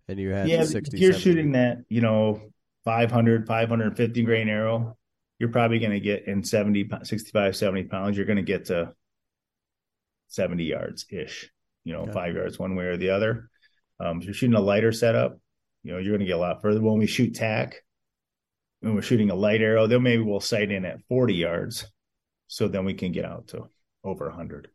and 0.06 0.18
you 0.18 0.30
had 0.30 0.48
yeah, 0.48 0.64
60 0.64 0.96
if 0.96 1.00
you're 1.00 1.12
70. 1.12 1.22
shooting 1.22 1.52
that, 1.52 1.78
you 1.88 2.00
know, 2.00 2.42
500, 2.84 3.46
550 3.46 4.22
grain 4.22 4.48
arrow, 4.48 4.96
you're 5.40 5.48
probably 5.48 5.78
going 5.80 5.90
to 5.92 6.00
get 6.00 6.26
in 6.28 6.44
70, 6.44 6.88
65, 7.02 7.56
70 7.56 7.84
pounds, 7.84 8.16
you're 8.16 8.26
going 8.26 8.36
to 8.36 8.42
get 8.42 8.66
to 8.66 8.92
70 10.28 10.62
yards 10.64 11.06
ish, 11.10 11.50
you 11.82 11.92
know, 11.92 12.02
Okay. 12.02 12.12
five 12.12 12.34
yards 12.36 12.58
one 12.58 12.76
way 12.76 12.84
or 12.84 12.96
the 12.96 13.10
other. 13.10 13.50
Um, 13.98 14.18
if 14.20 14.24
you're 14.26 14.34
shooting 14.34 14.54
a 14.54 14.60
lighter 14.60 14.92
setup, 14.92 15.38
you 15.82 15.92
know, 15.92 15.98
you're 15.98 16.12
going 16.12 16.20
to 16.20 16.26
get 16.26 16.36
a 16.36 16.38
lot 16.38 16.60
further. 16.62 16.80
When 16.80 16.98
we 16.98 17.06
shoot 17.06 17.34
TAC, 17.34 17.82
when 18.80 18.94
we're 18.94 19.02
shooting 19.02 19.30
a 19.30 19.34
light 19.34 19.60
arrow, 19.62 19.86
then 19.86 20.02
maybe 20.02 20.22
we'll 20.22 20.40
sight 20.40 20.70
in 20.70 20.84
at 20.84 21.00
40 21.08 21.34
yards. 21.34 21.86
So 22.46 22.68
then 22.68 22.84
we 22.84 22.94
can 22.94 23.12
get 23.12 23.24
out 23.24 23.48
to 23.48 23.68
over 24.04 24.26
100. 24.28 24.68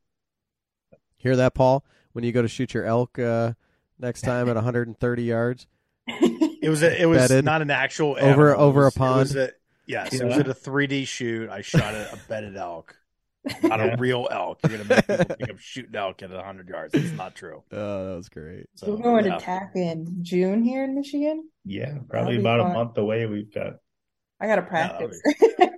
Hear 1.17 1.35
that 1.35 1.53
Paul? 1.53 1.85
When 2.13 2.23
you 2.23 2.31
go 2.31 2.41
to 2.41 2.47
shoot 2.47 2.73
your 2.73 2.85
elk 2.85 3.19
uh, 3.19 3.53
next 3.99 4.21
time 4.21 4.49
at 4.49 4.55
130 4.55 5.23
yards? 5.23 5.67
It 6.65 6.69
was 6.69 6.81
a, 6.81 6.99
it 6.99 7.05
was 7.05 7.19
Bedded 7.19 7.45
not 7.45 7.61
an 7.61 7.69
actual 7.69 8.17
over- 8.19 8.49
animal. 8.49 8.65
over 8.65 8.79
a 8.79 8.83
It 8.83 8.85
was- 8.87 8.93
pond? 8.95 9.29
It 9.31 9.35
was 9.35 9.49
a, 9.87 9.91
yes, 9.91 10.13
it 10.13 10.23
was 10.25 10.35
Yeah. 10.35 10.41
at 10.41 10.47
a 10.47 10.53
3D 10.53 11.05
shoot. 11.07 11.49
I 11.49 11.61
shot 11.61 11.93
a, 11.93 12.11
a 12.13 12.17
bedded 12.27 12.55
elk, 12.57 12.95
not 13.63 13.79
Yeah. 13.79 13.93
a 13.93 13.97
real 13.97 14.27
elk. 14.31 14.59
You're 14.67 14.77
gonna 14.79 14.89
make 14.89 15.07
people 15.07 15.25
think 15.37 15.49
I'm 15.49 15.57
shooting 15.57 15.95
elk 15.95 16.21
at 16.23 16.29
100 16.31 16.69
yards. 16.69 16.93
It's 16.93 17.11
not 17.13 17.35
true. 17.35 17.63
Oh, 17.71 18.09
that 18.09 18.15
was 18.15 18.29
great. 18.29 18.67
So 18.75 18.87
So, 18.87 18.95
we're 18.95 19.03
going 19.03 19.25
yeah. 19.25 19.37
to 19.37 19.43
TAC 19.45 19.71
in 19.75 20.17
June 20.21 20.63
here 20.63 20.83
in 20.83 20.95
Michigan. 20.95 21.49
Yeah, 21.65 21.97
probably 22.09 22.39
about 22.39 22.61
fun. 22.61 22.71
a 22.71 22.73
month 22.73 22.97
away. 22.97 23.25
We've 23.25 23.53
got, 23.53 23.73
I 24.39 24.47
gotta 24.47 24.61
that'll 24.69 25.07
practice. 25.09 25.21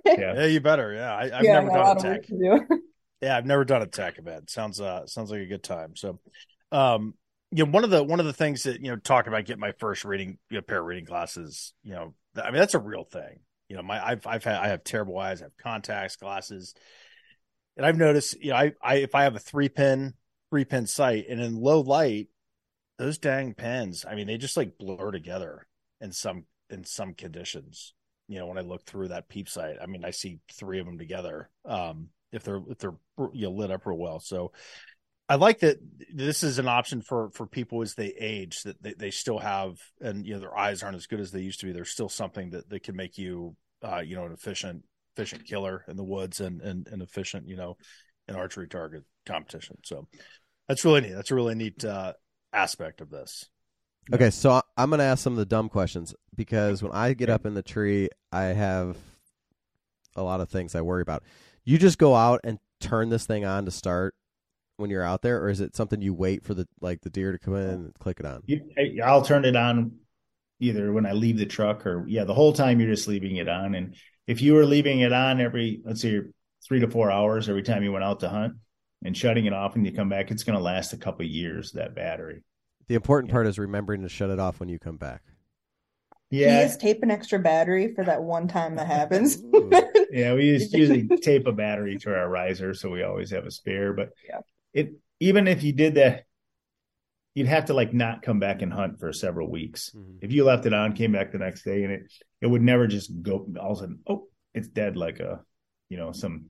yeah. 0.06 0.34
Yeah, 0.34 0.44
you 0.46 0.60
better. 0.60 0.92
Yeah, 0.92 1.14
I, 1.14 1.38
I've 1.38 1.44
Yeah, 1.44 1.60
never 1.60 1.68
done 1.70 1.78
lot 1.78 1.96
a 1.96 1.98
of 1.98 2.04
work 2.04 2.22
tech. 2.22 2.26
do. 2.28 2.82
Yeah, 3.20 3.36
I've 3.36 3.46
never 3.46 3.64
done 3.64 3.82
a 3.82 3.86
tech 3.86 4.18
event. 4.18 4.48
Sounds 4.50 4.80
uh 4.80 5.06
sounds 5.06 5.30
like 5.30 5.40
a 5.40 5.46
good 5.46 5.62
time. 5.62 5.96
So, 5.96 6.18
um, 6.72 7.14
you 7.50 7.64
know, 7.64 7.70
one 7.70 7.82
of 7.84 7.90
the 7.90 8.02
one 8.04 8.20
of 8.20 8.26
the 8.26 8.32
things 8.32 8.62
that 8.64 8.80
you 8.80 8.90
know, 8.90 8.96
talking 8.96 9.32
about 9.32 9.44
getting 9.44 9.60
my 9.60 9.72
first 9.72 10.04
reading 10.04 10.38
you 10.50 10.58
know, 10.58 10.62
pair 10.62 10.80
of 10.80 10.86
reading 10.86 11.04
glasses. 11.04 11.72
You 11.82 11.94
know, 11.94 12.14
I 12.36 12.50
mean 12.50 12.58
that's 12.60 12.74
a 12.74 12.78
real 12.78 13.04
thing. 13.04 13.40
You 13.68 13.76
know, 13.76 13.82
my 13.82 14.04
I've 14.04 14.26
I've 14.26 14.44
had 14.44 14.56
I 14.56 14.68
have 14.68 14.84
terrible 14.84 15.18
eyes. 15.18 15.40
I 15.40 15.46
have 15.46 15.56
contacts, 15.56 16.16
glasses, 16.16 16.74
and 17.76 17.86
I've 17.86 17.96
noticed. 17.96 18.40
You 18.42 18.50
know, 18.50 18.56
I 18.56 18.72
I 18.82 18.94
if 18.96 19.14
I 19.14 19.24
have 19.24 19.36
a 19.36 19.40
three 19.40 19.68
pin 19.68 20.14
three 20.50 20.64
pin 20.64 20.86
sight 20.86 21.26
and 21.28 21.40
in 21.40 21.60
low 21.60 21.80
light, 21.80 22.28
those 22.98 23.18
dang 23.18 23.54
pins. 23.54 24.04
I 24.08 24.14
mean, 24.14 24.26
they 24.26 24.38
just 24.38 24.56
like 24.56 24.78
blur 24.78 25.10
together 25.10 25.66
in 26.00 26.12
some 26.12 26.44
in 26.70 26.84
some 26.84 27.14
conditions. 27.14 27.94
You 28.28 28.38
know, 28.38 28.46
when 28.46 28.58
I 28.58 28.62
look 28.62 28.84
through 28.84 29.08
that 29.08 29.28
peep 29.28 29.48
sight, 29.48 29.76
I 29.82 29.86
mean, 29.86 30.04
I 30.04 30.10
see 30.10 30.40
three 30.52 30.80
of 30.80 30.86
them 30.86 30.98
together. 30.98 31.50
Um, 31.64 32.08
if 32.32 32.44
they're 32.44 32.62
if 32.68 32.78
they're 32.78 32.96
you 33.32 33.46
know 33.46 33.50
lit 33.52 33.70
up 33.70 33.86
real 33.86 33.98
well. 33.98 34.20
So 34.20 34.52
I 35.28 35.34
like 35.34 35.60
that 35.60 35.78
this 36.12 36.42
is 36.42 36.58
an 36.58 36.68
option 36.68 37.02
for 37.02 37.30
for 37.30 37.46
people 37.46 37.82
as 37.82 37.94
they 37.94 38.14
age 38.18 38.62
that 38.62 38.82
they, 38.82 38.94
they 38.94 39.10
still 39.10 39.38
have 39.38 39.76
and 40.00 40.26
you 40.26 40.34
know 40.34 40.40
their 40.40 40.56
eyes 40.56 40.82
aren't 40.82 40.96
as 40.96 41.06
good 41.06 41.20
as 41.20 41.30
they 41.30 41.40
used 41.40 41.60
to 41.60 41.66
be. 41.66 41.72
There's 41.72 41.90
still 41.90 42.08
something 42.08 42.50
that 42.50 42.68
that 42.70 42.82
can 42.82 42.96
make 42.96 43.18
you 43.18 43.54
uh 43.82 43.98
you 43.98 44.16
know 44.16 44.24
an 44.24 44.32
efficient 44.32 44.84
efficient 45.14 45.44
killer 45.46 45.84
in 45.86 45.96
the 45.96 46.04
woods 46.04 46.40
and 46.40 46.62
and, 46.62 46.86
and 46.88 47.02
efficient 47.02 47.46
you 47.46 47.56
know 47.56 47.76
an 48.26 48.36
archery 48.36 48.68
target 48.68 49.04
competition. 49.26 49.76
So 49.84 50.06
that's 50.66 50.84
really 50.84 51.02
neat. 51.02 51.12
That's 51.12 51.30
a 51.30 51.34
really 51.34 51.54
neat 51.54 51.84
uh 51.84 52.14
aspect 52.52 53.00
of 53.02 53.10
this. 53.10 53.44
Okay, 54.10 54.30
so 54.30 54.62
I'm 54.78 54.88
going 54.88 55.00
to 55.00 55.04
ask 55.04 55.22
some 55.22 55.34
of 55.34 55.38
the 55.38 55.44
dumb 55.44 55.68
questions 55.68 56.14
because 56.34 56.82
when 56.82 56.92
I 56.92 57.12
get 57.12 57.28
up 57.28 57.44
in 57.44 57.52
the 57.52 57.62
tree, 57.62 58.08
I 58.32 58.44
have 58.44 58.96
a 60.16 60.22
lot 60.22 60.40
of 60.40 60.48
things 60.48 60.74
I 60.74 60.80
worry 60.80 61.02
about. 61.02 61.24
You 61.64 61.76
just 61.76 61.98
go 61.98 62.14
out 62.14 62.40
and 62.42 62.58
turn 62.80 63.10
this 63.10 63.26
thing 63.26 63.44
on 63.44 63.66
to 63.66 63.70
start 63.70 64.14
when 64.78 64.90
you're 64.90 65.02
out 65.02 65.22
there, 65.22 65.42
or 65.42 65.50
is 65.50 65.60
it 65.60 65.76
something 65.76 66.00
you 66.00 66.14
wait 66.14 66.44
for 66.44 66.54
the 66.54 66.66
like 66.80 67.00
the 67.02 67.10
deer 67.10 67.32
to 67.32 67.38
come 67.38 67.56
in 67.56 67.68
and 67.68 67.94
click 67.94 68.20
it 68.20 68.26
on? 68.26 68.42
You, 68.46 68.62
I- 68.78 68.98
I'll 69.04 69.22
turn 69.22 69.44
it 69.44 69.56
on 69.56 69.92
either 70.60 70.92
when 70.92 71.04
I 71.04 71.12
leave 71.12 71.36
the 71.36 71.46
truck 71.46 71.84
or 71.86 72.04
yeah, 72.08 72.24
the 72.24 72.34
whole 72.34 72.52
time 72.52 72.80
you're 72.80 72.88
just 72.90 73.08
leaving 73.08 73.36
it 73.36 73.48
on. 73.48 73.74
And 73.74 73.94
if 74.26 74.40
you 74.40 74.54
were 74.54 74.64
leaving 74.64 75.00
it 75.00 75.12
on 75.12 75.40
every, 75.40 75.80
let's 75.84 76.00
say 76.00 76.20
three 76.66 76.80
to 76.80 76.88
four 76.88 77.10
hours 77.10 77.48
every 77.48 77.62
time 77.62 77.82
you 77.82 77.92
went 77.92 78.04
out 78.04 78.20
to 78.20 78.28
hunt 78.28 78.54
and 79.04 79.16
shutting 79.16 79.46
it 79.46 79.52
off 79.52 79.74
and 79.76 79.84
you 79.84 79.92
come 79.92 80.08
back, 80.08 80.30
it's 80.30 80.44
going 80.44 80.56
to 80.58 80.62
last 80.64 80.92
a 80.92 80.96
couple 80.96 81.24
of 81.24 81.30
years, 81.30 81.72
that 81.72 81.94
battery. 81.94 82.42
The 82.88 82.94
important 82.94 83.28
Yeah. 83.30 83.34
part 83.34 83.46
is 83.46 83.58
remembering 83.58 84.02
to 84.02 84.08
shut 84.08 84.30
it 84.30 84.38
off 84.40 84.58
when 84.60 84.68
you 84.68 84.78
come 84.78 84.96
back. 84.96 85.22
He 86.30 86.40
Yeah. 86.42 86.62
just 86.64 86.80
tape 86.80 87.02
an 87.02 87.10
extra 87.10 87.38
battery 87.38 87.94
for 87.94 88.04
that 88.04 88.22
one 88.22 88.46
time 88.48 88.76
that 88.76 88.86
happens. 88.86 89.38
Yeah. 90.10 90.32
We 90.32 90.56
just 90.56 90.72
usually 90.72 91.06
tape 91.18 91.46
a 91.46 91.52
battery 91.52 91.98
to 91.98 92.14
our 92.14 92.28
riser. 92.30 92.72
So 92.72 92.88
we 92.88 93.02
always 93.02 93.30
have 93.30 93.44
a 93.44 93.50
spare, 93.50 93.92
but 93.92 94.10
Yeah. 94.26 94.38
It, 94.74 94.92
even 95.20 95.48
if 95.48 95.62
you 95.62 95.72
did 95.72 95.94
that, 95.96 96.24
you'd 97.34 97.46
have 97.46 97.66
to 97.66 97.74
like 97.74 97.92
not 97.94 98.22
come 98.22 98.38
back 98.40 98.62
and 98.62 98.72
hunt 98.72 98.98
for 98.98 99.12
several 99.12 99.48
weeks. 99.50 99.90
Mhm. 99.96 100.18
if 100.22 100.32
you 100.32 100.44
left 100.44 100.66
it 100.66 100.72
on, 100.74 100.92
came 100.94 101.12
back 101.12 101.32
the 101.32 101.38
next 101.38 101.62
day, 101.64 101.84
and 101.84 101.92
it 101.92 102.12
it 102.40 102.46
would 102.46 102.62
never 102.62 102.86
just 102.86 103.10
go 103.22 103.46
all 103.60 103.72
of 103.72 103.78
a 103.78 103.80
sudden. 103.80 103.98
Oh, 104.08 104.28
it's 104.54 104.68
dead, 104.68 104.96
like 104.96 105.20
a 105.20 105.40
you 105.88 105.96
know 105.96 106.12
some 106.12 106.46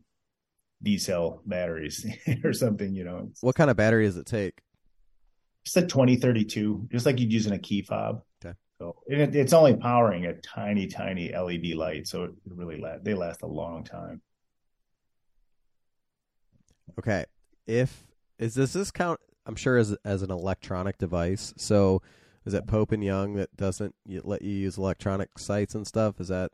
D 0.83 0.97
cell 0.99 1.43
batteries 1.47 2.07
or 2.45 2.53
something. 2.53 2.95
You 2.95 3.05
know, 3.05 3.33
What 3.41 3.55
kind 3.57 3.71
of 3.71 3.77
battery 3.77 4.05
does 4.07 4.17
it 4.17 4.27
take? 4.27 4.61
it's 5.65 5.77
a 5.77 5.87
twenty 5.87 6.17
thirty 6.17 6.45
two, 6.45 6.87
just 6.91 7.05
like 7.05 7.19
you'd 7.21 7.33
use 7.33 7.47
in 7.47 7.53
a 7.53 7.59
key 7.59 7.83
fob. 7.83 8.23
Okay. 8.45 8.55
So 8.81 8.97
it, 9.07 9.35
it's 9.37 9.53
only 9.53 9.77
powering 9.77 10.25
a 10.27 10.35
tiny, 10.41 10.87
tiny 10.87 11.33
LED 11.35 11.75
light, 11.75 12.07
so 12.07 12.25
it 12.25 12.31
really 12.47 12.79
la- 12.81 12.99
they 13.03 13.13
last 13.13 13.43
a 13.43 13.47
long 13.47 13.85
time. 13.85 14.23
Okay. 16.99 17.25
If 17.67 18.07
is 18.39 18.55
does 18.55 18.73
this 18.73 18.91
count? 18.91 19.21
I'm 19.47 19.57
sure 19.57 19.77
as 19.79 19.97
as 20.05 20.23
an 20.23 20.31
electronic 20.31 20.99
device. 20.99 21.55
So 21.57 22.03
is 22.45 22.55
it 22.55 22.67
Pope 22.67 22.93
and 22.93 23.03
Young 23.05 23.35
that 23.35 23.55
doesn't 23.57 23.95
let 24.07 24.43
you 24.43 24.53
use 24.53 24.79
electronic 24.79 25.39
sights 25.39 25.75
and 25.75 25.87
stuff? 25.87 26.21
Is 26.21 26.29
that 26.29 26.51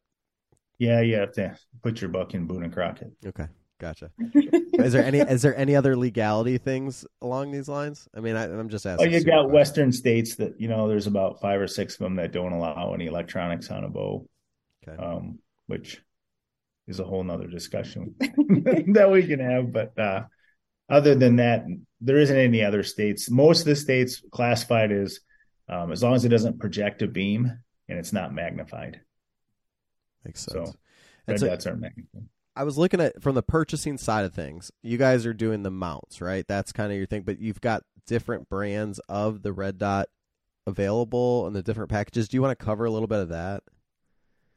Yeah, 0.79 1.01
you 1.01 1.17
have 1.17 1.33
to 1.35 1.57
put 1.83 2.01
your 2.01 2.11
buck 2.11 2.35
in 2.35 2.47
Boone 2.47 2.65
and 2.65 2.73
Crockett. 2.73 3.13
okay? 3.27 3.47
Gotcha. 3.81 4.11
is 4.35 4.93
there 4.93 5.05
any 5.05 5.19
is 5.19 5.43
there 5.43 5.57
any 5.57 5.75
other 5.77 5.97
legality 5.97 6.59
things 6.59 7.05
along 7.21 7.51
these 7.51 7.69
lines? 7.69 8.09
I 8.15 8.21
mean, 8.21 8.37
I, 8.37 8.45
I'm 8.45 8.69
just 8.69 8.87
asking. 8.87 9.01
Oh, 9.01 9.03
asking. 9.07 9.13
you 9.13 9.19
super 9.21 9.31
got 9.31 9.37
question. 9.43 9.53
Western 9.55 9.93
states 9.93 10.37
that 10.37 10.61
you 10.61 10.69
know. 10.69 10.89
There's 10.89 11.09
about 11.09 11.41
five 11.41 11.61
or 11.61 11.67
six 11.67 11.95
of 11.95 11.99
them 11.99 12.15
that 12.17 12.33
don't 12.33 12.53
allow 12.53 12.95
any 12.95 13.07
electronics 13.07 13.71
on 13.71 13.83
a 13.85 13.89
bow, 13.89 14.27
Okay. 14.87 15.03
um, 15.03 15.39
which 15.67 16.01
is 16.87 17.01
a 17.01 17.05
whole 17.05 17.25
nother 17.25 17.49
discussion 17.49 18.15
that 18.21 19.09
we 19.11 19.27
can 19.27 19.41
have. 19.41 19.73
But 19.73 19.99
uh, 19.99 20.23
other 20.89 21.15
than 21.15 21.37
that, 21.37 21.65
there 22.01 22.19
isn't 22.19 22.37
any 22.37 22.63
other 22.63 22.83
states. 22.83 23.31
Most 23.31 23.61
of 23.61 23.67
the 23.67 23.77
states 23.77 24.23
classified 24.31 24.93
as 24.93 25.21
um, 25.69 25.93
as 25.93 26.03
long 26.03 26.15
as 26.15 26.25
it 26.25 26.29
doesn't 26.29 26.61
project 26.61 27.03
a 27.03 27.07
beam 27.07 27.51
and 27.89 27.99
it's 27.99 28.13
not 28.13 28.35
magnified. 28.35 29.01
Makes 30.25 30.43
So, 30.43 30.65
sense. 30.65 30.77
Red 31.27 31.33
And 31.33 31.41
so 31.41 31.47
dots 31.49 31.67
aren't 31.67 31.81
magnified. 31.81 32.29
I 32.57 32.65
was 32.65 32.79
looking 32.79 33.01
at 33.01 33.21
from 33.23 33.35
the 33.35 33.43
purchasing 33.43 33.99
side 33.99 34.25
of 34.25 34.35
things. 34.35 34.71
You 34.83 34.97
guys 34.99 35.27
are 35.27 35.35
doing 35.35 35.63
the 35.63 35.71
mounts, 35.71 36.21
right? 36.21 36.47
That's 36.47 36.73
kind 36.73 36.93
of 36.93 36.99
your 36.99 37.07
thing, 37.07 37.23
but 37.23 37.41
you've 37.41 37.61
got 37.61 37.83
different 38.07 38.49
brands 38.49 39.01
of 39.09 39.43
the 39.43 39.53
red 39.53 39.79
dot 39.79 40.09
available 40.67 41.47
and 41.47 41.57
the 41.57 41.63
different 41.63 41.91
packages. 41.91 42.29
Do 42.29 42.37
you 42.37 42.43
want 42.43 42.57
to 42.59 42.65
cover 42.65 42.85
a 42.85 42.91
little 42.91 43.09
bit 43.09 43.21
of 43.21 43.31
that? 43.31 43.65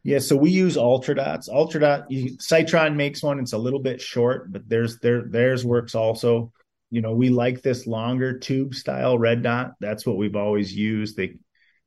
Yeah, 0.08 0.20
so 0.20 0.38
we 0.38 0.52
use 0.52 0.78
Ultradots. 0.78 1.50
Ultradot, 1.50 2.06
you, 2.08 2.38
Sightron 2.38 2.96
makes 2.96 3.22
one. 3.22 3.42
It's 3.42 3.52
a 3.52 3.58
little 3.58 3.82
bit 3.82 4.00
short, 4.00 4.50
but 4.54 4.62
there's 4.66 5.00
their 5.00 5.24
theirs 5.24 5.66
works 5.66 5.96
also. 5.96 6.54
You 6.90 7.02
know, 7.02 7.12
we 7.12 7.28
like 7.28 7.62
this 7.62 7.86
longer 7.86 8.40
tube 8.40 8.74
style 8.74 9.20
red 9.20 9.44
dot. 9.44 9.74
That's 9.82 10.06
what 10.06 10.16
we've 10.16 10.38
always 10.38 10.74
used. 10.74 11.18
They, 11.18 11.36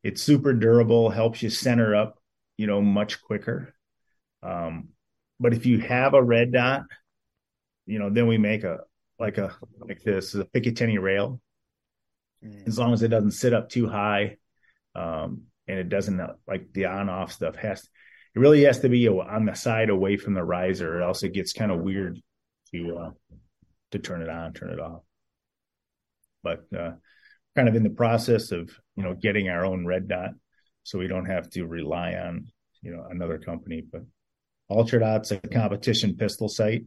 it's 0.02 0.20
super 0.20 0.52
durable, 0.52 1.08
helps 1.08 1.42
you 1.42 1.48
center 1.48 1.94
up, 1.94 2.18
you 2.58 2.66
know, 2.66 2.82
much 2.82 3.22
quicker. 3.22 3.74
Um, 4.42 4.90
but 5.40 5.54
if 5.54 5.64
you 5.64 5.78
have 5.78 6.12
a 6.12 6.22
red 6.22 6.52
dot, 6.52 6.82
you 7.86 7.98
know, 7.98 8.10
then 8.10 8.26
we 8.26 8.36
make 8.36 8.64
a 8.64 8.80
like 9.18 9.38
a 9.38 9.56
like 9.78 10.02
this 10.02 10.34
a 10.34 10.44
Picatinny 10.44 11.00
rail. 11.00 11.40
As 12.66 12.78
long 12.78 12.92
as 12.92 13.02
it 13.02 13.08
doesn't 13.08 13.30
sit 13.30 13.54
up 13.54 13.70
too 13.70 13.88
high, 13.88 14.36
um, 14.94 15.44
and 15.66 15.78
it 15.78 15.88
doesn't 15.88 16.20
like 16.46 16.70
the 16.74 16.84
on 16.84 17.08
off 17.08 17.32
stuff 17.32 17.56
has 17.56 17.88
it 18.34 18.38
really 18.38 18.64
has 18.64 18.80
to 18.80 18.88
be 18.88 19.08
on 19.08 19.44
the 19.44 19.54
side 19.54 19.90
away 19.90 20.16
from 20.16 20.34
the 20.34 20.44
riser 20.44 20.98
or 20.98 21.02
else 21.02 21.22
it 21.22 21.32
gets 21.32 21.52
kind 21.52 21.72
of 21.72 21.80
weird 21.80 22.18
to 22.72 22.96
uh, 22.96 23.10
to 23.90 23.98
turn 23.98 24.22
it 24.22 24.28
on 24.28 24.52
turn 24.52 24.70
it 24.70 24.80
off. 24.80 25.02
But 26.42 26.64
uh 26.76 26.92
kind 27.56 27.68
of 27.68 27.74
in 27.74 27.82
the 27.82 27.90
process 27.90 28.52
of 28.52 28.70
you 28.96 29.02
know 29.02 29.14
getting 29.14 29.48
our 29.48 29.64
own 29.64 29.84
red 29.84 30.06
dot 30.06 30.30
so 30.84 30.98
we 30.98 31.08
don't 31.08 31.26
have 31.26 31.50
to 31.50 31.66
rely 31.66 32.14
on 32.14 32.46
you 32.82 32.92
know 32.92 33.06
another 33.10 33.38
company. 33.38 33.82
But 33.90 34.02
ultradot's 34.70 35.32
a 35.32 35.38
competition 35.38 36.16
pistol 36.16 36.48
sight 36.48 36.86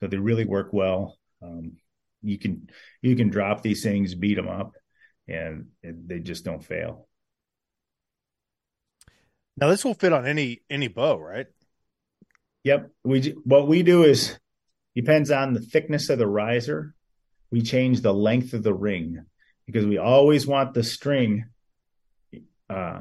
so 0.00 0.06
they 0.06 0.16
really 0.16 0.44
work 0.44 0.72
well. 0.72 1.18
Um, 1.42 1.76
you 2.22 2.38
can 2.38 2.68
you 3.02 3.16
can 3.16 3.30
drop 3.30 3.62
these 3.62 3.82
things 3.82 4.14
beat 4.14 4.34
them 4.34 4.48
up 4.48 4.72
and 5.26 5.66
they 5.82 6.18
just 6.18 6.44
don't 6.44 6.64
fail 6.64 7.07
Now 9.60 9.68
this 9.68 9.84
will 9.84 9.94
fit 9.94 10.12
on 10.12 10.26
any 10.26 10.62
any 10.70 10.88
bow, 10.88 11.18
right? 11.18 11.46
Yep. 12.64 12.90
We 13.04 13.34
what 13.44 13.66
we 13.66 13.82
do 13.82 14.04
is 14.04 14.38
depends 14.94 15.30
on 15.30 15.52
the 15.52 15.60
thickness 15.60 16.10
of 16.10 16.18
the 16.18 16.26
riser. 16.26 16.94
We 17.50 17.62
change 17.62 18.00
the 18.00 18.14
length 18.14 18.52
of 18.52 18.62
the 18.62 18.74
ring 18.74 19.24
because 19.66 19.86
we 19.86 19.98
always 19.98 20.46
want 20.46 20.74
the 20.74 20.84
string 20.84 21.46
uh 22.70 23.00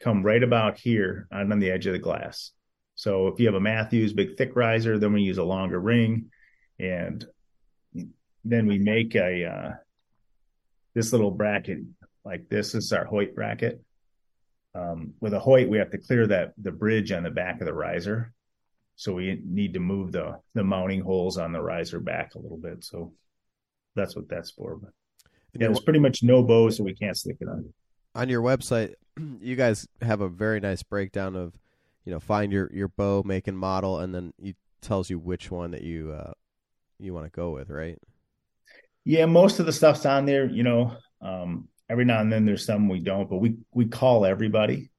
come 0.00 0.22
right 0.22 0.42
about 0.42 0.78
here 0.78 1.28
on, 1.30 1.58
the 1.58 1.70
edge 1.70 1.86
of 1.86 1.92
the 1.92 1.98
glass. 1.98 2.52
So 2.94 3.26
if 3.26 3.38
you 3.38 3.46
have 3.46 3.54
a 3.54 3.60
Mathews 3.60 4.14
big 4.14 4.38
thick 4.38 4.56
riser, 4.56 4.98
then 4.98 5.12
we 5.12 5.20
use 5.22 5.38
a 5.38 5.44
longer 5.44 5.78
ring 5.78 6.30
and 6.78 7.26
then 8.44 8.66
we 8.66 8.78
make 8.78 9.14
a 9.16 9.44
uh 9.44 9.70
this 10.94 11.12
little 11.12 11.30
bracket 11.30 11.80
like 12.24 12.48
this. 12.48 12.72
This 12.72 12.84
is 12.86 12.92
our 12.92 13.04
Hoyt 13.04 13.34
bracket. 13.34 13.82
Um, 14.74 15.14
with 15.20 15.34
a 15.34 15.40
Hoyt, 15.40 15.68
we 15.68 15.78
have 15.78 15.90
to 15.90 15.98
clear 15.98 16.26
that 16.28 16.52
the 16.56 16.70
bridge 16.70 17.12
on 17.12 17.24
the 17.24 17.30
back 17.30 17.60
of 17.60 17.66
the 17.66 17.74
riser. 17.74 18.32
So 18.96 19.14
we 19.14 19.40
need 19.44 19.74
to 19.74 19.80
move 19.80 20.12
the 20.12 20.38
the 20.54 20.62
mounting 20.62 21.00
holes 21.00 21.38
on 21.38 21.52
the 21.52 21.60
riser 21.60 22.00
back 22.00 22.34
a 22.34 22.38
little 22.38 22.58
bit. 22.58 22.84
So 22.84 23.12
that's 23.96 24.14
what 24.14 24.28
that's 24.28 24.50
for. 24.50 24.76
But 24.76 24.90
yeah, 25.54 25.66
there's 25.66 25.80
pretty 25.80 25.98
much 25.98 26.22
no 26.22 26.42
bow, 26.42 26.70
so 26.70 26.84
we 26.84 26.94
can't 26.94 27.16
stick 27.16 27.36
it 27.40 27.48
on. 27.48 27.72
on 28.14 28.28
your 28.28 28.42
website, 28.42 28.94
you 29.40 29.56
guys 29.56 29.88
have 30.02 30.20
a 30.20 30.28
very 30.28 30.60
nice 30.60 30.82
breakdown 30.82 31.34
of, 31.34 31.54
you 32.04 32.12
know, 32.12 32.20
find 32.20 32.52
your 32.52 32.70
your 32.72 32.88
bow, 32.88 33.22
make 33.24 33.48
and 33.48 33.58
model, 33.58 33.98
and 33.98 34.14
then 34.14 34.32
it 34.38 34.56
tells 34.80 35.10
you 35.10 35.18
which 35.18 35.50
one 35.50 35.72
that 35.72 35.82
you 35.82 36.12
uh 36.12 36.32
you 36.98 37.14
want 37.14 37.26
to 37.26 37.30
go 37.30 37.50
with, 37.50 37.70
right? 37.70 37.98
Yeah, 39.04 39.26
most 39.26 39.58
of 39.58 39.66
the 39.66 39.72
stuff's 39.72 40.06
on 40.06 40.26
there. 40.26 40.44
You 40.44 40.62
know, 40.62 40.96
um, 41.22 41.68
every 41.90 42.04
now 42.04 42.20
and 42.20 42.32
then 42.32 42.46
there's 42.46 42.64
some 42.64 42.88
we 42.88 43.00
don't, 43.00 43.28
but 43.28 43.38
we 43.38 43.56
we 43.72 43.86
call 43.86 44.24
everybody 44.24 44.90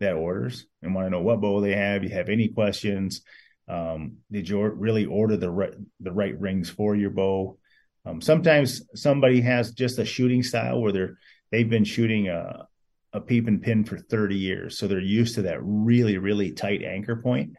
that 0.00 0.14
orders 0.14 0.66
and 0.82 0.94
want 0.94 1.06
to 1.06 1.10
know 1.10 1.20
what 1.20 1.40
bow 1.40 1.60
they 1.60 1.74
have. 1.74 2.02
You 2.02 2.10
have 2.10 2.28
any 2.28 2.48
questions? 2.48 3.22
Um, 3.68 4.16
did 4.32 4.48
you 4.48 4.60
really 4.62 5.06
order 5.06 5.36
the 5.36 5.50
right 5.50 5.74
the 6.00 6.12
right 6.12 6.38
rings 6.38 6.68
for 6.68 6.96
your 6.96 7.10
bow? 7.10 7.58
Um, 8.04 8.20
sometimes 8.20 8.82
somebody 8.94 9.42
has 9.42 9.72
just 9.72 9.98
a 9.98 10.04
shooting 10.04 10.42
style 10.42 10.80
where 10.80 10.92
they're 10.92 11.18
they've 11.52 11.70
been 11.70 11.84
shooting 11.84 12.28
a 12.28 12.66
a 13.12 13.20
peep 13.20 13.46
and 13.48 13.62
pin 13.62 13.84
for 13.84 13.98
30 13.98 14.36
years, 14.36 14.78
so 14.78 14.86
they're 14.86 15.00
used 15.00 15.36
to 15.36 15.42
that 15.42 15.60
really 15.62 16.18
really 16.18 16.52
tight 16.52 16.82
anchor 16.82 17.16
point. 17.16 17.54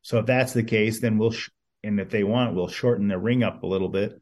So 0.00 0.18
if 0.18 0.26
that's 0.26 0.52
the 0.54 0.64
case, 0.64 1.00
then 1.00 1.18
we'll 1.18 1.32
sh- 1.32 1.50
and 1.82 2.00
if 2.00 2.08
they 2.08 2.24
want, 2.24 2.54
we'll 2.54 2.68
shorten 2.68 3.08
the 3.08 3.18
ring 3.18 3.42
up 3.42 3.62
a 3.62 3.66
little 3.66 3.90
bit 3.90 4.20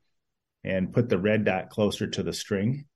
and 0.64 0.92
put 0.92 1.08
the 1.08 1.18
red 1.18 1.44
dot 1.44 1.70
closer 1.70 2.08
to 2.08 2.22
the 2.22 2.32
string 2.32 2.86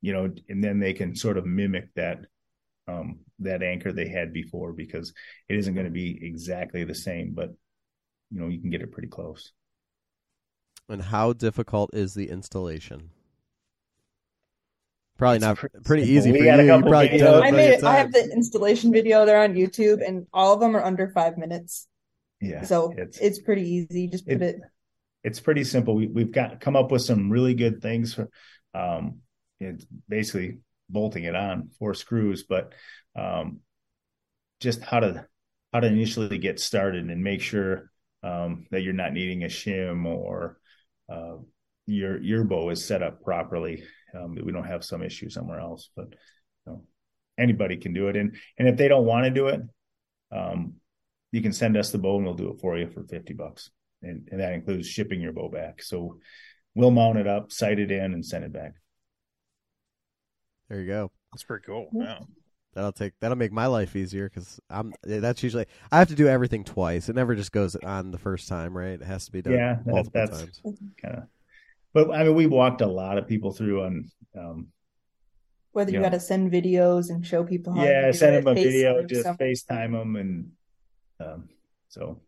you 0.00 0.12
know 0.12 0.32
and 0.48 0.62
then 0.64 0.78
they 0.78 0.92
can 0.92 1.14
sort 1.14 1.38
of 1.38 1.46
mimic 1.46 1.88
that 1.94 2.20
um 2.88 3.20
that 3.40 3.62
anchor 3.62 3.92
they 3.92 4.08
had 4.08 4.32
before 4.32 4.72
because 4.72 5.12
it 5.48 5.56
isn't 5.56 5.74
going 5.74 5.86
to 5.86 5.92
be 5.92 6.18
exactly 6.22 6.84
the 6.84 6.94
same 6.94 7.32
but 7.34 7.50
you 8.30 8.40
know 8.40 8.48
you 8.48 8.60
can 8.60 8.70
get 8.70 8.82
it 8.82 8.92
pretty 8.92 9.08
close 9.08 9.52
And 10.86 11.00
how 11.00 11.32
difficult 11.32 11.94
is 11.94 12.12
the 12.12 12.28
installation? 12.28 13.10
Probably 15.18 15.38
It's 15.38 15.40
not 15.40 15.56
pretty 15.58 15.78
pretty 15.84 16.02
easy 16.04 16.32
We 16.32 16.38
for 16.38 16.44
got 16.44 16.60
you. 16.60 16.60
a 16.60 16.64
You 16.64 16.68
couple 16.68 16.88
probably 16.88 17.10
videos. 17.10 17.18
done 17.18 17.34
it 17.36 17.44
I 17.44 17.50
made 17.50 17.74
of 17.74 17.84
I 17.84 17.96
have 17.96 18.12
the 18.12 18.30
installation 18.32 18.92
video 18.92 19.26
there 19.26 19.42
on 19.42 19.54
YouTube, 19.54 20.06
and 20.06 20.26
all 20.32 20.54
of 20.54 20.60
them 20.60 20.76
are 20.76 20.82
under 20.84 21.08
five 21.08 21.36
minutes. 21.38 21.88
yeah 22.40 22.62
so 22.62 22.92
it's 22.96 23.18
it's, 23.18 23.40
pretty 23.40 23.62
easy. 23.62 24.08
Just 24.08 24.28
put 24.28 24.42
it- 24.42 24.42
it. 24.42 24.56
it's 25.24 25.40
pretty 25.40 25.64
simple 25.64 25.94
we, 25.94 26.06
we've 26.06 26.32
got 26.32 26.60
come 26.60 26.76
up 26.76 26.90
with 26.90 27.02
some 27.02 27.30
really 27.30 27.54
good 27.54 27.82
things 27.82 28.14
for 28.14 28.28
um 28.74 29.18
it's 29.60 29.86
basically 30.08 30.58
bolting 30.88 31.24
it 31.24 31.34
on 31.34 31.70
four 31.78 31.94
screws 31.94 32.44
but 32.44 32.72
um 33.16 33.60
just 34.60 34.82
how 34.82 35.00
to 35.00 35.26
how 35.72 35.80
to 35.80 35.86
initially 35.86 36.38
get 36.38 36.58
started 36.58 37.08
and 37.08 37.22
make 37.22 37.40
sure 37.40 37.90
um 38.22 38.66
that 38.70 38.82
you're 38.82 38.92
not 38.92 39.12
needing 39.12 39.44
a 39.44 39.48
shim 39.48 40.06
or 40.06 40.58
uh 41.12 41.36
your 41.86 42.20
your 42.22 42.44
bow 42.44 42.70
is 42.70 42.84
set 42.84 43.02
up 43.02 43.22
properly 43.22 43.82
um 44.14 44.34
we 44.42 44.52
don't 44.52 44.64
have 44.64 44.84
some 44.84 45.02
issue 45.02 45.28
somewhere 45.28 45.60
else 45.60 45.90
but 45.94 46.08
you 46.66 46.72
know, 46.72 46.82
anybody 47.38 47.76
can 47.76 47.92
do 47.92 48.08
it 48.08 48.16
and 48.16 48.36
and 48.58 48.68
if 48.68 48.76
they 48.76 48.88
don't 48.88 49.06
want 49.06 49.24
to 49.24 49.30
do 49.30 49.48
it 49.48 49.60
um 50.32 50.74
you 51.30 51.42
can 51.42 51.52
send 51.52 51.76
us 51.76 51.90
the 51.90 51.98
bow 51.98 52.16
and 52.16 52.24
we'll 52.24 52.34
do 52.34 52.50
it 52.50 52.60
for 52.60 52.78
you 52.78 52.88
for 52.88 53.04
50 53.04 53.34
bucks 53.34 53.70
and, 54.02 54.28
and 54.30 54.40
that 54.40 54.52
includes 54.52 54.88
shipping 54.88 55.20
your 55.20 55.32
bow 55.32 55.48
back. 55.48 55.82
So 55.82 56.18
we'll 56.74 56.90
mount 56.90 57.18
it 57.18 57.26
up, 57.26 57.52
sight 57.52 57.78
it 57.78 57.90
in, 57.90 58.12
and 58.12 58.24
send 58.24 58.44
it 58.44 58.52
back. 58.52 58.74
There 60.68 60.80
you 60.80 60.86
go. 60.86 61.10
That's 61.32 61.42
pretty 61.44 61.64
cool. 61.66 61.88
Yeah. 61.92 62.18
That'll 62.74 62.92
take 62.92 63.14
that'll 63.20 63.36
make 63.38 63.50
my 63.52 63.66
life 63.66 63.96
easier 63.96 64.28
because 64.28 64.60
I'm 64.70 64.92
that's 65.02 65.42
usually 65.42 65.66
I 65.90 65.98
have 65.98 66.08
to 66.08 66.14
do 66.14 66.28
everything 66.28 66.62
twice. 66.64 67.08
It 67.08 67.16
never 67.16 67.34
just 67.34 67.50
goes 67.50 67.74
on 67.76 68.10
the 68.10 68.18
first 68.18 68.48
time, 68.48 68.76
right? 68.76 69.00
It 69.00 69.02
has 69.02 69.24
to 69.26 69.32
be 69.32 69.42
done 69.42 69.54
Yeah, 69.54 69.74
that- 69.76 69.86
multiple 69.86 70.20
that's- 70.20 70.40
times. 70.40 70.62
Kind 71.02 71.14
of. 71.16 71.22
But 71.94 72.10
I 72.12 72.22
mean, 72.24 72.34
we 72.34 72.46
walked 72.46 72.82
a 72.82 72.86
lot 72.86 73.18
of 73.18 73.26
people 73.26 73.52
through 73.52 73.82
on. 73.84 74.10
Um, 74.38 74.68
Whether 75.72 75.92
you 75.92 75.98
Yeah. 75.98 76.04
got 76.04 76.12
to 76.14 76.20
send 76.20 76.50
videos 76.52 77.08
and 77.10 77.24
show 77.26 77.44
people 77.44 77.72
how. 77.74 77.84
yeah, 77.84 78.10
send 78.12 78.36
them 78.36 78.46
a 78.46 78.54
video, 78.54 79.02
just 79.04 79.22
some- 79.22 79.36
FaceTime 79.38 79.92
them, 79.92 80.16
and 80.16 80.52
um, 81.20 81.48
so 81.88 82.20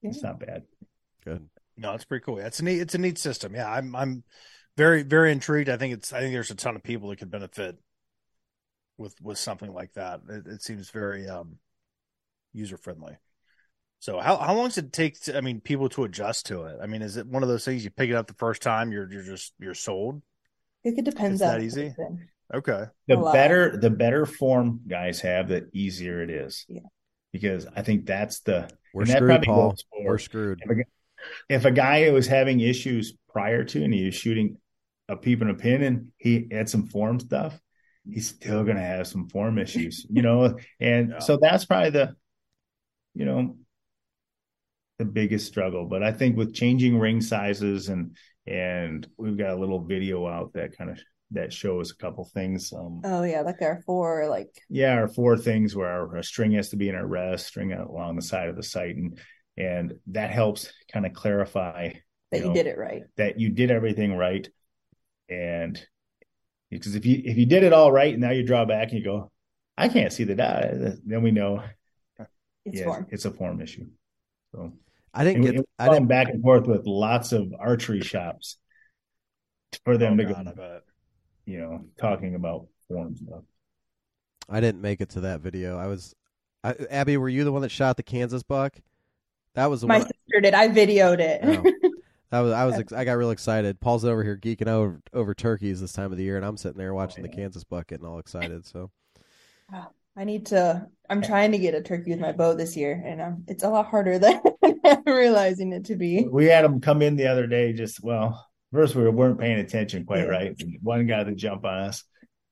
Yeah. 0.00 0.10
it's 0.10 0.22
not 0.22 0.38
bad. 0.40 0.64
Good. 1.24 1.48
No, 1.76 1.92
it's 1.94 2.04
pretty 2.04 2.24
cool. 2.24 2.38
It's 2.38 2.60
a 2.60 2.64
neat 2.64 2.80
it's 2.80 2.94
a 2.94 2.98
neat 2.98 3.18
system. 3.18 3.54
Yeah, 3.54 3.70
I'm 3.70 3.94
I'm 3.94 4.24
very 4.76 5.02
very 5.02 5.32
intrigued. 5.32 5.68
I 5.68 5.76
think 5.76 5.94
it's 5.94 6.12
I 6.12 6.20
think 6.20 6.32
there's 6.32 6.50
a 6.50 6.54
ton 6.56 6.76
of 6.76 6.82
people 6.82 7.08
that 7.10 7.18
could 7.18 7.30
benefit 7.30 7.76
with 8.98 9.14
with 9.22 9.38
something 9.38 9.72
like 9.72 9.92
that. 9.94 10.20
It, 10.28 10.46
it 10.46 10.62
seems 10.62 10.90
very 10.90 11.28
um, 11.28 11.56
user 12.52 12.76
friendly. 12.76 13.16
So 14.00 14.18
how 14.20 14.36
how 14.36 14.54
long 14.54 14.66
does 14.66 14.78
it 14.78 14.92
take? 14.92 15.20
To, 15.22 15.36
I 15.36 15.40
mean, 15.40 15.60
people 15.60 15.88
to 15.90 16.04
adjust 16.04 16.46
to 16.46 16.64
it. 16.64 16.76
I 16.82 16.86
mean, 16.86 17.02
is 17.02 17.16
it 17.16 17.26
one 17.26 17.42
of 17.42 17.48
those 17.48 17.64
things 17.64 17.84
you 17.84 17.90
pick 17.90 18.10
it 18.10 18.16
up 18.16 18.26
the 18.26 18.34
first 18.34 18.62
time, 18.62 18.92
you're 18.92 19.10
you're 19.10 19.22
just 19.22 19.52
you're 19.58 19.74
sold? 19.74 20.22
I 20.84 20.90
think 20.90 20.98
it 20.98 21.04
depends 21.06 21.40
It's 21.40 21.50
that 21.50 21.62
easy? 21.62 21.88
person. 21.90 22.28
Okay, 22.54 22.84
The 23.08 23.14
A 23.14 23.18
lot. 23.18 23.32
better 23.32 23.76
the 23.78 23.88
better 23.90 24.26
form 24.26 24.80
guys 24.86 25.20
have, 25.22 25.48
the 25.48 25.68
easier 25.72 26.22
it 26.22 26.28
is. 26.30 26.66
Yeah. 26.68 26.80
Because 27.32 27.66
I 27.74 27.80
think 27.82 28.04
that's 28.06 28.40
the 28.40 28.68
We're 28.92 29.02
and 29.02 29.10
that 29.10 29.16
screwed, 29.16 29.42
Paul. 29.42 29.74
We're 30.02 30.18
screwed. 30.18 30.60
if 30.62 30.70
a, 30.70 30.74
g- 30.74 30.82
if 31.48 31.64
a 31.64 31.70
guy 31.70 32.08
was 32.10 32.26
having 32.26 32.60
issues 32.60 33.14
prior 33.32 33.64
to 33.64 33.82
and 33.82 33.92
he 33.94 34.04
was 34.04 34.14
shooting 34.14 34.58
a 35.08 35.16
peep 35.16 35.40
and 35.40 35.50
a 35.50 35.54
pin 35.54 35.82
and 35.82 36.08
he 36.16 36.48
had 36.50 36.68
some 36.68 36.86
form 36.86 37.20
stuff, 37.20 37.58
he's 38.10 38.28
still 38.28 38.64
gonna 38.64 38.80
have 38.80 39.06
some 39.06 39.28
form 39.28 39.58
issues, 39.58 40.06
you 40.10 40.22
know. 40.22 40.58
And 40.80 41.10
Yeah. 41.10 41.18
so 41.18 41.38
that's 41.40 41.64
probably 41.64 41.90
the 41.90 42.16
you 43.14 43.24
know 43.24 43.56
the 44.98 45.04
biggest 45.04 45.46
struggle. 45.46 45.86
But 45.86 46.02
I 46.02 46.12
think 46.12 46.36
with 46.36 46.54
changing 46.54 46.98
ring 46.98 47.20
sizes 47.20 47.88
and 47.88 48.16
and 48.46 49.06
we've 49.16 49.38
got 49.38 49.50
a 49.52 49.56
little 49.60 49.82
video 49.84 50.26
out 50.28 50.52
that 50.54 50.76
kind 50.76 50.90
of 50.90 51.00
that 51.30 51.52
shows 51.52 51.90
a 51.90 51.96
couple 51.96 52.24
things. 52.32 52.72
Um 52.72 53.00
Oh 53.04 53.22
yeah, 53.22 53.40
like 53.40 53.60
our 53.62 53.82
four 53.86 54.28
like 54.28 54.50
yeah, 54.68 54.94
our 54.94 55.08
four 55.08 55.36
things 55.36 55.74
where 55.74 55.88
our, 55.88 56.16
our 56.16 56.22
string 56.22 56.52
has 56.52 56.70
to 56.70 56.76
be 56.76 56.88
in 56.88 56.94
our 56.94 57.06
rest, 57.06 57.46
string 57.46 57.72
out 57.72 57.88
along 57.88 58.16
the 58.16 58.22
side 58.22 58.48
of 58.48 58.56
the 58.56 58.62
sight, 58.62 58.96
and 58.96 59.18
and 59.56 59.94
that 60.08 60.30
helps 60.30 60.72
kind 60.92 61.06
of 61.06 61.12
clarify 61.12 61.92
that 62.30 62.38
you 62.40 62.46
know, 62.46 62.54
did 62.54 62.66
it 62.66 62.76
right. 62.78 63.02
that 63.16 63.38
you 63.38 63.50
did 63.50 63.70
everything 63.70 64.16
right. 64.16 64.48
And 65.34 65.80
because 66.70 66.94
if 66.94 67.06
you 67.06 67.22
if 67.24 67.36
you 67.36 67.46
did 67.46 67.62
it 67.64 67.72
all 67.72 67.90
right, 67.92 68.12
and 68.12 68.22
now 68.22 68.30
you 68.30 68.44
draw 68.44 68.64
back 68.64 68.90
and 68.90 68.98
you 68.98 69.04
go, 69.04 69.30
I 69.76 69.88
can't 69.88 70.12
see 70.12 70.24
the 70.24 70.34
dot, 70.34 70.64
then 71.06 71.22
we 71.22 71.30
know 71.30 71.62
It's 72.64 72.78
yeah, 72.80 72.84
form. 72.84 73.06
it's 73.10 73.24
a 73.24 73.30
form 73.30 73.60
issue. 73.60 73.86
So 74.52 74.72
I 75.12 75.24
didn't 75.24 75.36
and 75.36 75.44
we, 75.44 75.50
get. 75.52 75.66
I 75.78 75.88
we've 75.88 75.94
didn't. 75.96 76.08
back 76.08 76.28
and 76.28 76.42
forth 76.42 76.66
with 76.66 76.86
lots 76.86 77.32
of 77.32 77.52
archery 77.58 78.00
shops 78.02 78.58
for 79.84 79.98
them 79.98 80.14
Oh, 80.14 80.16
to 80.16 80.24
God, 80.24 80.44
go, 80.44 80.50
I 80.50 80.54
bet. 80.54 80.82
you 81.46 81.58
know, 81.58 81.84
talking 81.98 82.34
about 82.34 82.66
form 82.88 83.16
stuff. 83.16 83.42
I 84.48 84.60
didn't 84.60 84.82
make 84.82 85.00
it 85.00 85.10
to 85.10 85.20
that 85.22 85.40
video. 85.40 85.78
I 85.78 85.86
was. 85.86 86.14
I, 86.62 86.72
Abby, 86.90 87.16
were 87.16 87.28
you 87.28 87.44
the 87.44 87.52
one 87.52 87.62
that 87.62 87.70
shot 87.70 87.96
the 87.96 88.02
Kansas 88.02 88.42
buck? 88.42 88.76
That 89.54 89.66
was 89.66 89.82
the 89.82 89.86
My 89.86 89.98
one. 89.98 90.06
sister 90.06 90.40
did. 90.42 90.54
I 90.54 90.68
videoed 90.68 91.20
it. 91.20 91.40
Oh. 91.42 91.88
That 92.34 92.40
was. 92.40 92.52
I 92.52 92.64
was. 92.64 92.78
ex- 92.80 92.92
I 92.92 93.04
got 93.04 93.12
real 93.12 93.30
excited. 93.30 93.78
Paul's 93.80 94.04
over 94.04 94.24
here 94.24 94.36
geeking 94.36 94.66
over 94.66 95.00
over 95.12 95.34
turkeys 95.34 95.80
this 95.80 95.92
time 95.92 96.10
of 96.10 96.18
the 96.18 96.24
year, 96.24 96.36
and 96.36 96.44
I'm 96.44 96.56
sitting 96.56 96.78
there 96.78 96.92
watching 96.92 97.22
the. 97.22 97.28
Kansas 97.28 97.62
buck, 97.62 97.86
getting 97.86 98.04
all 98.04 98.18
excited. 98.18 98.66
So 98.66 98.90
I 100.16 100.24
need 100.24 100.46
to. 100.46 100.88
I'm 101.08 101.22
trying 101.22 101.52
to 101.52 101.58
get 101.58 101.74
a 101.74 101.80
turkey 101.80 102.10
with 102.10 102.18
my 102.18 102.32
bow 102.32 102.54
this 102.54 102.76
year, 102.76 103.00
and 103.06 103.20
um, 103.20 103.44
it's 103.46 103.62
a 103.62 103.68
lot 103.68 103.86
harder 103.86 104.18
than 104.18 104.40
I'm 104.84 105.02
realizing 105.06 105.72
it 105.72 105.84
to 105.84 105.94
be. 105.94 106.26
We 106.28 106.46
had 106.46 106.64
them 106.64 106.80
come 106.80 107.02
in 107.02 107.14
the 107.14 107.28
other 107.28 107.46
day. 107.46 107.72
Just 107.72 108.02
well, 108.02 108.44
first 108.72 108.96
we 108.96 109.08
weren't 109.08 109.38
paying 109.38 109.60
attention 109.60 110.04
quite 110.04 110.24
Yeah. 110.24 110.30
right. 110.30 110.62
One 110.82 111.06
guy 111.06 111.22
to 111.22 111.36
jump 111.36 111.64
on 111.64 111.82
us. 111.82 112.02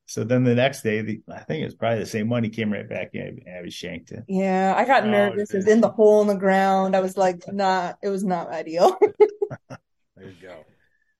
So 0.05 0.23
then 0.23 0.43
the 0.43 0.53
next 0.53 0.81
day, 0.81 1.01
the, 1.01 1.21
I 1.33 1.39
think 1.39 1.61
it 1.61 1.65
was 1.65 1.75
probably 1.75 1.99
the 1.99 2.05
same 2.05 2.29
one. 2.29 2.43
He 2.43 2.49
came 2.49 2.71
right 2.71 2.87
back 2.87 3.11
in. 3.15 3.39
Abby 3.47 3.69
shanked 3.71 4.11
it. 4.11 4.23
Yeah, 4.27 4.73
I 4.77 4.85
got 4.85 5.05
Oh, 5.05 5.09
nervous. 5.09 5.51
It 5.53 5.57
was 5.57 5.67
in 5.67 5.79
the 5.81 5.89
hole 5.89 6.21
in 6.21 6.27
the 6.27 6.35
ground. 6.35 6.95
I 6.95 6.99
was 6.99 7.15
like, 7.17 7.41
not. 7.51 7.97
It 8.03 8.09
was 8.09 8.23
not 8.23 8.49
ideal. 8.49 8.97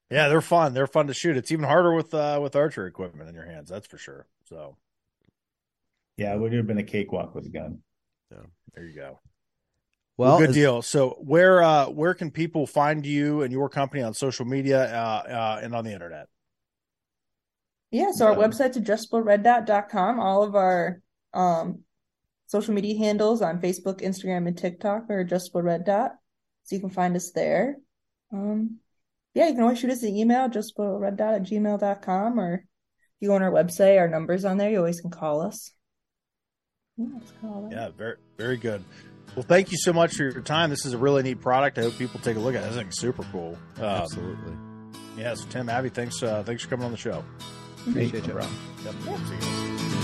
There 0.10 0.18
you 0.18 0.22
go. 0.22 0.24
Yeah, 0.24 0.30
they're 0.30 0.42
fun. 0.42 0.74
They're 0.74 0.88
fun 0.88 1.08
to 1.08 1.14
shoot. 1.14 1.38
It's 1.38 1.52
even 1.52 1.66
harder 1.66 1.94
with 1.94 2.14
uh 2.14 2.40
with 2.42 2.56
archery 2.56 2.88
equipment 2.88 3.30
in 3.30 3.36
your 3.36 3.46
hands. 3.46 3.70
That's 3.70 3.88
for 3.88 3.98
sure. 3.98 4.28
So 4.46 4.78
Yeah, 6.18 6.34
it 6.34 6.40
would 6.40 6.54
have 6.54 6.68
been 6.68 6.78
a 6.78 6.84
cakewalk 6.84 7.34
with 7.36 7.46
a 7.46 7.50
gun. 7.50 7.80
So 8.30 8.46
there 8.74 8.86
you 8.86 8.96
go. 8.96 9.20
well, 10.18 10.32
Well, 10.32 10.40
good 10.40 10.50
as- 10.50 10.56
deal. 10.56 10.82
So 10.82 11.12
where 11.22 11.62
uh 11.64 11.90
where 11.90 12.14
can 12.14 12.32
people 12.32 12.68
find 12.68 13.06
you 13.06 13.42
and 13.42 13.52
your 13.52 13.70
company 13.70 14.04
on 14.04 14.14
social 14.14 14.46
media 14.46 14.84
uh, 14.94 15.24
uh 15.28 15.60
and 15.64 15.74
on 15.76 15.84
the 15.86 15.92
internet? 15.94 16.28
Yeah, 17.92 18.12
so 18.12 18.26
our 18.26 18.34
Um, 18.34 18.40
website's 18.40 18.78
adjustablereddot.com. 18.78 20.20
All 20.20 20.44
of 20.44 20.56
our 20.56 21.02
um 21.34 21.80
social 22.48 22.74
media 22.74 22.98
handles 22.98 23.42
on 23.42 23.60
Facebook, 23.62 24.02
Instagram, 24.02 24.48
and 24.48 24.56
TikTok 24.58 25.10
are 25.10 25.20
adjustable 25.20 25.62
red 25.64 25.86
dot. 25.86 26.12
So 26.64 26.76
you 26.76 26.80
can 26.82 26.90
find 26.92 27.16
us 27.16 27.32
there. 27.32 27.78
Um 28.32 28.80
yeah, 29.34 29.48
you 29.48 29.54
can 29.54 29.64
always 29.64 29.80
shoot 29.80 29.90
us 29.92 30.04
an 30.04 30.16
email, 30.16 30.48
adjustablereddot 30.50 31.36
at 31.36 31.44
gmail.com, 31.44 32.40
or 32.40 32.54
if 32.56 32.62
you 33.20 33.30
go 33.30 33.36
on 33.36 33.42
our 33.42 33.52
website, 33.52 34.00
our 34.00 34.08
number's 34.08 34.46
on 34.46 34.58
there, 34.58 34.70
you 34.70 34.78
always 34.78 35.02
can 35.02 35.12
call 35.12 35.42
us. 35.42 35.74
Yeah, 36.98 37.08
call. 37.42 37.70
Yeah, 37.72 37.90
very 37.98 38.18
very 38.38 38.58
good. 38.58 38.84
Well, 39.36 39.44
thank 39.44 39.72
you 39.72 39.78
so 39.80 39.94
much 39.94 40.16
for 40.16 40.24
your 40.24 40.42
time. 40.42 40.70
This 40.70 40.86
is 40.86 40.94
a 40.94 40.98
really 40.98 41.24
neat 41.24 41.42
product. 41.42 41.80
I 41.80 41.84
hope 41.84 41.98
people 41.98 42.20
take 42.20 42.38
a 42.38 42.40
look 42.40 42.54
at 42.56 42.64
it. 42.64 42.68
This 42.68 42.76
thing's 42.76 43.00
super 43.00 43.24
cool. 43.32 43.58
Um, 43.78 43.84
absolutely. 43.84 44.54
yeah, 45.18 45.34
so 45.34 45.48
Tim, 45.50 45.70
Abby, 45.70 45.90
thanks 45.90 46.22
uh, 46.22 46.44
thanks 46.44 46.64
for 46.64 46.70
coming 46.70 46.86
on 46.86 46.92
the 46.92 46.98
show. 46.98 47.24
Appreciate 47.88 48.28
you. 48.28 48.34
No 48.34 48.40
problem. 48.40 48.58
Yep. 48.86 48.94
See 49.28 49.34
you. 49.34 50.03